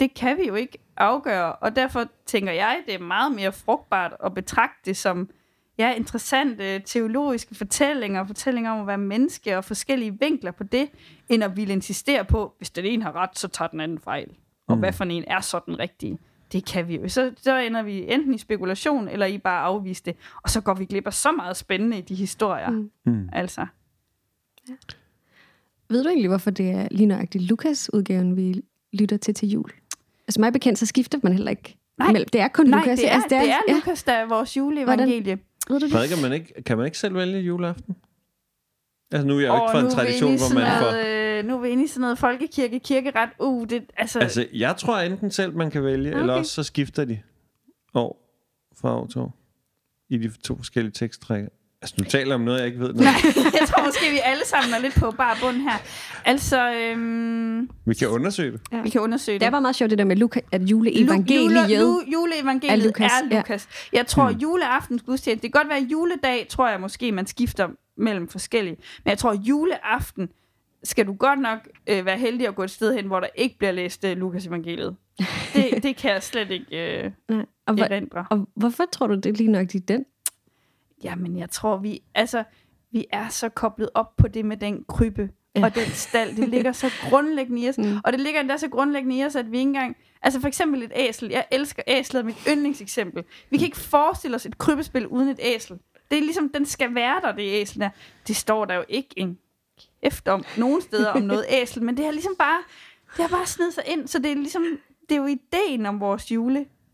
det 0.00 0.14
kan 0.14 0.36
vi 0.36 0.46
jo 0.46 0.54
ikke 0.54 0.78
afgøre, 0.96 1.52
og 1.52 1.76
derfor 1.76 2.04
tænker 2.26 2.52
jeg, 2.52 2.82
det 2.86 2.94
er 2.94 2.98
meget 2.98 3.34
mere 3.34 3.52
frugtbart 3.52 4.16
at 4.24 4.34
betragte 4.34 4.80
det 4.84 4.96
som 4.96 5.30
ja, 5.78 5.94
interessante 5.94 6.78
teologiske 6.78 7.54
fortællinger, 7.54 8.26
fortællinger 8.26 8.70
om 8.70 8.80
at 8.80 8.86
være 8.86 8.98
menneske 8.98 9.58
og 9.58 9.64
forskellige 9.64 10.18
vinkler 10.20 10.50
på 10.50 10.64
det, 10.64 10.88
end 11.28 11.44
at 11.44 11.56
ville 11.56 11.72
insistere 11.72 12.24
på, 12.24 12.54
hvis 12.58 12.70
den 12.70 12.84
ene 12.84 13.02
har 13.02 13.16
ret, 13.16 13.38
så 13.38 13.48
tager 13.48 13.68
den 13.68 13.80
anden 13.80 13.98
fejl. 13.98 14.28
Og 14.66 14.74
mm. 14.74 14.80
hvad 14.80 14.92
for 14.92 15.04
en 15.04 15.24
er 15.26 15.40
så 15.40 15.60
den 15.66 15.78
rigtige? 15.78 16.18
Det 16.52 16.66
kan 16.66 16.88
vi 16.88 16.96
jo. 16.96 17.08
Så, 17.08 17.32
så 17.36 17.58
ender 17.58 17.82
vi 17.82 18.12
enten 18.12 18.34
i 18.34 18.38
spekulation, 18.38 19.08
eller 19.08 19.26
i 19.26 19.38
bare 19.38 19.60
afvise 19.60 20.02
det. 20.04 20.16
Og 20.42 20.50
så 20.50 20.60
går 20.60 20.74
vi 20.74 20.84
glip 20.84 21.06
af 21.06 21.14
så 21.14 21.32
meget 21.32 21.56
spændende 21.56 21.98
i 21.98 22.00
de 22.00 22.14
historier. 22.14 22.70
Mm. 22.70 22.90
Mm. 23.06 23.28
Altså. 23.32 23.66
Ved 25.88 26.02
du 26.02 26.08
egentlig, 26.08 26.28
hvorfor 26.28 26.50
det 26.50 26.70
er 26.70 26.88
lige 26.90 27.06
nøjagtigt 27.06 27.44
Lukas-udgaven, 27.44 28.36
vi 28.36 28.62
lytter 28.92 29.16
til 29.16 29.34
til 29.34 29.48
jul? 29.48 29.70
Altså 30.28 30.40
mig 30.40 30.52
bekendt, 30.52 30.78
så 30.78 30.86
skifter 30.86 31.18
man 31.22 31.32
heller 31.32 31.50
ikke. 31.50 31.76
Nej. 31.98 32.12
Mellem. 32.12 32.28
Det 32.28 32.40
er 32.40 32.48
kun 32.48 32.66
Nej, 32.66 32.78
Lukas. 32.78 32.98
det 32.98 33.10
er, 33.10 33.14
altså, 33.14 33.28
det 33.30 33.38
er, 33.38 33.42
ja. 33.42 33.74
Lukas, 33.74 34.02
der 34.02 34.12
er 34.12 34.26
vores 34.26 34.56
juleevangelie. 34.56 35.38
Ved 35.68 35.80
du? 35.80 35.88
Prædiker 35.92 36.22
man 36.22 36.32
ikke, 36.32 36.62
kan 36.62 36.76
man 36.76 36.86
ikke 36.86 36.98
selv 36.98 37.14
vælge 37.14 37.40
juleaften? 37.40 37.96
Altså 39.12 39.26
nu 39.26 39.36
er 39.36 39.40
jeg 39.40 39.48
jo 39.48 39.54
ikke 39.54 39.70
fra 39.72 39.80
en 39.80 39.90
tradition, 39.90 40.36
hvor 40.36 40.54
man 40.54 40.66
får... 40.82 41.38
øh, 41.38 41.44
Nu 41.44 41.56
er 41.56 41.60
vi 41.60 41.68
inde 41.68 41.84
i 41.84 41.86
sådan 41.86 42.00
noget 42.00 42.18
folkekirke, 42.18 42.80
kirkeret. 42.80 43.28
Uh, 43.40 43.68
det, 43.68 43.84
altså, 43.96 44.18
Altså, 44.18 44.46
jeg 44.52 44.76
tror 44.76 44.98
enten 44.98 45.30
selv, 45.30 45.56
man 45.56 45.70
kan 45.70 45.84
vælge, 45.84 46.10
okay. 46.10 46.20
eller 46.20 46.34
også 46.34 46.52
så 46.52 46.62
skifter 46.62 47.04
de 47.04 47.20
år 47.94 48.38
fra 48.76 49.00
år 49.00 49.06
til 49.06 49.20
år. 49.20 49.38
I 50.08 50.18
de 50.18 50.30
to 50.30 50.56
forskellige 50.56 50.92
teksttrækker. 50.92 51.48
Altså, 51.84 51.94
nu 51.98 52.04
taler 52.04 52.26
jeg 52.26 52.34
om 52.34 52.40
noget, 52.40 52.58
jeg 52.58 52.66
ikke 52.66 52.78
ved 52.80 52.86
noget. 52.94 53.00
Nej, 53.00 53.14
jeg 53.60 53.68
tror 53.68 53.84
måske, 53.84 54.10
vi 54.10 54.18
alle 54.24 54.42
sammen 54.46 54.74
er 54.74 54.78
lidt 54.78 54.94
på 54.94 55.10
bare 55.10 55.36
bund 55.42 55.56
her. 55.56 55.78
Altså, 56.24 56.72
øhm, 56.72 57.70
Vi 57.86 57.94
kan 57.94 58.08
undersøge 58.08 58.52
det. 58.52 58.60
vi 58.84 58.90
kan 58.90 59.00
undersøge 59.00 59.34
det. 59.34 59.40
Det 59.40 59.46
er 59.46 59.50
bare 59.50 59.60
meget 59.60 59.76
sjovt 59.76 59.90
det 59.90 59.98
der 59.98 60.04
med 60.04 60.16
Luka, 60.16 60.40
at 60.52 60.62
juleevangeliet. 60.62 61.44
Jule, 61.44 61.80
jule, 61.80 62.04
juleevangeliet 62.12 62.80
er 62.82 62.86
Lukas, 62.86 63.12
er 63.22 63.26
ja. 63.30 63.36
Lukas. 63.36 63.68
Jeg 63.92 64.06
tror, 64.06 64.28
Hmm. 64.30 64.38
juleaftens 64.38 65.02
gudstjeneste, 65.02 65.42
det 65.42 65.52
kan 65.52 65.60
godt 65.60 65.70
være 65.70 65.82
juledag, 65.90 66.46
tror 66.50 66.68
jeg 66.68 66.80
måske, 66.80 67.12
man 67.12 67.26
skifter 67.26 67.68
mellem 67.96 68.28
forskellige. 68.28 68.76
Men 69.04 69.10
jeg 69.10 69.18
tror, 69.18 69.32
juleaften 69.32 70.28
skal 70.84 71.06
du 71.06 71.12
godt 71.12 71.40
nok 71.40 71.58
øh, 71.86 72.06
være 72.06 72.18
heldig 72.18 72.48
at 72.48 72.54
gå 72.54 72.62
et 72.62 72.70
sted 72.70 72.94
hen, 72.94 73.06
hvor 73.06 73.20
der 73.20 73.28
ikke 73.34 73.58
bliver 73.58 73.72
læst 73.72 74.04
øh, 74.04 74.16
Lukas 74.16 74.46
evangeliet. 74.46 74.96
Det, 75.54 75.64
det 75.82 75.96
kan 75.96 76.10
jeg 76.10 76.22
slet 76.22 76.50
ikke 76.50 77.02
øh, 77.04 77.10
Nej. 77.28 77.44
Og, 77.66 77.74
hvor, 77.74 77.84
erindre. 77.84 78.26
og 78.30 78.48
hvorfor 78.56 78.84
tror 78.92 79.06
du, 79.06 79.14
det 79.14 79.26
er 79.26 79.32
lige 79.32 79.50
nok 79.50 79.74
i 79.74 79.78
den? 79.78 80.04
Jamen, 81.04 81.38
jeg 81.38 81.50
tror, 81.50 81.76
vi, 81.76 82.02
altså, 82.14 82.44
vi 82.92 83.04
er 83.12 83.28
så 83.28 83.48
koblet 83.48 83.90
op 83.94 84.16
på 84.16 84.28
det 84.28 84.44
med 84.44 84.56
den 84.56 84.84
krybbe 84.88 85.30
Ja. 85.56 85.64
og 85.64 85.74
den 85.74 85.86
stald. 85.86 86.36
Det 86.36 86.48
ligger 86.48 86.72
så 86.72 86.90
grundlæggende 87.10 87.62
i 87.62 87.68
os. 87.68 87.78
Mm. 87.78 87.96
Og 88.04 88.12
det 88.12 88.20
ligger 88.20 88.40
endda 88.40 88.56
så 88.56 88.68
grundlæggende 88.68 89.16
i 89.16 89.24
os, 89.24 89.36
at 89.36 89.52
vi 89.52 89.58
ikke 89.58 89.68
engang... 89.68 89.96
Altså 90.22 90.40
for 90.40 90.48
eksempel 90.48 90.82
et 90.82 90.92
æsel. 90.94 91.28
Jeg 91.28 91.44
elsker 91.50 91.82
æslet, 91.86 92.24
mit 92.24 92.36
yndlingseksempel. 92.48 93.24
Vi 93.50 93.56
kan 93.58 93.64
ikke 93.64 93.76
forestille 93.76 94.34
os 94.34 94.46
et 94.46 94.58
krybbespil 94.58 95.06
uden 95.06 95.28
et 95.28 95.38
æsel. 95.42 95.78
Det 96.10 96.18
er 96.18 96.22
ligesom, 96.22 96.48
den 96.48 96.66
skal 96.66 96.94
være 96.94 97.20
der, 97.20 97.32
det 97.32 97.42
æsel 97.42 97.80
der. 97.80 97.88
Det 98.28 98.36
står 98.36 98.64
der 98.64 98.74
jo 98.74 98.84
ikke 98.88 99.08
en 99.16 99.38
kæft 100.02 100.28
om 100.28 100.44
nogen 100.56 100.80
steder 100.82 101.10
om 101.10 101.22
noget 101.22 101.44
æsel, 101.62 101.82
men 101.82 101.96
det 101.96 102.04
har 102.04 102.12
ligesom 102.12 102.34
bare, 102.38 102.62
det 103.16 103.28
har 103.30 103.36
bare 103.36 103.46
snedet 103.46 103.74
sig 103.74 103.84
ind, 103.86 104.08
så 104.08 104.18
det 104.18 104.30
er 104.30 104.34
ligesom, 104.36 104.64
det 105.08 105.14
er 105.14 105.20
jo 105.20 105.26
ideen 105.26 105.86
om 105.86 106.00
vores 106.00 106.30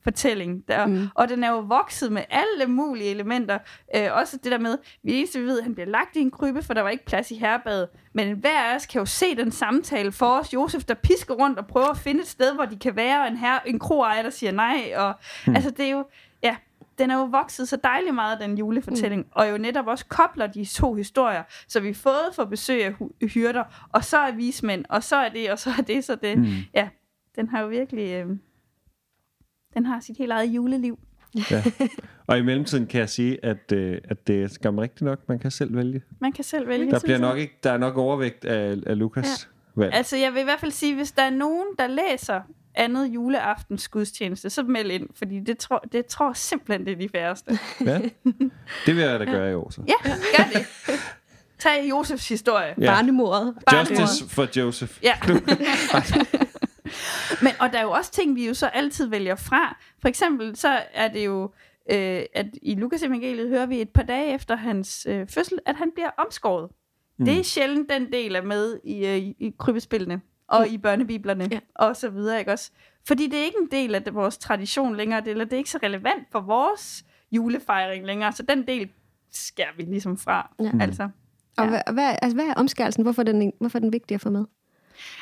julefortælling 0.06 0.68
der, 0.68 0.86
Mm. 0.86 0.92
mm. 0.92 1.08
og 1.14 1.28
den 1.28 1.44
er 1.44 1.50
jo 1.50 1.58
vokset 1.58 2.12
med 2.12 2.22
alle 2.30 2.66
mulige 2.66 3.10
elementer, 3.10 3.58
øh, 3.96 4.08
også 4.12 4.36
det 4.44 4.52
der 4.52 4.58
med, 4.58 4.78
vi 5.02 5.12
eneste 5.14 5.38
vi 5.40 5.44
ved, 5.46 5.58
at 5.58 5.64
han 5.64 5.74
bliver 5.74 5.86
lagt 5.88 6.16
i 6.16 6.20
en 6.20 6.30
krybbe, 6.30 6.62
for 6.62 6.74
der 6.74 6.82
var 6.82 6.88
ikke 6.90 7.04
plads 7.04 7.30
i 7.30 7.34
herbadet, 7.36 7.88
men 8.12 8.36
hver 8.36 8.60
af 8.60 8.74
os 8.76 8.86
kan 8.86 8.98
jo 8.98 9.06
se 9.06 9.36
den 9.36 9.50
samtale 9.52 10.12
for 10.12 10.26
os, 10.26 10.54
Josef 10.54 10.84
der 10.84 10.94
pisker 10.94 11.34
rundt 11.34 11.58
og 11.58 11.66
prøver 11.66 11.86
at 11.90 11.96
finde 11.98 12.20
et 12.20 12.26
sted, 12.28 12.54
hvor 12.54 12.64
de 12.64 12.76
kan 12.76 12.96
være, 12.96 13.22
og 13.22 13.28
en, 13.28 13.36
her, 13.36 13.58
en 13.66 13.78
kroejer, 13.78 14.22
der 14.22 14.30
siger 14.30 14.52
nej, 14.52 14.92
og 14.96 15.14
Hmm. 15.44 15.54
altså 15.54 15.70
det 15.70 15.86
er 15.86 15.90
jo, 15.90 16.04
ja, 16.42 16.56
den 16.98 17.10
er 17.10 17.18
jo 17.18 17.24
vokset 17.24 17.68
så 17.68 17.76
dejligt 17.84 18.14
meget, 18.14 18.40
den 18.40 18.58
julefortælling, 18.58 19.22
mm. 19.22 19.28
og 19.32 19.50
jo 19.50 19.58
netop 19.58 19.86
også 19.86 20.06
kobler 20.06 20.46
de 20.46 20.64
to 20.64 20.94
historier, 20.94 21.42
så 21.68 21.80
vi 21.80 21.96
både 22.04 22.30
får 22.36 22.44
besøg 22.44 22.84
af 22.84 22.92
hyrder, 23.28 23.64
og 23.92 24.04
så 24.04 24.18
er 24.18 24.30
vismænd, 24.32 24.84
og 24.88 25.02
så 25.02 25.16
er 25.16 25.28
det, 25.28 25.50
og 25.50 25.58
så 25.58 25.70
er 25.78 25.82
det, 25.82 26.04
så 26.04 26.14
det. 26.14 26.38
Mm. 26.38 26.44
Mm. 26.44 26.50
Ja, 26.74 26.88
den 27.36 27.48
har 27.48 27.60
jo 27.60 27.66
virkelig, 27.68 28.10
øh, 28.12 28.26
den 29.74 29.86
har 29.86 30.00
sit 30.00 30.16
helt 30.18 30.32
eget 30.32 30.46
juleliv. 30.46 30.98
Ja. 31.50 31.62
Og 32.26 32.38
i 32.38 32.42
mellemtiden 32.42 32.86
kan 32.86 33.00
jeg 33.00 33.08
sige, 33.08 33.44
at, 33.44 33.72
øh, 33.72 33.98
at 34.04 34.26
det 34.26 34.42
er 34.42 34.48
skam 34.48 34.78
rigtigt 34.78 35.02
nok, 35.02 35.28
man 35.28 35.38
kan 35.38 35.50
selv 35.50 35.76
vælge. 35.76 36.02
Man 36.20 36.32
kan 36.32 36.44
selv 36.44 36.68
vælge. 36.68 36.90
Der, 36.90 37.00
bliver 37.00 37.18
nok 37.18 37.38
ikke, 37.38 37.58
der 37.62 37.72
er 37.72 37.78
nok 37.78 37.96
overvægt 37.96 38.44
af, 38.44 38.76
af 38.86 38.98
Lukas 38.98 39.48
ja. 39.76 39.80
valg. 39.80 39.94
Altså, 39.94 40.16
jeg 40.16 40.32
vil 40.32 40.40
i 40.40 40.44
hvert 40.44 40.60
fald 40.60 40.72
sige, 40.72 40.94
hvis 40.94 41.12
der 41.12 41.22
er 41.22 41.30
nogen, 41.30 41.66
der 41.78 41.86
læser 41.86 42.40
andet 42.74 43.06
juleaftens 43.06 43.88
gudstjeneste, 43.88 44.50
så 44.50 44.62
meld 44.62 44.90
ind, 44.90 45.08
fordi 45.14 45.40
det 45.40 45.58
tror, 45.58 45.84
det 45.92 46.06
tror 46.06 46.32
simpelthen, 46.32 46.86
det 46.86 46.92
er 46.92 46.96
de 46.96 47.08
færreste. 47.08 47.58
Ja. 47.86 48.00
Det 48.86 48.96
vil 48.96 49.04
jeg 49.04 49.20
da 49.20 49.24
gøre 49.24 49.50
i 49.50 49.54
år 49.54 49.70
så. 49.70 49.82
Ja, 49.88 50.10
gør 50.36 50.58
det. 50.58 50.66
Tag 51.58 51.90
Josefs 51.90 52.28
historie. 52.28 52.74
Ja. 52.80 52.94
Barnemordet. 52.94 53.54
Barnemordet. 53.66 54.00
Justice 54.00 54.28
for 54.28 54.48
Joseph. 54.56 54.98
Ja. 55.02 55.14
Men, 57.42 57.52
og 57.60 57.72
der 57.72 57.78
er 57.78 57.82
jo 57.82 57.90
også 57.90 58.12
ting, 58.12 58.36
vi 58.36 58.46
jo 58.46 58.54
så 58.54 58.66
altid 58.66 59.06
vælger 59.06 59.34
fra. 59.34 59.76
For 60.00 60.08
eksempel 60.08 60.56
så 60.56 60.80
er 60.94 61.08
det 61.08 61.24
jo, 61.26 61.42
øh, 61.90 62.22
at 62.34 62.46
i 62.62 62.74
Lukas 62.74 63.02
evangeliet 63.02 63.48
hører 63.48 63.66
vi 63.66 63.80
et 63.80 63.88
par 63.88 64.02
dage 64.02 64.34
efter 64.34 64.56
hans 64.56 65.06
øh, 65.10 65.26
fødsel, 65.28 65.58
at 65.66 65.76
han 65.76 65.90
bliver 65.94 66.10
omskåret. 66.18 66.70
Mm. 67.18 67.24
Det 67.24 67.38
er 67.38 67.42
sjældent 67.42 67.90
den 67.90 68.12
del 68.12 68.34
er 68.34 68.42
med 68.42 68.80
i, 68.84 69.06
øh, 69.06 69.16
i, 69.16 69.54
krybespillene 69.58 70.20
og 70.48 70.68
i 70.68 70.78
børnebiblerne 70.78 71.48
Ja. 71.52 71.60
og 71.74 71.96
så 71.96 72.08
videre, 72.10 72.38
ikke 72.38 72.52
også? 72.52 72.70
Fordi 73.06 73.26
det 73.26 73.38
er 73.38 73.44
ikke 73.44 73.58
en 73.62 73.68
del 73.70 73.94
af 73.94 74.02
det, 74.02 74.14
vores 74.14 74.38
tradition 74.38 74.96
længere, 74.96 75.20
det, 75.20 75.28
eller 75.30 75.44
det 75.44 75.52
er 75.52 75.56
ikke 75.58 75.70
så 75.70 75.78
relevant 75.82 76.26
for 76.32 76.40
vores 76.40 77.04
julefejring 77.32 78.06
længere, 78.06 78.32
så 78.32 78.42
den 78.42 78.66
del 78.66 78.88
skærer 79.32 79.76
vi 79.76 79.82
ligesom 79.82 80.16
fra. 80.16 80.54
Ja. 80.60 80.64
Ja. 80.64 80.70
Altså. 80.80 81.08
Og 81.56 81.68
hvad, 81.68 81.80
hvad, 81.92 82.16
altså, 82.22 82.34
hvad 82.36 82.44
er 82.46 82.54
omskærelsen? 82.54 83.02
Hvorfor 83.02 83.22
er, 83.22 83.24
den, 83.24 83.52
hvorfor 83.60 83.78
er 83.78 83.80
den 83.80 83.92
vigtig 83.92 84.14
at 84.14 84.20
få 84.20 84.30
med? 84.30 84.44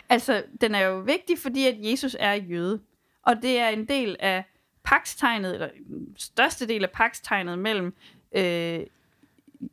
Altså, 0.09 0.45
den 0.61 0.75
er 0.75 0.81
jo 0.81 0.99
vigtig, 0.99 1.39
fordi 1.39 1.67
at 1.67 1.77
Jesus 1.79 2.17
er 2.19 2.35
jøde. 2.35 2.81
Og 3.23 3.43
det 3.43 3.59
er 3.59 3.69
en 3.69 3.89
del 3.89 4.17
af 4.21 4.45
pakstegnet, 4.85 5.55
eller 5.55 5.69
den 5.89 6.15
største 6.17 6.69
del 6.69 6.85
af 6.85 6.91
pakstegnet 6.91 7.59
mellem 7.59 7.95
øh, 8.33 8.81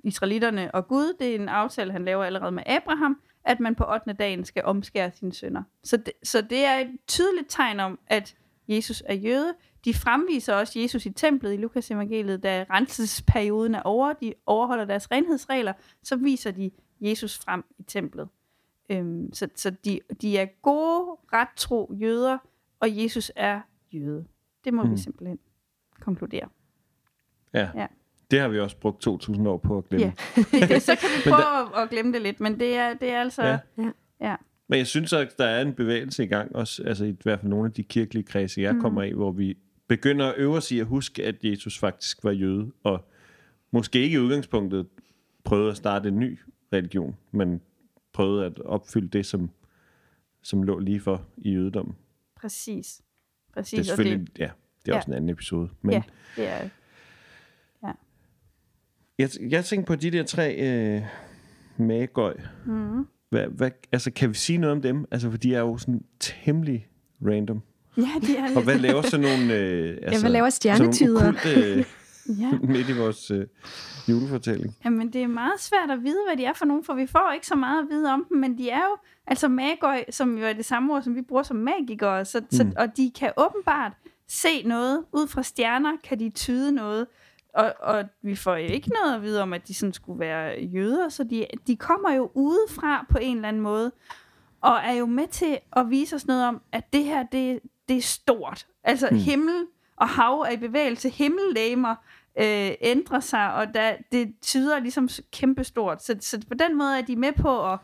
israelitterne 0.04 0.76
og 0.76 0.88
Gud. 0.88 1.14
Det 1.20 1.32
er 1.32 1.36
en 1.36 1.50
aftale, 1.50 1.92
han 1.92 2.06
laver 2.06 2.24
allerede 2.24 2.52
med 2.52 2.64
Abraham, 2.66 3.22
at 3.44 3.60
man 3.60 3.76
på 3.76 3.84
8. 3.94 4.14
dagen 4.14 4.46
skal 4.46 4.64
omskære 4.66 5.12
sine 5.12 5.34
sønner. 5.34 5.64
Så 5.84 5.98
det, 5.98 6.14
så 6.24 6.42
det 6.42 6.66
er 6.66 6.78
et 6.78 6.98
tydeligt 7.08 7.50
tegn 7.50 7.80
om, 7.80 8.00
at 8.08 8.36
Jesus 8.68 9.04
er 9.06 9.14
jøde. 9.14 9.54
De 9.86 9.94
fremviser 9.94 10.54
også 10.54 10.80
Jesus 10.80 11.06
i 11.06 11.10
templet 11.10 11.54
i 11.54 11.58
Lukas 11.58 11.92
evangeliet, 11.92 12.44
da 12.44 12.66
renselsesperioden 12.70 13.76
er 13.76 13.82
over, 13.82 14.14
de 14.14 14.34
overholder 14.46 14.86
deres 14.86 15.12
renhedsregler, 15.12 15.74
så 16.04 16.16
viser 16.16 16.52
de 16.52 16.72
Jesus 17.02 17.38
frem 17.38 17.64
i 17.80 17.84
templet. 17.84 18.28
Øhm, 18.90 19.34
så 19.34 19.48
så 19.56 19.70
de, 19.86 20.00
de 20.22 20.38
er 20.38 20.46
gode, 20.62 21.18
ret 21.34 21.48
tro 21.58 21.94
jøder, 22.02 22.38
og 22.80 22.98
Jesus 23.04 23.32
er 23.36 23.62
jøde. 23.94 24.26
Det 24.66 24.74
må 24.74 24.84
mm. 24.84 24.90
vi 24.90 24.92
Mm. 24.94 24.98
simpelthen 24.98 25.40
konkludere. 26.00 26.50
Ja. 27.54 27.70
Ja. 27.76 27.88
Det 28.32 28.40
har 28.40 28.48
vi 28.48 28.60
også 28.60 28.78
brugt 28.78 29.08
2.000 29.08 29.48
år 29.48 29.58
på 29.58 29.78
at 29.78 29.90
glemme. 29.90 30.14
Ja. 30.38 30.42
det, 30.68 30.82
så 30.82 30.96
kan 30.96 31.10
vi 31.18 31.22
prøve 31.30 31.62
at, 31.78 31.84
at 31.84 31.90
glemme 31.90 32.14
det 32.14 32.22
lidt, 32.22 32.40
men 32.40 32.60
det 32.60 32.76
er, 32.78 32.94
det 32.94 33.10
er 33.10 33.22
altså... 33.22 33.44
Ja. 33.44 33.60
Ja. 33.78 33.92
ja. 34.22 34.36
Men 34.68 34.78
jeg 34.80 34.88
synes 34.88 35.14
at 35.14 35.38
der 35.38 35.46
er 35.46 35.62
en 35.62 35.74
bevægelse 35.74 36.24
i 36.24 36.28
gang, 36.28 36.56
også 36.56 36.84
altså 36.84 37.06
i 37.06 37.16
hvert 37.24 37.40
fald 37.40 37.50
nogle 37.50 37.66
af 37.66 37.72
de 37.74 37.84
kirkelige 37.84 38.24
kredse, 38.24 38.62
jeg 38.62 38.76
Mm. 38.76 38.82
kommer 38.82 39.02
af, 39.02 39.14
hvor 39.14 39.32
vi 39.32 39.58
begynder 39.88 40.26
at 40.32 40.34
øve 40.38 40.56
os 40.58 40.72
i 40.72 40.80
at 40.80 40.86
huske, 40.86 41.26
at 41.26 41.36
Jesus 41.44 41.80
faktisk 41.80 42.24
var 42.24 42.32
jøde, 42.32 42.72
og 42.84 43.06
måske 43.72 44.00
ikke 44.00 44.16
i 44.16 44.20
udgangspunktet 44.20 44.88
prøvede 45.44 45.72
at 45.72 45.78
starte 45.78 46.10
en 46.10 46.20
ny 46.20 46.40
religion, 46.74 47.16
men 47.32 47.62
prøvede 48.16 48.46
at 48.46 48.60
opfylde 48.60 49.08
det, 49.08 49.26
som, 49.26 49.50
som 50.42 50.64
lå 50.64 50.80
lige 50.80 51.00
for 51.00 51.22
i 51.38 51.52
jødedommen. 51.52 51.96
Præcis. 52.36 53.02
Præcis. 53.54 53.72
Det 53.72 53.78
er 53.78 53.82
og 53.82 53.86
selvfølgelig, 53.86 54.28
ja, 54.40 54.44
det 54.86 54.92
er 54.92 54.94
Ja. 54.94 54.96
også 54.98 55.12
en 55.12 55.14
anden 55.18 55.30
episode. 55.30 55.70
Men 55.82 55.92
Ja. 55.92 56.04
det 56.36 56.48
er, 56.50 56.70
jeg, 59.20 59.30
jeg 59.50 59.66
tænker 59.66 59.86
på 59.86 59.96
de 59.96 60.12
der 60.12 60.24
tre 60.24 60.56
øh, 60.56 61.02
magøj. 61.78 62.38
mm, 62.66 63.08
Hvad, 63.30 63.48
hvad, 63.48 63.72
altså, 63.92 64.12
kan 64.12 64.30
vi 64.30 64.34
sige 64.34 64.58
noget 64.58 64.76
om 64.76 64.82
dem? 64.82 65.06
Altså, 65.12 65.30
for 65.32 65.38
de 65.38 65.56
er 65.56 65.60
jo 65.60 65.78
sådan 65.78 66.04
temmelig 66.20 66.88
random. 67.26 67.62
ja, 67.98 68.10
det 68.22 68.40
er 68.40 68.56
Og 68.56 68.64
hvad 68.64 68.80
laver 68.80 69.02
sådan 69.02 69.26
nogle... 69.26 69.56
Øh, 69.56 69.98
altså, 70.04 70.22
hvad 70.22 70.32
laver 70.32 70.50
stjernetyder? 70.50 71.20
Sådan 71.20 71.34
nogle 71.34 71.40
okulte, 71.40 71.80
øh, 71.80 71.86
Ja. 72.30 72.52
midt 72.74 72.90
i 72.90 72.98
vores 72.98 73.32
øh, 73.32 73.48
julefortælling. 74.10 74.76
Jamen, 74.86 75.14
det 75.14 75.24
er 75.24 75.28
meget 75.28 75.60
svært 75.60 75.92
at 75.92 76.04
vide, 76.04 76.20
hvad 76.28 76.38
de 76.38 76.46
er 76.46 76.54
for 76.54 76.66
nogen, 76.66 76.84
for 76.84 76.94
vi 76.94 77.08
får 77.08 77.32
ikke 77.34 77.48
så 77.48 77.56
meget 77.56 77.84
at 77.84 77.90
vide 77.90 78.14
om 78.14 78.26
dem, 78.30 78.38
men 78.38 78.58
de 78.58 78.70
er 78.70 78.84
jo, 78.84 78.98
altså 79.28 79.48
magøj, 79.48 80.06
som 80.10 80.38
jo 80.38 80.46
er 80.46 80.54
det 80.54 80.66
samme 80.66 80.94
ord, 80.94 81.02
som 81.02 81.16
vi 81.16 81.22
bruger 81.22 81.44
som 81.44 81.58
magikere, 81.58 82.26
så, 82.26 82.40
mm. 82.40 82.48
så, 82.52 82.72
og 82.78 82.98
de 82.98 83.12
kan 83.20 83.32
åbenbart 83.38 83.92
se 84.28 84.64
noget, 84.64 85.06
ud 85.14 85.28
fra 85.28 85.44
stjerner 85.44 85.92
kan 86.04 86.20
de 86.20 86.30
tyde 86.30 86.72
noget, 86.72 87.08
og, 87.54 87.74
og 87.80 88.06
vi 88.22 88.36
får 88.36 88.56
jo 88.56 88.68
ikke 88.68 88.90
noget 88.90 89.16
at 89.16 89.22
vide 89.22 89.42
om, 89.42 89.54
at 89.54 89.68
de 89.68 89.74
sådan 89.74 89.94
skulle 89.94 90.20
være 90.20 90.62
jøder, 90.62 91.10
så 91.10 91.24
de, 91.24 91.46
de 91.68 91.76
kommer 91.76 92.12
jo 92.12 92.32
udefra 92.34 93.06
på 93.10 93.18
en 93.18 93.36
eller 93.36 93.48
anden 93.48 93.62
måde, 93.62 93.92
og 94.62 94.78
er 94.84 94.94
jo 94.94 95.06
med 95.06 95.28
til 95.28 95.58
at 95.74 95.90
vise 95.90 96.16
os 96.16 96.28
noget 96.28 96.46
om, 96.46 96.62
at 96.72 96.94
det 96.94 97.04
her, 97.04 97.24
det, 97.24 97.60
det 97.90 97.98
er 97.98 98.02
stort. 98.02 98.68
Altså 98.84 99.08
mm. 99.12 99.18
himmel 99.18 99.66
og 99.96 100.10
hav 100.10 100.40
er 100.40 100.52
i 100.52 100.58
bevægelse, 100.58 101.10
himmellæmer 101.10 101.96
øh, 102.40 102.72
ændrer 102.82 103.20
sig, 103.20 103.54
og 103.54 103.74
der, 103.74 103.94
det 104.12 104.34
tyder 104.42 104.80
ligesom 104.80 105.10
kæmpestort. 105.32 106.04
Så, 106.04 106.16
så 106.20 106.42
på 106.48 106.54
den 106.54 106.78
måde 106.78 106.98
er 106.98 107.02
de 107.02 107.16
med 107.16 107.32
på 107.32 107.72
at, 107.72 107.80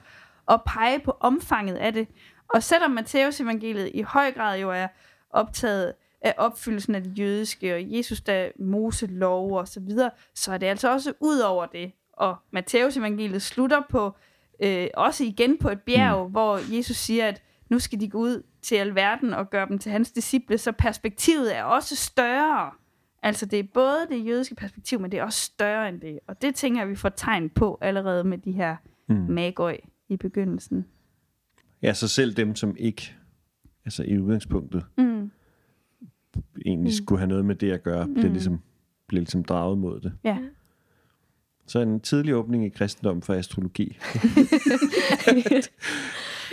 at 0.52 0.62
pege 0.66 1.00
på 1.00 1.18
omfanget 1.20 1.76
af 1.76 1.94
det. 1.94 2.08
Og 2.54 2.64
selvom 2.64 2.92
Matteus 2.92 3.40
evangeliet 3.40 3.92
i 3.94 4.02
høj 4.02 4.32
grad 4.32 4.60
jo 4.60 4.72
er 4.72 4.88
optaget 5.30 5.94
af 6.22 6.34
opfyldelsen 6.38 6.96
af 6.96 7.04
det 7.04 7.20
jødiske, 7.20 7.76
og 7.76 7.82
Jesus 7.86 8.22
der 8.22 8.50
Mose 8.60 9.08
lov 9.08 9.58
og 9.58 9.68
så 9.68 9.80
videre, 9.80 10.12
så 10.36 10.54
er 10.54 10.58
det 10.58 10.68
altså 10.68 10.92
også 10.94 11.14
ud 11.20 11.40
over 11.40 11.66
det. 11.66 11.92
Og 12.14 12.36
Matteus 12.52 12.98
evangeliet 12.98 13.42
slutter 13.42 13.82
på, 13.90 14.16
øh, 14.64 14.88
også 14.94 15.24
igen 15.24 15.58
på 15.58 15.70
et 15.70 15.82
bjerg, 15.82 16.26
mm. 16.26 16.32
hvor 16.32 16.76
Jesus 16.78 16.98
siger, 16.98 17.28
at 17.28 17.42
nu 17.70 17.80
skal 17.80 18.00
de 18.00 18.10
gå 18.10 18.18
ud 18.18 18.44
til 18.62 18.76
alverden 18.76 19.34
og 19.34 19.50
gøre 19.50 19.68
dem 19.68 19.80
til 19.80 19.92
hans 19.92 20.12
disciple, 20.12 20.58
så 20.58 20.72
perspektivet 20.72 21.56
er 21.56 21.64
også 21.64 21.96
større. 21.96 22.72
Altså 23.24 23.46
det 23.46 23.60
er 23.60 23.64
både 23.74 24.08
det 24.10 24.26
jødiske 24.26 24.56
perspektiv, 24.56 25.00
men 25.00 25.12
det 25.12 25.20
er 25.20 25.24
også 25.24 25.40
større 25.42 25.90
end 25.90 26.02
det. 26.02 26.20
Og 26.28 26.42
det 26.42 26.56
tænker 26.56 26.82
jeg, 26.82 26.90
vi 26.90 26.96
får 26.96 27.10
tegn 27.10 27.50
på 27.50 27.78
allerede 27.82 28.24
med 28.24 28.38
de 28.38 28.52
her 28.52 28.76
mm. 29.10 29.16
magøj 29.16 29.78
i 30.10 30.18
begyndelsen. 30.18 30.86
Ja, 31.82 31.94
så 31.94 32.08
selv 32.08 32.34
dem, 32.34 32.56
som 32.56 32.76
ikke, 32.80 33.16
altså 33.86 34.04
i 34.04 34.20
udgangspunktet, 34.20 34.86
Mm. 34.98 35.32
egentlig 36.66 36.92
mm. 36.92 37.06
skulle 37.06 37.20
have 37.20 37.30
noget 37.30 37.46
med 37.46 37.56
det 37.56 37.72
at 37.72 37.84
gøre, 37.84 38.06
mm. 38.06 38.14
bliver, 38.14 38.30
ligesom, 38.30 38.60
bliver 39.08 39.22
ligesom 39.22 39.44
draget 39.44 39.78
mod 39.78 40.00
det. 40.00 40.14
Ja. 40.24 40.38
Så 41.68 41.80
en 41.80 42.00
tidlig 42.00 42.36
åbning 42.36 42.66
i 42.66 42.70
kristendom 42.70 43.22
for 43.22 43.34
astrologi. 43.34 43.98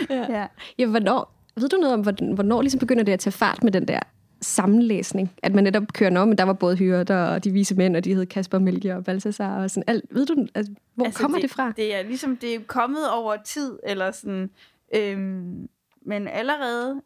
ja. 0.09 0.47
Ja, 0.77 0.85
hvornår, 0.85 1.45
ved 1.55 1.69
du 1.69 1.77
noget 1.77 1.93
om, 1.93 2.01
hvornår, 2.01 2.33
hvornår 2.33 2.61
ligesom 2.61 2.79
begynder 2.79 3.03
det 3.03 3.11
at 3.11 3.19
tage 3.19 3.31
fart 3.31 3.63
med 3.63 3.71
den 3.71 3.87
der 3.87 3.99
sammenlæsning? 4.41 5.31
At 5.43 5.53
man 5.53 5.63
netop 5.63 5.83
kører 5.93 6.19
om, 6.19 6.27
men 6.27 6.37
der 6.37 6.43
var 6.43 6.53
både 6.53 6.75
hyrder 6.75 7.25
og 7.25 7.43
de 7.43 7.51
vise 7.51 7.75
mænd, 7.75 7.95
og 7.95 8.03
de 8.03 8.13
hed 8.13 8.25
Kasper, 8.25 8.59
Melchior 8.59 8.95
og 8.95 9.03
Balthasar 9.03 9.63
og 9.63 9.71
sådan 9.71 9.83
alt. 9.87 10.05
Ved 10.11 10.25
du, 10.25 10.47
altså, 10.55 10.73
hvor 10.95 11.05
altså, 11.05 11.21
kommer 11.21 11.37
det, 11.37 11.43
det 11.43 11.51
fra? 11.51 11.71
Det 11.71 11.95
er 11.95 12.03
ligesom, 12.03 12.37
det 12.37 12.55
er 12.55 12.59
kommet 12.67 13.11
over 13.11 13.37
tid, 13.45 13.79
eller 13.83 14.11
sådan, 14.11 14.49
øhm, 14.95 15.69
men 16.05 16.27
allerede, 16.27 17.01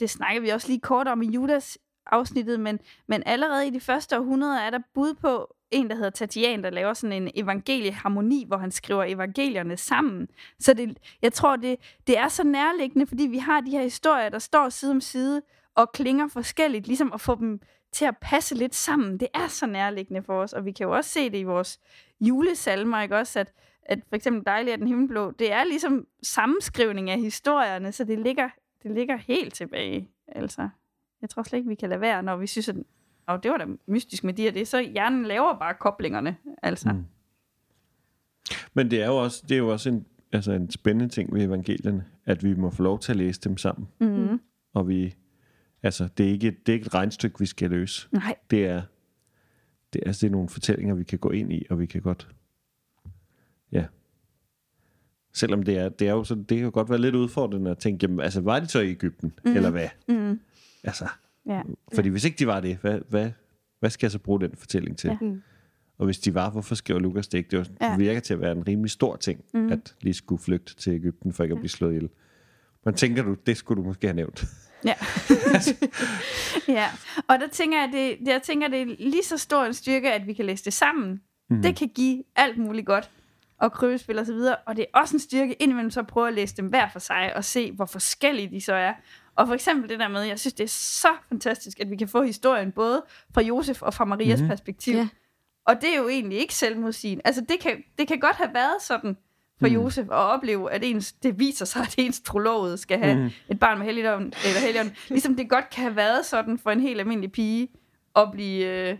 det 0.00 0.10
snakker 0.10 0.40
vi 0.42 0.48
også 0.48 0.68
lige 0.68 0.80
kort 0.80 1.08
om 1.08 1.22
i 1.22 1.26
Judas 1.26 1.78
afsnittet, 2.06 2.60
men, 2.60 2.78
men 3.08 3.22
allerede 3.26 3.66
i 3.66 3.70
de 3.70 3.80
første 3.80 4.18
århundreder 4.18 4.60
er 4.60 4.70
der 4.70 4.78
bud 4.94 5.14
på 5.14 5.54
en, 5.70 5.90
der 5.90 5.94
hedder 5.94 6.10
Tatian, 6.10 6.62
der 6.62 6.70
laver 6.70 6.94
sådan 6.94 7.22
en 7.22 7.30
evangelieharmoni, 7.34 8.44
hvor 8.46 8.56
han 8.56 8.70
skriver 8.70 9.04
evangelierne 9.04 9.76
sammen. 9.76 10.28
Så 10.60 10.74
det, 10.74 10.98
jeg 11.22 11.32
tror, 11.32 11.56
det, 11.56 11.76
det 12.06 12.18
er 12.18 12.28
så 12.28 12.44
nærliggende, 12.44 13.06
fordi 13.06 13.26
vi 13.26 13.38
har 13.38 13.60
de 13.60 13.70
her 13.70 13.82
historier, 13.82 14.28
der 14.28 14.38
står 14.38 14.68
side 14.68 14.90
om 14.90 15.00
side 15.00 15.42
og 15.74 15.92
klinger 15.92 16.28
forskelligt, 16.28 16.86
ligesom 16.86 17.12
at 17.14 17.20
få 17.20 17.34
dem 17.34 17.60
til 17.92 18.04
at 18.04 18.16
passe 18.20 18.54
lidt 18.54 18.74
sammen. 18.74 19.20
Det 19.20 19.28
er 19.34 19.48
så 19.48 19.66
nærliggende 19.66 20.22
for 20.22 20.42
os, 20.42 20.52
og 20.52 20.64
vi 20.64 20.72
kan 20.72 20.86
jo 20.86 20.92
også 20.92 21.10
se 21.10 21.30
det 21.30 21.38
i 21.38 21.42
vores 21.42 21.80
julesalmer, 22.20 23.02
ikke 23.02 23.16
også, 23.16 23.40
at, 23.40 23.52
at 23.82 23.98
for 24.08 24.16
eksempel 24.16 24.46
Dejlig 24.46 24.72
er 24.72 24.76
den 24.76 24.88
himmelblå, 24.88 25.30
det 25.30 25.52
er 25.52 25.64
ligesom 25.64 26.06
sammenskrivning 26.22 27.10
af 27.10 27.20
historierne, 27.20 27.92
så 27.92 28.04
det 28.04 28.18
ligger, 28.18 28.48
det 28.82 28.90
ligger 28.90 29.16
helt 29.16 29.54
tilbage. 29.54 30.08
Altså, 30.28 30.68
jeg 31.22 31.30
tror 31.30 31.42
slet 31.42 31.58
ikke, 31.58 31.68
vi 31.68 31.74
kan 31.74 31.88
lade 31.88 32.00
være, 32.00 32.22
når 32.22 32.36
vi 32.36 32.46
synes, 32.46 32.68
at 32.68 32.76
og 33.30 33.42
det 33.42 33.50
var 33.50 33.56
da 33.56 33.66
mystisk 33.86 34.24
med 34.24 34.34
de 34.34 34.42
her 34.42 34.50
det, 34.50 34.68
så 34.68 34.80
hjernen 34.80 35.24
laver 35.24 35.58
bare 35.58 35.74
koblingerne. 35.80 36.36
Altså. 36.62 36.92
Mm. 36.92 37.04
Men 38.74 38.90
det 38.90 39.02
er 39.02 39.06
jo 39.06 39.16
også, 39.16 39.44
det 39.48 39.54
er 39.54 39.58
jo 39.58 39.68
også 39.68 39.88
en, 39.88 40.06
altså 40.32 40.52
en 40.52 40.70
spændende 40.70 41.08
ting 41.08 41.34
ved 41.34 41.44
evangelierne, 41.44 42.04
at 42.24 42.44
vi 42.44 42.54
må 42.54 42.70
få 42.70 42.82
lov 42.82 42.98
til 42.98 43.12
at 43.12 43.16
læse 43.16 43.40
dem 43.40 43.56
sammen. 43.56 43.88
Mm. 44.00 44.40
Og 44.74 44.88
vi, 44.88 45.14
altså, 45.82 46.08
det 46.18 46.26
er 46.26 46.30
ikke, 46.30 46.50
det 46.50 46.68
er 46.68 46.72
ikke 46.74 46.86
et 46.86 46.94
regnstykke, 46.94 47.38
vi 47.38 47.46
skal 47.46 47.70
løse. 47.70 48.08
Nej. 48.12 48.34
Det 48.50 48.66
er, 48.66 48.82
det 49.92 50.02
er, 50.02 50.06
altså, 50.06 50.20
det 50.20 50.26
er 50.26 50.32
nogle 50.32 50.48
fortællinger, 50.48 50.94
vi 50.94 51.04
kan 51.04 51.18
gå 51.18 51.30
ind 51.30 51.52
i, 51.52 51.66
og 51.70 51.78
vi 51.80 51.86
kan 51.86 52.02
godt, 52.02 52.28
ja. 53.72 53.84
Selvom 55.32 55.62
det 55.62 55.78
er, 55.78 55.88
det 55.88 56.08
er 56.08 56.12
jo 56.12 56.24
sådan, 56.24 56.42
det 56.44 56.58
kan 56.58 56.70
godt 56.72 56.90
være 56.90 56.98
lidt 57.00 57.14
udfordrende 57.14 57.70
at 57.70 57.78
tænke, 57.78 58.04
jamen, 58.04 58.20
altså, 58.20 58.40
var 58.40 58.60
de 58.60 58.66
så 58.66 58.80
i 58.80 58.90
Ægypten, 58.90 59.32
mm. 59.44 59.56
eller 59.56 59.70
hvad? 59.70 59.88
Mm. 60.08 60.40
Altså, 60.84 61.08
Ja. 61.46 61.62
fordi 61.94 62.08
hvis 62.08 62.24
ikke 62.24 62.36
de 62.38 62.46
var 62.46 62.60
det, 62.60 62.76
hvad, 62.76 63.00
hvad, 63.08 63.30
hvad 63.78 63.90
skal 63.90 64.06
jeg 64.06 64.10
så 64.10 64.18
bruge 64.18 64.40
den 64.40 64.56
fortælling 64.56 64.98
til? 64.98 65.08
Ja. 65.08 65.16
Mm. 65.20 65.42
Og 65.98 66.04
hvis 66.04 66.18
de 66.18 66.34
var, 66.34 66.50
hvorfor 66.50 66.74
skriver 66.74 67.00
Lukas 67.00 67.28
det 67.28 67.38
ikke? 67.38 67.50
Det, 67.50 67.58
var, 67.58 67.88
Ja. 67.88 67.96
virker 67.96 68.20
til 68.20 68.34
at 68.34 68.40
være 68.40 68.52
en 68.52 68.66
rimelig 68.68 68.90
stor 68.90 69.16
ting, 69.16 69.44
mm. 69.54 69.72
at 69.72 69.94
lige 70.00 70.14
skulle 70.14 70.42
flygte 70.42 70.74
til 70.74 70.92
Ægypten, 70.92 71.32
for 71.32 71.42
ikke 71.42 71.52
at 71.52 71.58
blive 71.58 71.68
slået 71.70 71.92
ihjel. 71.94 72.10
Men 72.84 72.94
tænker 72.94 73.22
du, 73.22 73.34
det 73.46 73.56
skulle 73.56 73.82
du 73.82 73.88
måske 73.88 74.06
have 74.06 74.16
nævnt. 74.16 74.44
Ja. 74.84 74.94
ja. 76.78 76.86
Og 77.28 77.40
der 77.40 77.48
tænker 77.52 77.78
jeg, 77.78 77.90
det, 77.92 78.28
jeg 78.28 78.42
tænker, 78.42 78.68
det 78.68 78.82
er 78.82 78.86
lige 78.98 79.24
så 79.24 79.38
stor 79.38 79.64
en 79.64 79.74
styrke, 79.74 80.12
at 80.12 80.26
vi 80.26 80.32
kan 80.32 80.44
læse 80.44 80.64
det 80.64 80.72
sammen. 80.72 81.20
Mm. 81.50 81.62
Det 81.62 81.76
kan 81.76 81.88
give 81.88 82.24
alt 82.36 82.58
muligt 82.58 82.86
godt 82.86 83.10
og 83.58 83.72
krybespil 83.72 84.18
og 84.18 84.26
så 84.26 84.32
videre. 84.32 84.56
Og 84.56 84.76
det 84.76 84.82
er 84.82 84.98
også 85.00 85.16
en 85.16 85.20
styrke 85.20 85.52
indimellem 85.52 85.90
så 85.90 86.00
at 86.00 86.06
prøve 86.06 86.28
at 86.28 86.34
læse 86.34 86.56
dem 86.56 86.66
hver 86.66 86.88
for 86.92 86.98
sig 86.98 87.36
og 87.36 87.44
se, 87.44 87.72
hvor 87.72 87.84
forskellige 87.84 88.50
de 88.50 88.60
så 88.60 88.74
er. 88.74 88.92
Og 89.36 89.46
for 89.46 89.54
eksempel 89.54 89.88
det 89.88 89.98
der 89.98 90.08
med, 90.08 90.22
jeg 90.22 90.38
synes, 90.38 90.54
det 90.54 90.64
er 90.64 90.68
så 90.68 91.08
fantastisk, 91.28 91.80
at 91.80 91.90
vi 91.90 91.96
kan 91.96 92.08
få 92.08 92.22
historien 92.22 92.72
både 92.72 93.04
fra 93.34 93.42
Josef 93.42 93.82
og 93.82 93.94
fra 93.94 94.04
Marias 94.04 94.38
mm-hmm. 94.38 94.48
perspektiv. 94.48 94.96
Ja. 94.96 95.08
Og 95.66 95.80
det 95.80 95.92
er 95.92 95.96
jo 95.96 96.08
egentlig 96.08 96.38
ikke 96.38 96.54
selvmodsigende. 96.54 97.22
Altså, 97.24 97.40
det 97.48 97.60
kan, 97.60 97.82
det 97.98 98.08
kan 98.08 98.20
godt 98.20 98.36
have 98.36 98.54
været 98.54 98.82
sådan 98.82 99.16
for 99.60 99.68
mm. 99.68 99.74
Josef 99.74 100.04
at 100.04 100.10
opleve, 100.10 100.72
at 100.72 100.84
ens, 100.84 101.12
det 101.12 101.38
viser 101.38 101.64
sig, 101.64 101.82
at 101.82 101.94
ens 101.98 102.20
trolovede 102.20 102.78
skal 102.78 102.98
have 102.98 103.18
mm. 103.18 103.30
et 103.48 103.60
barn 103.60 103.78
med 103.78 103.86
helligdom, 103.86 104.22
eller 104.22 104.60
helligdom. 104.60 104.90
Ligesom 105.08 105.36
det 105.36 105.50
godt 105.50 105.70
kan 105.70 105.82
have 105.82 105.96
været 105.96 106.26
sådan 106.26 106.58
for 106.58 106.70
en 106.70 106.80
helt 106.80 107.00
almindelig 107.00 107.32
pige 107.32 107.68
at 108.16 108.28
blive, 108.32 108.66
øh, 108.66 108.98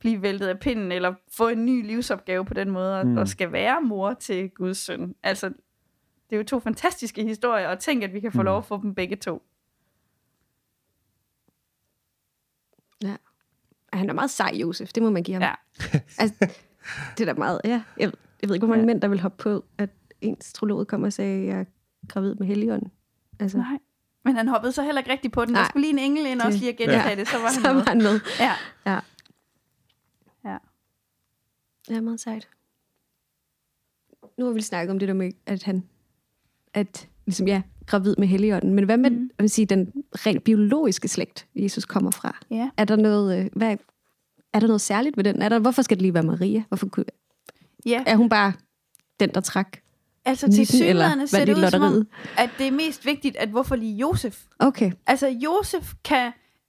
blive 0.00 0.22
væltet 0.22 0.46
af 0.46 0.58
pinden, 0.58 0.92
eller 0.92 1.14
få 1.32 1.48
en 1.48 1.64
ny 1.64 1.86
livsopgave 1.86 2.44
på 2.44 2.54
den 2.54 2.70
måde, 2.70 3.00
og, 3.00 3.06
mm. 3.06 3.16
og 3.16 3.28
skal 3.28 3.52
være 3.52 3.82
mor 3.82 4.14
til 4.14 4.50
Guds 4.50 4.78
søn. 4.78 5.14
Altså, 5.22 5.48
det 6.30 6.36
er 6.36 6.36
jo 6.36 6.44
to 6.44 6.60
fantastiske 6.60 7.22
historier, 7.22 7.68
og 7.68 7.78
tænk, 7.78 8.02
at 8.02 8.12
vi 8.12 8.20
kan 8.20 8.32
få 8.32 8.38
mm. 8.38 8.44
lov 8.44 8.58
at 8.58 8.64
få 8.64 8.82
dem 8.82 8.94
begge 8.94 9.16
to. 9.16 9.42
Ja. 13.02 13.16
Han 13.92 14.10
er 14.10 14.14
meget 14.14 14.30
sej, 14.30 14.50
Josef. 14.54 14.92
Det 14.92 15.02
må 15.02 15.10
man 15.10 15.22
give 15.22 15.34
ham. 15.34 15.42
Ja. 15.42 15.54
altså, 16.18 16.46
det 17.18 17.28
er 17.28 17.32
da 17.32 17.38
meget, 17.38 17.60
ja. 17.64 17.82
Jeg, 17.98 18.12
jeg 18.42 18.48
ved 18.48 18.54
ikke, 18.54 18.66
hvor 18.66 18.74
mange 18.74 18.82
ja. 18.82 18.86
mænd, 18.86 19.00
der 19.00 19.08
vil 19.08 19.20
hoppe 19.20 19.42
på, 19.42 19.64
at 19.78 19.90
ens 20.20 20.52
trolog 20.52 20.86
kommer 20.86 21.06
og 21.06 21.12
sagde, 21.12 21.40
at 21.40 21.46
jeg 21.46 21.60
er 21.60 21.64
gravid 22.08 22.34
med 22.34 22.46
helligånden. 22.46 22.92
Altså, 23.40 23.58
Nej. 23.58 23.78
Men 24.24 24.36
han 24.36 24.48
hoppede 24.48 24.72
så 24.72 24.82
heller 24.82 25.00
ikke 25.00 25.10
rigtig 25.12 25.32
på 25.32 25.44
den. 25.44 25.52
Nej. 25.52 25.62
Der 25.62 25.68
skulle 25.68 25.82
lige 25.82 25.92
en 25.92 25.98
engel 25.98 26.26
ind 26.26 26.40
også 26.40 26.58
lige 26.58 26.70
at 26.70 26.76
gentage 26.76 27.08
ja. 27.08 27.14
det, 27.14 27.28
så 27.28 27.36
var 27.38 27.44
han 27.52 27.54
Så 27.54 27.60
med. 27.72 27.74
var 27.74 27.84
han 27.88 27.98
med. 27.98 28.20
Ja. 28.40 28.52
Ja. 28.86 28.98
Ja. 30.44 30.56
Det 31.88 31.96
er 31.96 32.00
meget 32.00 32.20
sejt. 32.20 32.48
Nu 34.38 34.44
har 34.46 34.52
vi 34.52 34.60
snakket 34.62 34.90
om 34.90 34.98
det 34.98 35.08
der 35.08 35.14
med, 35.14 35.32
at 35.46 35.62
han, 35.62 35.84
at 36.74 37.08
ligesom, 37.26 37.48
ja, 37.48 37.62
gravid 37.86 38.14
med 38.18 38.28
Helligånden. 38.28 38.74
Men 38.74 38.84
hvad 38.84 38.96
med, 38.96 39.10
mm. 39.10 39.30
vil 39.38 39.50
sige, 39.50 39.66
den 39.66 39.92
rent 40.14 40.44
biologiske 40.44 41.08
slægt, 41.08 41.46
Jesus 41.54 41.84
kommer 41.84 42.10
fra? 42.10 42.38
ja. 42.50 42.70
Er 42.76 42.84
der 42.84 42.96
noget, 42.96 43.38
øh, 43.40 43.50
hvad, 43.52 43.76
er 44.52 44.60
der 44.60 44.66
noget 44.66 44.80
særligt 44.80 45.16
ved 45.16 45.24
den? 45.24 45.42
Er 45.42 45.48
der, 45.48 45.58
hvorfor 45.58 45.82
skal 45.82 45.96
det 45.96 46.02
lige 46.02 46.14
være 46.14 46.22
Maria? 46.22 46.64
Hvorfor 46.68 46.88
kunne, 46.88 47.04
ja. 47.86 48.04
er 48.06 48.16
hun 48.16 48.28
bare 48.28 48.52
den, 49.20 49.30
der 49.34 49.40
trak 49.40 49.78
Altså 50.24 50.46
19, 50.46 50.66
til 50.66 50.76
synligheden 50.76 51.26
ser 51.26 51.44
det 51.44 51.56
ud 51.56 51.70
som 51.70 51.82
om, 51.82 52.08
at 52.38 52.50
det 52.58 52.66
er 52.66 52.70
mest 52.70 53.06
vigtigt, 53.06 53.36
at 53.36 53.48
hvorfor 53.48 53.76
lige 53.76 53.96
Josef? 53.96 54.42
Okay. 54.58 54.92
Altså 55.06 55.28
Josef 55.28 55.92
kan 56.04 56.26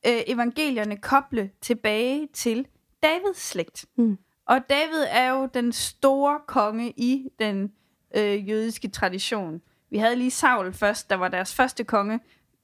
øh, 0.08 0.22
evangelierne 0.28 0.98
koble 0.98 1.50
tilbage 1.62 2.28
til 2.34 2.68
Davids 3.04 3.42
slægt. 3.42 3.86
Mm. 3.98 4.18
Og 4.48 4.60
David 4.70 5.06
er 5.10 5.30
jo 5.30 5.50
den 5.54 5.72
store 5.72 6.40
konge 6.48 6.94
i 6.98 7.30
den 7.40 7.72
øh, 8.16 8.50
jødiske 8.50 8.88
tradition. 8.88 9.62
Vi 9.90 9.98
havde 9.98 10.16
lige 10.16 10.32
Saul 10.32 10.74
først, 10.74 11.10
der 11.10 11.16
var 11.16 11.28
deres 11.28 11.56
første 11.56 11.84
konge. 11.84 12.20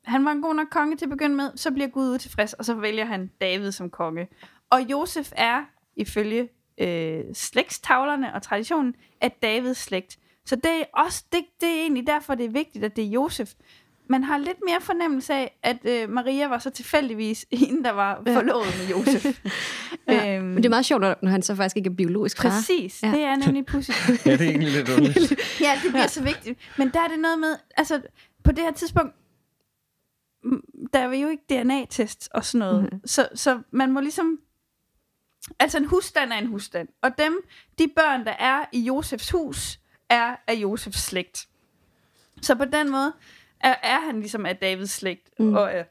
Han 0.06 0.26
var 0.26 0.32
en 0.32 0.42
god 0.42 0.56
nok 0.56 0.68
konge 0.72 0.98
til 0.98 1.06
at 1.06 1.10
begynde 1.10 1.36
med, 1.36 1.52
så 1.56 1.72
bliver 1.72 1.88
Gud 1.88 2.16
utilfreds, 2.16 2.54
og 2.54 2.66
så 2.66 2.74
vælger 2.74 3.06
han 3.06 3.32
David 3.42 3.72
som 3.72 3.90
konge. 3.90 4.28
Og 4.70 4.82
Josef 4.82 5.32
er, 5.36 5.64
ifølge 5.96 6.50
øh, 6.78 7.24
slægtstavlerne 7.34 8.34
og 8.34 8.42
traditionen, 8.42 8.96
af 9.22 9.32
Davids 9.32 9.78
slægt. 9.78 10.18
Så 10.48 10.56
det 10.56 10.66
er, 10.82 10.84
også, 10.94 11.24
det, 11.32 11.40
det 11.62 11.70
er 11.70 11.82
egentlig 11.82 12.08
derfor, 12.08 12.36
det 12.36 12.46
er 12.46 12.50
vigtigt, 12.50 12.86
at 12.86 12.96
det 12.96 13.04
er 13.04 13.08
Josef. 13.10 13.54
Man 14.10 14.24
har 14.24 14.38
lidt 14.38 14.58
mere 14.68 14.82
fornemmelse 14.82 15.34
af, 15.34 15.58
at 15.64 15.78
øh, 15.86 16.10
Maria 16.10 16.48
var 16.48 16.60
så 16.60 16.70
tilfældigvis 16.70 17.46
hende, 17.52 17.84
der 17.84 17.92
var 17.92 18.22
forlovet 18.28 18.66
med 18.80 18.88
Josef. 18.90 19.26
Ja. 20.08 20.36
øhm, 20.38 20.46
Men 20.46 20.58
det 20.58 20.66
er 20.66 20.70
meget 20.70 20.86
sjovt, 20.86 21.02
når 21.02 21.30
han 21.30 21.42
så 21.42 21.56
faktisk 21.56 21.78
ikke 21.78 21.90
er 21.90 21.94
biologisk 21.94 22.42
far. 22.42 22.50
Præcis, 22.50 23.04
Ja. 23.04 23.12
det 23.12 23.22
er 23.22 23.36
nemlig 23.36 23.66
pudsigt. 23.66 23.98
Ja, 24.26 24.32
det 24.32 24.42
er 24.42 24.50
egentlig 24.50 24.72
lidt 24.72 24.90
underligt. 24.90 25.62
Ja, 25.62 25.72
det 25.84 25.92
bliver 25.92 26.02
ja. 26.02 26.08
så 26.08 26.24
vigtigt. 26.24 26.60
Men 26.78 26.90
der 26.94 27.00
er 27.00 27.08
det 27.08 27.20
noget 27.20 27.40
med, 27.40 27.56
altså 27.78 28.02
på 28.44 28.52
det 28.52 28.64
her 28.64 28.72
tidspunkt, 28.72 29.16
der 30.94 31.00
er 31.00 31.16
jo 31.16 31.28
ikke 31.30 31.44
DNA-test 31.50 32.30
og 32.34 32.46
sådan 32.46 32.60
noget. 32.68 32.84
Mhm. 32.92 33.02
Så, 33.06 33.28
så 33.36 33.60
man 33.72 33.92
må 33.92 34.00
ligesom, 34.00 34.40
altså 35.60 35.78
en 35.78 35.86
husstand 35.86 36.32
er 36.32 36.38
en 36.38 36.48
husstand. 36.48 36.88
Og 37.02 37.12
dem, 37.18 37.38
de 37.80 37.88
børn, 37.96 38.26
der 38.26 38.34
er 38.40 38.66
i 38.72 38.80
Josefs 38.80 39.30
hus, 39.32 39.80
er 40.10 40.36
af 40.48 40.54
Josefs 40.54 41.00
slægt. 41.00 41.48
Så 42.42 42.56
på 42.56 42.66
den 42.66 42.92
måde 42.92 43.14
er, 43.60 43.76
er 43.84 44.06
han 44.06 44.20
ligesom 44.20 44.46
af 44.46 44.58
Davids 44.58 44.90
slægt 44.92 45.30
Mm. 45.40 45.46
mm. 45.46 45.54
og 45.54 45.74
af, 45.74 45.86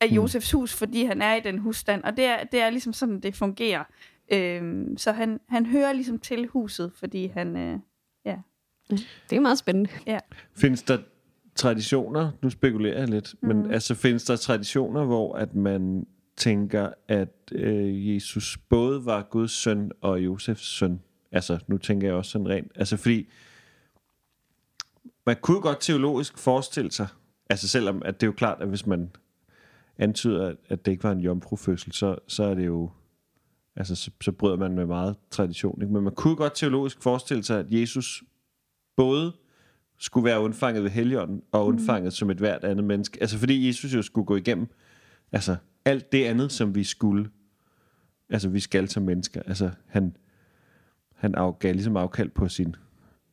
af 0.00 0.08
Mm. 0.10 0.14
Josefs 0.16 0.52
hus, 0.52 0.74
fordi 0.74 1.04
han 1.04 1.22
er 1.22 1.34
i 1.34 1.40
den 1.40 1.58
husstand. 1.58 2.04
Og 2.04 2.16
det 2.16 2.24
er, 2.24 2.44
det 2.44 2.60
er 2.60 2.70
ligesom 2.70 2.92
sådan, 2.92 3.20
det 3.20 3.36
fungerer. 3.36 3.84
Øhm, 4.32 4.96
så 4.96 5.12
han, 5.12 5.40
han 5.48 5.66
hører 5.66 5.92
ligesom 5.92 6.18
til 6.18 6.46
huset, 6.46 6.92
fordi 6.94 7.26
han... 7.26 7.56
Øh, 7.56 7.78
Det 9.30 9.36
er 9.36 9.40
meget 9.40 9.58
spændende. 9.58 9.90
Findes 10.56 10.82
der 10.82 10.98
traditioner, 11.54 12.30
nu 12.42 12.50
spekulerer 12.50 12.98
jeg 12.98 13.08
lidt, 13.08 13.34
mm. 13.42 13.48
men 13.48 13.70
altså 13.70 13.94
findes 13.94 14.24
der 14.24 14.36
traditioner, 14.36 15.04
hvor 15.04 15.34
at 15.36 15.54
man 15.54 16.06
tænker, 16.36 16.90
at 17.08 17.28
øh, 17.52 18.14
Jesus 18.14 18.58
både 18.68 19.04
var 19.06 19.22
Guds 19.30 19.50
søn 19.50 19.90
og 20.00 20.24
Josefs 20.24 20.66
søn? 20.66 21.00
Altså, 21.32 21.58
nu 21.66 21.78
tænker 21.78 22.06
jeg 22.06 22.16
også 22.16 22.30
sådan 22.30 22.48
rent, 22.48 22.72
altså 22.74 22.96
fordi 22.96 23.28
man 25.26 25.36
kunne 25.40 25.60
godt 25.60 25.80
teologisk 25.80 26.38
forestille 26.38 26.92
sig, 26.92 27.06
altså 27.50 27.68
selvom 27.68 28.02
at 28.04 28.20
det 28.20 28.26
er 28.26 28.28
jo 28.28 28.32
klart, 28.32 28.62
at 28.62 28.68
hvis 28.68 28.86
man 28.86 29.10
antyder, 29.98 30.54
at, 30.68 30.86
det 30.86 30.92
ikke 30.92 31.04
var 31.04 31.12
en 31.12 31.20
jomfrufødsel, 31.20 31.92
så, 31.92 32.16
så 32.26 32.44
er 32.44 32.54
det 32.54 32.66
jo, 32.66 32.90
altså 33.76 33.94
så, 33.94 34.10
så 34.20 34.32
bryder 34.32 34.56
man 34.56 34.72
med 34.72 34.86
meget 34.86 35.16
tradition, 35.30 35.82
ikke? 35.82 35.94
men 35.94 36.04
man 36.04 36.14
kunne 36.14 36.36
godt 36.36 36.54
teologisk 36.54 37.02
forestille 37.02 37.44
sig, 37.44 37.58
at 37.58 37.66
Jesus 37.68 38.22
både 38.96 39.32
skulle 39.98 40.24
være 40.24 40.40
undfanget 40.40 40.82
ved 40.82 40.90
Helligånden 40.90 41.42
og 41.52 41.66
undfanget 41.66 42.04
mm. 42.04 42.10
som 42.10 42.30
et 42.30 42.36
hvert 42.36 42.64
andet 42.64 42.84
menneske. 42.84 43.18
Altså 43.20 43.38
fordi 43.38 43.66
Jesus 43.66 43.94
jo 43.94 44.02
skulle 44.02 44.26
gå 44.26 44.36
igennem 44.36 44.66
altså 45.32 45.56
alt 45.84 46.12
det 46.12 46.24
andet, 46.24 46.52
som 46.52 46.74
vi 46.74 46.84
skulle. 46.84 47.30
Altså 48.30 48.48
vi 48.48 48.60
skal 48.60 48.88
som 48.88 49.02
mennesker. 49.02 49.42
Altså 49.46 49.70
han, 49.86 50.16
han 51.22 51.34
afgav 51.34 51.72
ligesom 51.72 51.96
afkald 51.96 52.30
på 52.30 52.48
sin 52.48 52.76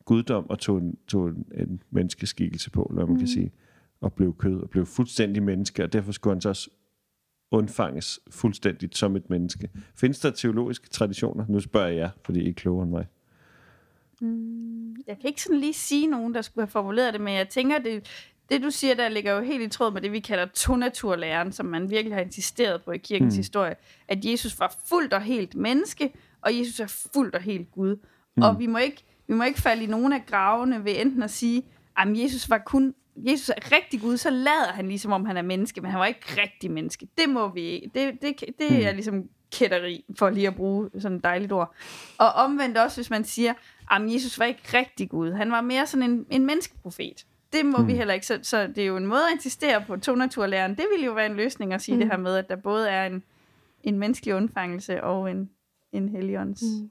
guddom 0.06 0.50
og 0.50 0.60
tog 0.60 0.78
en, 0.78 0.98
tog 1.08 1.28
en, 1.28 1.46
en 1.54 1.84
menneskeskikkelse 1.92 2.72
på, 2.72 2.84
eller 2.90 3.06
man 3.06 3.14
mm. 3.14 3.20
kan 3.20 3.28
sige, 3.28 3.52
og 4.02 4.14
blev 4.14 4.36
kød 4.38 4.62
og 4.62 4.70
blev 4.70 4.86
fuldstændig 4.86 5.44
menneske, 5.44 5.84
og 5.84 5.94
derfor 5.94 6.12
skulle 6.12 6.34
han 6.36 6.42
så 6.42 6.50
også 6.50 6.70
undfanges 7.52 8.20
fuldstændigt 8.30 8.98
som 8.98 9.16
et 9.16 9.30
menneske. 9.30 9.70
Findes 9.96 10.20
der 10.20 10.30
teologiske 10.32 10.90
traditioner? 10.90 11.46
Nu 11.50 11.60
spørger 11.60 11.88
jeg 11.88 11.98
jer, 11.98 12.10
fordi 12.26 12.40
I 12.40 12.50
er 12.50 12.54
klogere 12.54 12.84
end 12.84 12.92
mig. 12.92 13.06
Jeg 15.08 15.18
kan 15.22 15.28
ikke 15.28 15.42
sådan 15.42 15.60
lige 15.60 15.74
sige 15.74 16.08
nogen, 16.08 16.34
der 16.34 16.42
skulle 16.42 16.66
have 16.66 16.72
formuleret 16.72 17.14
det, 17.14 17.22
men 17.22 17.34
jeg 17.34 17.50
tænker, 17.50 17.80
det, 17.80 18.08
det 18.50 18.62
du 18.62 18.70
siger, 18.70 18.96
der 18.96 19.10
ligger 19.10 19.34
jo 19.34 19.42
helt 19.42 19.64
i 19.64 19.68
tråd 19.68 19.94
med 19.94 20.02
det, 20.02 20.12
vi 20.12 20.20
kalder 20.20 20.46
tonaturlæren, 20.46 21.52
som 21.52 21.66
man 21.66 21.90
virkelig 21.90 22.16
har 22.16 22.22
insisteret 22.22 22.84
på 22.84 22.92
i 22.92 22.98
kirkens 22.98 23.34
Mm. 23.34 23.38
mm. 23.38 23.40
historie, 23.40 23.76
at 24.08 24.26
Jesus 24.26 24.60
var 24.60 24.76
fuldt 24.90 25.14
og 25.14 25.22
helt 25.22 25.56
menneske, 25.56 26.14
og 26.42 26.58
Jesus 26.60 26.80
er 26.80 27.08
fuldt 27.14 27.36
og 27.36 27.42
helt 27.42 27.72
Gud. 27.72 27.96
Mm. 28.38 28.44
Og 28.44 28.60
vi 28.60 28.66
må, 28.68 28.78
ikke, 28.78 29.04
vi 29.28 29.34
må 29.34 29.44
ikke 29.44 29.62
falde 29.62 29.84
i 29.84 29.88
nogen 29.88 30.14
af 30.14 30.26
gravene 30.26 30.86
ved 30.86 31.02
enten 31.02 31.24
at 31.24 31.32
sige, 31.32 31.64
at 31.98 32.08
Jesus 32.20 32.50
var 32.50 32.58
kun 32.58 32.94
Jesus 33.16 33.50
er 33.50 33.72
rigtig 33.72 34.02
Gud, 34.02 34.18
så 34.18 34.30
lader 34.30 34.72
han 34.74 34.88
ligesom 34.88 35.12
om 35.12 35.26
han 35.26 35.38
er 35.38 35.42
menneske, 35.42 35.82
men 35.82 35.92
han 35.92 36.00
var 36.00 36.06
ikke 36.06 36.42
rigtig 36.42 36.72
menneske. 36.72 37.08
Det 37.18 37.30
må 37.30 37.48
vi 37.48 37.62
ikke. 37.62 37.92
Det, 37.96 38.22
det, 38.22 38.40
det 38.60 38.72
Mm. 38.72 38.76
er 38.86 38.92
ligesom 38.92 39.24
kætteri, 39.52 40.06
for 40.18 40.30
lige 40.30 40.48
at 40.48 40.56
bruge 40.56 40.90
sådan 41.00 41.18
et 41.18 41.24
dejligt 41.24 41.52
ord. 41.52 41.74
Og 42.18 42.32
omvendt 42.34 42.78
også, 42.78 42.98
hvis 42.98 43.10
man 43.10 43.24
siger, 43.24 43.54
at 43.92 44.02
Jesus 44.14 44.40
var 44.40 44.46
ikke 44.46 44.62
rigtig 44.74 45.10
Gud. 45.10 45.32
Han 45.32 45.52
var 45.52 45.62
mere 45.62 45.86
sådan 45.88 46.10
en, 46.12 46.26
en 46.30 46.46
menneskeprofet. 46.46 47.26
Det 47.54 47.66
må 47.66 47.78
mm. 47.78 47.88
vi 47.88 47.96
heller 47.96 48.14
ikke. 48.14 48.26
Så, 48.26 48.40
så 48.44 48.68
det 48.68 48.78
er 48.78 48.86
jo 48.86 48.98
en 48.98 49.06
måde 49.06 49.22
at 49.30 49.34
insistere 49.36 49.84
på 49.88 49.98
tonaturlæren. 49.98 50.72
Det 50.76 50.86
ville 50.92 51.06
jo 51.06 51.12
være 51.14 51.26
en 51.26 51.36
løsning 51.36 51.74
at 51.74 51.82
sige 51.82 51.96
Mm. 51.96 52.00
det 52.02 52.10
her 52.12 52.18
med, 52.18 52.36
at 52.36 52.50
der 52.50 52.56
både 52.56 52.90
er 52.90 53.06
en, 53.06 53.24
en 53.84 54.00
menneskelig 54.00 54.36
undfangelse 54.36 55.04
og 55.04 55.32
en, 55.32 55.50
en 55.92 56.10
helligånds 56.10 56.62
Mm. 56.64 56.90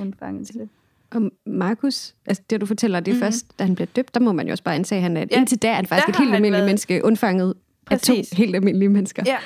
undfangelse. 0.00 0.68
Og 1.10 1.30
Markus, 1.46 2.14
altså 2.26 2.42
det 2.50 2.60
du 2.60 2.66
fortæller, 2.66 3.00
det 3.00 3.10
er 3.12 3.14
mm. 3.16 3.20
Først, 3.20 3.58
da 3.58 3.64
han 3.64 3.74
bliver 3.74 3.86
døbt, 3.96 4.14
der 4.14 4.20
må 4.20 4.32
man 4.32 4.46
jo 4.46 4.50
også 4.50 4.64
bare 4.64 4.74
antage, 4.74 4.96
at 4.96 5.02
han 5.02 5.16
er, 5.16 5.24
ja, 5.30 5.36
indtil 5.38 5.58
da 5.62 5.68
er 5.68 5.74
han 5.74 5.86
faktisk 5.86 6.06
der 6.06 6.12
et 6.12 6.18
helt 6.18 6.34
almindeligt 6.34 6.52
været- 6.58 6.66
menneske, 6.68 7.04
undfanget 7.04 7.54
af 7.90 8.00
to 8.00 8.12
Præcis. 8.14 8.30
helt 8.30 8.56
almindelige 8.56 8.88
mennesker. 8.88 9.22
Ja, 9.26 9.36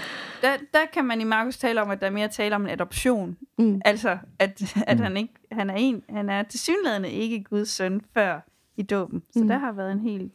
der, 0.42 0.48
der 0.72 0.78
kan 0.94 1.04
man 1.04 1.20
i 1.20 1.24
Markus 1.24 1.58
tale 1.58 1.82
om, 1.82 1.90
at 1.90 2.00
der 2.00 2.06
er 2.06 2.10
mere 2.10 2.28
tale 2.28 2.54
om 2.54 2.62
en 2.62 2.68
adoption. 2.70 3.36
Mm. 3.58 3.80
Altså, 3.84 4.18
at, 4.38 4.74
at 4.86 4.96
Mm. 4.96 5.02
han, 5.02 5.16
ikke, 5.16 5.34
han 5.52 5.70
er 5.70 5.74
en, 5.78 6.02
han 6.08 6.30
er 6.30 6.42
tilsyneladende 6.42 7.10
ikke 7.10 7.44
Guds 7.44 7.68
søn 7.68 8.00
før 8.14 8.40
i 8.76 8.82
dåben. 8.82 9.22
Så 9.32 9.38
mm. 9.42 9.48
der 9.48 9.58
har 9.58 9.72
været 9.72 9.92
en 9.92 10.00
helt 10.00 10.32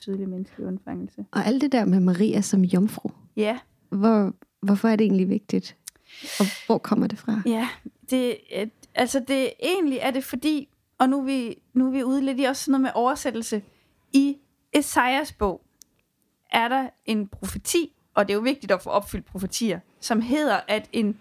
tydelig 0.00 0.28
menneskelig 0.28 0.66
undfangelse. 0.66 1.24
Og 1.32 1.46
alt 1.46 1.60
det 1.62 1.72
der 1.72 1.84
med 1.84 2.00
Maria 2.00 2.40
som 2.40 2.62
jomfru, 2.62 3.10
Ja, 3.36 3.58
hvor, 3.90 4.32
hvorfor 4.62 4.88
er 4.88 4.96
det 4.96 5.04
egentlig 5.04 5.28
vigtigt? 5.28 5.76
Og 6.40 6.46
hvor 6.66 6.78
kommer 6.78 7.06
det 7.06 7.18
fra? 7.18 7.42
ja. 7.46 7.68
Det, 8.10 8.36
altså 8.94 9.24
det 9.28 9.52
egentlig 9.62 9.98
er 9.98 10.10
det 10.10 10.24
fordi, 10.24 10.68
og 10.98 11.08
nu 11.08 11.18
er 11.18 11.24
vi, 11.24 11.58
nu 11.72 11.86
er 11.86 11.90
vi 11.90 12.02
ude 12.02 12.20
lidt 12.20 12.40
i 12.40 12.44
også 12.44 12.64
sådan 12.64 12.72
noget 12.72 12.82
med 12.82 12.90
oversættelse. 12.94 13.62
I 14.12 14.36
Esajas 14.72 15.32
bog 15.32 15.60
er 16.50 16.68
der 16.68 16.88
en 17.04 17.28
profeti, 17.28 17.92
og 18.14 18.28
det 18.28 18.32
er 18.32 18.36
jo 18.36 18.40
vigtigt 18.40 18.72
at 18.72 18.82
få 18.82 18.90
opfyldt 18.90 19.26
profetier, 19.26 19.80
som 20.00 20.20
hedder, 20.20 20.60
at 20.68 20.88
en 20.92 21.18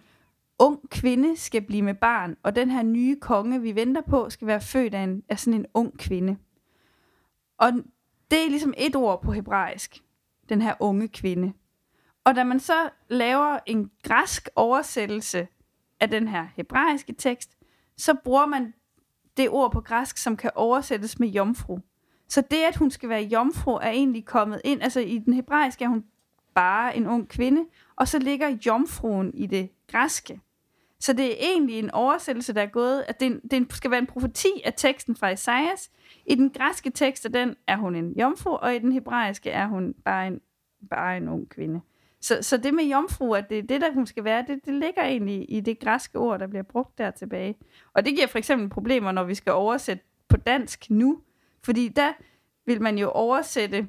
ung 0.59 0.89
kvinde 0.89 1.37
skal 1.37 1.61
blive 1.61 1.81
med 1.81 1.93
barn, 1.93 2.37
og 2.43 2.55
den 2.55 2.71
her 2.71 2.83
nye 2.83 3.15
konge, 3.19 3.61
vi 3.61 3.75
venter 3.75 4.01
på, 4.01 4.29
skal 4.29 4.47
være 4.47 4.61
født 4.61 4.93
af, 4.93 5.03
en, 5.03 5.23
af 5.29 5.39
sådan 5.39 5.59
en 5.59 5.65
ung 5.73 5.97
kvinde. 5.97 6.37
Og 7.57 7.71
det 8.31 8.45
er 8.45 8.49
ligesom 8.49 8.73
et 8.77 8.95
ord 8.95 9.21
på 9.21 9.31
hebraisk, 9.31 10.03
den 10.49 10.61
her 10.61 10.73
unge 10.79 11.07
kvinde. 11.07 11.53
Og 12.23 12.35
da 12.35 12.43
man 12.43 12.59
så 12.59 12.89
laver 13.09 13.59
en 13.65 13.91
græsk 14.03 14.49
oversættelse 14.55 15.47
af 15.99 16.09
den 16.09 16.27
her 16.27 16.47
hebraiske 16.55 17.13
tekst, 17.13 17.57
så 17.97 18.13
bruger 18.13 18.45
man 18.45 18.73
det 19.37 19.49
ord 19.49 19.71
på 19.71 19.81
græsk, 19.81 20.17
som 20.17 20.37
kan 20.37 20.51
oversættes 20.55 21.19
med 21.19 21.27
jomfru. 21.27 21.79
Så 22.27 22.41
det, 22.51 22.57
at 22.57 22.75
hun 22.75 22.91
skal 22.91 23.09
være 23.09 23.23
jomfru, 23.23 23.71
er 23.71 23.89
egentlig 23.89 24.25
kommet 24.25 24.61
ind. 24.63 24.81
Altså 24.81 24.99
i 24.99 25.17
den 25.17 25.33
hebraiske 25.33 25.85
er 25.85 25.89
hun 25.89 26.05
bare 26.53 26.97
en 26.97 27.07
ung 27.07 27.29
kvinde, 27.29 27.65
og 27.95 28.07
så 28.07 28.19
ligger 28.19 28.57
jomfruen 28.65 29.33
i 29.33 29.47
det 29.47 29.69
græske. 29.87 30.41
Så 30.99 31.13
det 31.13 31.25
er 31.25 31.35
egentlig 31.39 31.79
en 31.79 31.91
oversættelse, 31.91 32.53
der 32.53 32.61
er 32.61 32.65
gået, 32.67 33.03
at 33.07 33.19
det, 33.19 33.41
det 33.51 33.73
skal 33.73 33.91
være 33.91 33.99
en 33.99 34.07
profeti 34.07 34.61
af 34.65 34.73
teksten 34.77 35.15
fra 35.15 35.29
Esajas. 35.29 35.91
I 36.25 36.35
den 36.35 36.49
græske 36.49 36.89
tekst 36.89 37.25
er 37.25 37.29
den 37.29 37.55
er 37.67 37.77
hun 37.77 37.95
en 37.95 38.13
jomfru, 38.19 38.49
og 38.49 38.75
i 38.75 38.79
den 38.79 38.91
hebraiske 38.91 39.49
er 39.49 39.67
hun 39.67 39.93
bare 39.93 40.27
en, 40.27 40.41
bare 40.89 41.17
en 41.17 41.29
ung 41.29 41.49
kvinde. 41.49 41.81
Så, 42.21 42.37
så 42.41 42.57
det 42.57 42.73
med 42.73 42.83
jomfru, 42.83 43.33
at 43.33 43.49
det 43.49 43.57
er 43.57 43.63
det, 43.63 43.81
der 43.81 43.93
hun 43.93 44.07
skal 44.07 44.23
være, 44.23 44.45
det, 44.47 44.59
det 44.65 44.73
ligger 44.73 45.03
egentlig 45.03 45.45
i 45.49 45.59
det 45.59 45.79
græske 45.79 46.19
ord, 46.19 46.39
der 46.39 46.47
bliver 46.47 46.63
brugt 46.63 46.97
der 46.97 47.11
tilbage. 47.11 47.55
Og 47.93 48.05
det 48.05 48.15
giver 48.15 48.27
for 48.27 48.37
eksempel 48.37 48.69
problemer, 48.69 49.11
når 49.11 49.23
vi 49.23 49.35
skal 49.35 49.53
oversætte 49.53 50.03
på 50.29 50.37
dansk 50.37 50.89
nu, 50.89 51.21
fordi 51.63 51.87
der 51.87 52.13
vil 52.65 52.81
man 52.81 52.97
jo 52.97 53.09
oversætte 53.09 53.87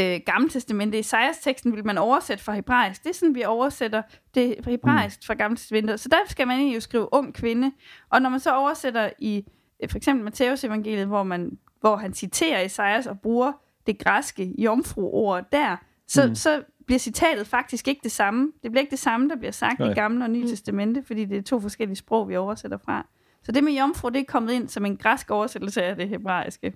øh, 0.00 0.20
Gamle 0.26 0.48
Testamente. 0.48 0.96
I 0.96 1.00
Esajas-teksten 1.00 1.76
vil 1.76 1.86
man 1.86 1.98
oversætte 1.98 2.44
fra 2.44 2.52
hebraisk. 2.52 3.02
Det 3.04 3.10
er 3.10 3.14
sådan, 3.14 3.34
vi 3.34 3.44
oversætter 3.44 4.02
det 4.34 4.56
fra 4.64 4.70
hebraisk 4.70 5.26
fra 5.26 5.34
Gamle 5.34 5.56
Testamente. 5.56 5.98
Så 5.98 6.08
der 6.08 6.18
skal 6.26 6.46
man 6.46 6.56
egentlig 6.56 6.74
jo 6.74 6.80
skrive 6.80 7.08
ung 7.12 7.34
kvinde. 7.34 7.72
Og 8.10 8.22
når 8.22 8.30
man 8.30 8.40
så 8.40 8.54
oversætter 8.54 9.10
i 9.18 9.44
øh, 9.82 9.88
for 9.90 9.96
eksempel 9.96 10.24
Matteus 10.24 10.64
evangeliet, 10.64 11.06
hvor, 11.06 11.22
man, 11.22 11.58
hvor 11.80 11.96
han 11.96 12.14
citerer 12.14 12.64
Esajas 12.64 13.06
og 13.06 13.20
bruger 13.20 13.52
det 13.86 13.98
græske 13.98 14.54
jomfruord 14.58 15.44
der, 15.52 15.76
så, 16.08 16.26
mm. 16.26 16.34
så 16.34 16.62
bliver 16.90 16.98
citatet 16.98 17.46
faktisk 17.46 17.88
ikke 17.88 18.00
det 18.02 18.12
samme. 18.12 18.52
Det 18.62 18.70
bliver 18.70 18.80
ikke 18.80 18.90
det 18.90 18.98
samme, 18.98 19.28
der 19.28 19.36
bliver 19.36 19.52
sagt 19.52 19.78
Nej. 19.78 19.90
i 19.90 19.94
Gamle 19.94 20.24
og 20.24 20.30
Nye 20.30 20.48
Testamente, 20.48 21.02
fordi 21.06 21.24
det 21.24 21.38
er 21.38 21.42
to 21.42 21.60
forskellige 21.60 21.96
sprog, 21.96 22.28
vi 22.28 22.36
oversætter 22.36 22.78
fra. 22.84 23.06
Så 23.42 23.52
det 23.52 23.64
med 23.64 23.72
jomfru, 23.72 24.08
det 24.08 24.20
er 24.20 24.24
kommet 24.28 24.52
ind 24.52 24.68
som 24.68 24.86
en 24.86 24.96
græsk 24.96 25.30
oversættelse 25.30 25.82
af 25.82 25.96
det 25.96 26.08
hebraiske. 26.08 26.72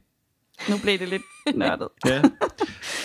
Nu 0.70 0.74
blev 0.82 0.98
det 0.98 1.08
lidt 1.08 1.22
nørdet. 1.56 1.88
Ja. 2.06 2.22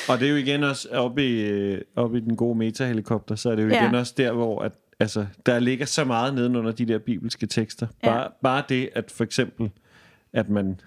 Og 0.09 0.19
det 0.19 0.25
er 0.25 0.29
jo 0.29 0.35
igen 0.35 0.63
også 0.63 0.89
oppe 0.91 1.27
i, 1.27 1.41
øh, 1.41 1.81
oppe 1.95 2.17
i 2.17 2.21
den 2.21 2.35
gode 2.35 2.57
metahelikopter, 2.57 3.35
så 3.35 3.49
er 3.51 3.55
det 3.55 3.63
jo 3.63 3.69
Ja. 3.69 3.83
igen 3.83 3.95
også 3.95 4.13
der, 4.17 4.31
hvor 4.31 4.61
at, 4.61 4.71
altså, 4.99 5.25
der 5.45 5.59
ligger 5.59 5.85
så 5.85 6.05
meget 6.05 6.33
nedenunder 6.33 6.71
de 6.71 6.85
der 6.85 6.97
bibelske 6.99 7.45
tekster. 7.45 7.87
Ja. 8.03 8.09
Bare, 8.09 8.27
bare 8.43 8.63
det, 8.69 8.89
at 8.95 9.11
for 9.11 9.23
eksempel, 9.23 9.71
at 10.33 10.49
man, 10.49 10.79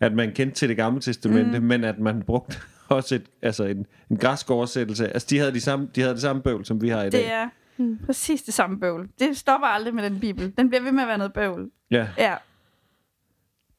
at 0.00 0.12
man 0.12 0.32
kendte 0.32 0.56
til 0.56 0.68
det 0.68 0.76
gamle 0.76 1.00
testamente, 1.00 1.58
mm. 1.60 1.66
men 1.66 1.84
at 1.84 1.98
man 1.98 2.22
brugte 2.22 2.56
også 2.90 3.14
et, 3.14 3.26
altså 3.42 3.64
en, 3.64 3.86
en 4.10 4.16
græsk 4.16 4.50
oversættelse. 4.50 5.08
Altså, 5.08 5.26
de 5.30 5.38
havde, 5.38 5.52
de, 5.52 5.60
samme, 5.60 5.88
de 5.94 6.00
havde 6.00 6.14
det 6.14 6.22
samme 6.22 6.42
bøvl, 6.42 6.64
som 6.64 6.82
vi 6.82 6.88
har 6.88 7.02
i 7.02 7.10
dag. 7.10 7.20
Det 7.20 7.32
er 7.32 7.48
præcis 8.06 8.42
det 8.42 8.54
samme 8.54 8.80
bøvl. 8.80 9.08
Det 9.18 9.36
stopper 9.36 9.66
aldrig 9.66 9.94
med 9.94 10.10
den 10.10 10.20
bibel. 10.20 10.52
Den 10.56 10.68
bliver 10.68 10.82
ved 10.82 10.92
med 10.92 11.02
at 11.02 11.08
være 11.08 11.18
noget 11.18 11.32
bøvl. 11.32 11.70
Ja, 11.90 12.08
Ja, 12.18 12.36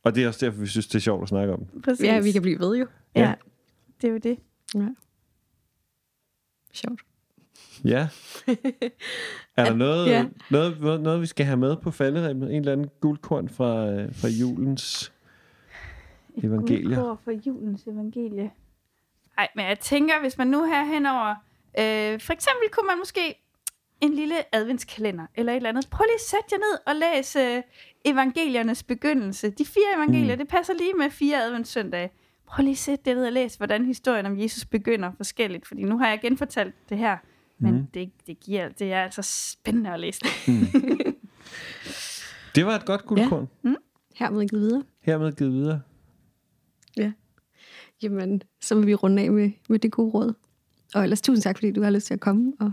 og 0.03 0.15
det 0.15 0.23
er 0.23 0.27
også 0.27 0.45
derfor, 0.45 0.59
vi 0.59 0.67
synes, 0.67 0.87
det 0.87 0.95
er 0.95 0.99
sjovt 0.99 1.21
at 1.23 1.29
snakke 1.29 1.53
om. 1.53 1.65
præcis. 1.83 2.05
Ja, 2.05 2.19
vi 2.19 2.31
kan 2.31 2.41
blive 2.41 2.59
ved 2.59 2.77
jo. 2.77 2.87
Ja, 3.15 3.21
Ja. 3.21 3.33
det 4.01 4.07
er 4.07 4.11
jo 4.11 4.17
det. 4.17 4.37
Ja. 4.75 4.87
Sjovt. 6.73 7.01
Ja. 7.83 8.07
Er 9.57 9.65
der 9.65 9.73
noget, 9.75 10.07
ja. 10.07 10.11
ja. 10.19 10.25
noget, 10.51 11.01
noget, 11.01 11.21
vi 11.21 11.25
skal 11.25 11.45
have 11.45 11.57
med 11.57 11.75
på 11.77 11.91
falderæbet? 11.91 12.49
En 12.49 12.55
eller 12.55 12.71
anden 12.71 12.89
guldkorn 12.99 13.49
fra, 13.49 13.87
øh, 13.91 14.15
fra 14.15 14.27
julens 14.27 15.13
evangelier? 16.43 16.95
Guldkorn 16.95 17.17
for 17.23 17.31
julens 17.47 17.83
evangelie. 17.87 18.51
Nej, 19.41 19.47
men 19.55 19.65
jeg 19.65 19.79
tænker, 19.79 20.19
hvis 20.21 20.37
man 20.37 20.47
nu 20.47 20.65
her 20.65 20.83
henover... 20.83 21.29
Øh, 21.79 22.19
for 22.19 22.33
eksempel 22.33 22.69
kunne 22.71 22.87
man 22.87 22.97
måske 22.97 23.35
en 24.01 24.13
lille 24.13 24.55
adventskalender 24.55 25.25
eller 25.35 25.51
et 25.51 25.55
eller 25.55 25.69
andet. 25.69 25.87
Prøv 25.91 26.05
lige 26.05 26.15
at 26.15 26.21
sætte 26.21 26.45
jer 26.51 26.57
ned 26.57 26.79
og 26.87 26.95
læs 26.95 27.35
øh, 27.35 27.63
evangeliernes 28.05 28.83
begyndelse. 28.83 29.49
De 29.49 29.65
fire 29.65 29.95
evangelier, 29.95 30.35
mm. 30.35 30.39
det 30.39 30.47
passer 30.47 30.73
lige 30.73 30.93
med 30.93 31.09
fire 31.09 31.43
adventssøndage. 31.43 32.09
Prøv 32.47 32.63
lige 32.63 32.71
at 32.71 32.77
sætte 32.77 33.03
jer 33.09 33.15
ned 33.15 33.25
og 33.25 33.31
læs, 33.31 33.55
hvordan 33.55 33.85
historien 33.85 34.25
om 34.25 34.39
Jesus 34.39 34.65
begynder 34.65 35.11
forskelligt. 35.17 35.67
Fordi 35.67 35.83
nu 35.83 35.97
har 35.97 36.09
jeg 36.09 36.19
genfortalt 36.21 36.75
det 36.89 36.97
her, 36.97 37.17
men 37.59 37.73
Mm. 37.75 37.87
det, 37.93 38.11
det, 38.27 38.39
giver, 38.39 38.69
det 38.69 38.93
er 38.93 39.03
altså 39.03 39.21
spændende 39.21 39.93
at 39.93 39.99
læse 39.99 40.19
det. 40.19 40.31
Det 42.55 42.65
var 42.65 42.75
et 42.75 42.85
godt 42.85 43.05
guldkorn. 43.05 43.49
Ja. 43.63 43.69
Hermed 44.15 44.47
givet 44.47 44.61
videre. 44.61 44.83
Hermed 45.01 45.31
givet 45.31 45.53
videre. 45.53 45.81
Jamen, 48.03 48.41
så 48.61 48.75
vil 48.75 48.87
vi 48.87 48.95
runde 48.95 49.23
af 49.23 49.31
med, 49.31 49.51
med 49.69 49.79
det 49.79 49.91
gode 49.91 50.11
råd. 50.11 50.33
Og 50.95 51.03
ellers 51.03 51.21
tusind 51.21 51.41
tak, 51.43 51.57
fordi 51.57 51.71
du 51.71 51.81
har 51.83 51.89
lyst 51.89 52.07
til 52.07 52.13
at 52.13 52.19
komme 52.19 52.53
og 52.59 52.71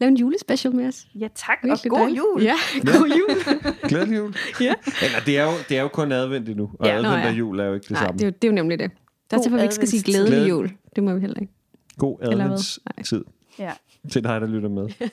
lave 0.00 0.08
en 0.08 0.16
julespecial 0.16 0.74
med 0.74 0.86
os. 0.88 1.06
Ja, 1.14 1.28
tak, 1.34 1.58
og 1.62 1.78
god 1.88 1.98
dejligt. 1.98 2.18
jul. 2.18 2.42
Ja, 2.42 2.54
god 2.98 3.08
jul. 3.08 3.58
Glædelig 3.90 4.16
jul. 4.16 4.34
ja. 4.60 4.74
Eller, 5.02 5.18
det 5.26 5.38
er, 5.38 5.44
jo, 5.44 5.50
det 5.68 5.78
er 5.78 5.82
jo 5.82 5.88
kun 5.88 6.12
advent 6.12 6.48
endnu, 6.48 6.70
og 6.78 6.86
Ja, 6.86 6.92
ja, 6.92 6.98
advent 6.98 7.22
ja. 7.24 7.28
og 7.30 7.38
jul 7.38 7.60
er 7.60 7.64
jo 7.64 7.74
ikke 7.74 7.84
det 7.84 7.90
Nej, 7.90 8.00
samme. 8.04 8.18
det 8.18 8.22
er, 8.22 8.26
jo, 8.26 8.32
det 8.42 8.44
er 8.44 8.48
jo 8.48 8.54
nemlig 8.54 8.78
det. 8.78 8.90
Der 9.30 9.36
er 9.38 9.42
derfor, 9.42 9.56
vi 9.56 9.62
ikke 9.62 9.74
skal 9.74 9.88
sige 9.88 10.02
glædelig 10.02 10.32
Glæde- 10.36 10.48
jul. 10.48 10.70
Det 10.96 11.04
må 11.04 11.14
vi 11.14 11.20
heller 11.20 11.40
ikke. 11.40 11.52
God 11.98 12.18
adventstid 12.22 13.24
Ja. 13.58 13.70
til 14.10 14.24
dig, 14.24 14.40
der 14.40 14.46
lytter 14.46 14.68
med. 14.68 14.88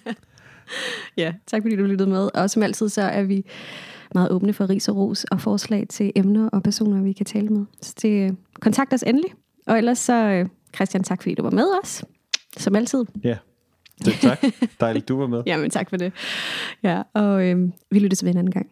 Ja, 1.17 1.33
tak 1.47 1.61
fordi 1.61 1.75
du 1.75 1.83
lyttede 1.83 2.09
med. 2.09 2.29
Og 2.33 2.49
som 2.49 2.63
altid, 2.63 2.89
så 2.89 3.01
er 3.01 3.23
vi 3.23 3.45
meget 4.15 4.31
åbne 4.31 4.53
for 4.53 4.69
ris 4.69 4.87
og 4.89 4.95
ros 4.95 5.23
og 5.23 5.41
forslag 5.41 5.85
til 5.89 6.11
emner 6.15 6.49
og 6.49 6.63
personer, 6.63 7.01
vi 7.03 7.13
kan 7.13 7.25
tale 7.25 7.47
med. 7.49 7.65
Så 7.81 7.95
det, 8.01 8.23
øh, 8.25 8.31
kontakt 8.59 8.93
os 8.93 9.03
endelig. 9.07 9.31
Og 9.67 9.77
ellers 9.77 9.97
så, 9.97 10.13
øh, 10.13 10.45
Christian, 10.75 11.03
tak 11.03 11.21
fordi 11.21 11.35
du 11.35 11.43
var 11.43 11.49
med 11.49 11.65
os. 11.83 12.05
Som 12.57 12.75
altid. 12.75 13.05
Ja, 13.23 13.37
så 14.03 14.11
tak. 14.21 14.43
Dejligt, 14.79 15.07
du 15.07 15.19
var 15.19 15.27
med. 15.27 15.43
Jamen, 15.47 15.69
tak 15.69 15.89
for 15.89 15.97
det. 15.97 16.13
Ja, 16.83 17.01
og 17.13 17.47
øh, 17.47 17.69
vi 17.91 17.99
lyttes 17.99 18.23
ved 18.23 18.31
en 18.31 18.37
anden 18.37 18.51
gang. 18.51 18.67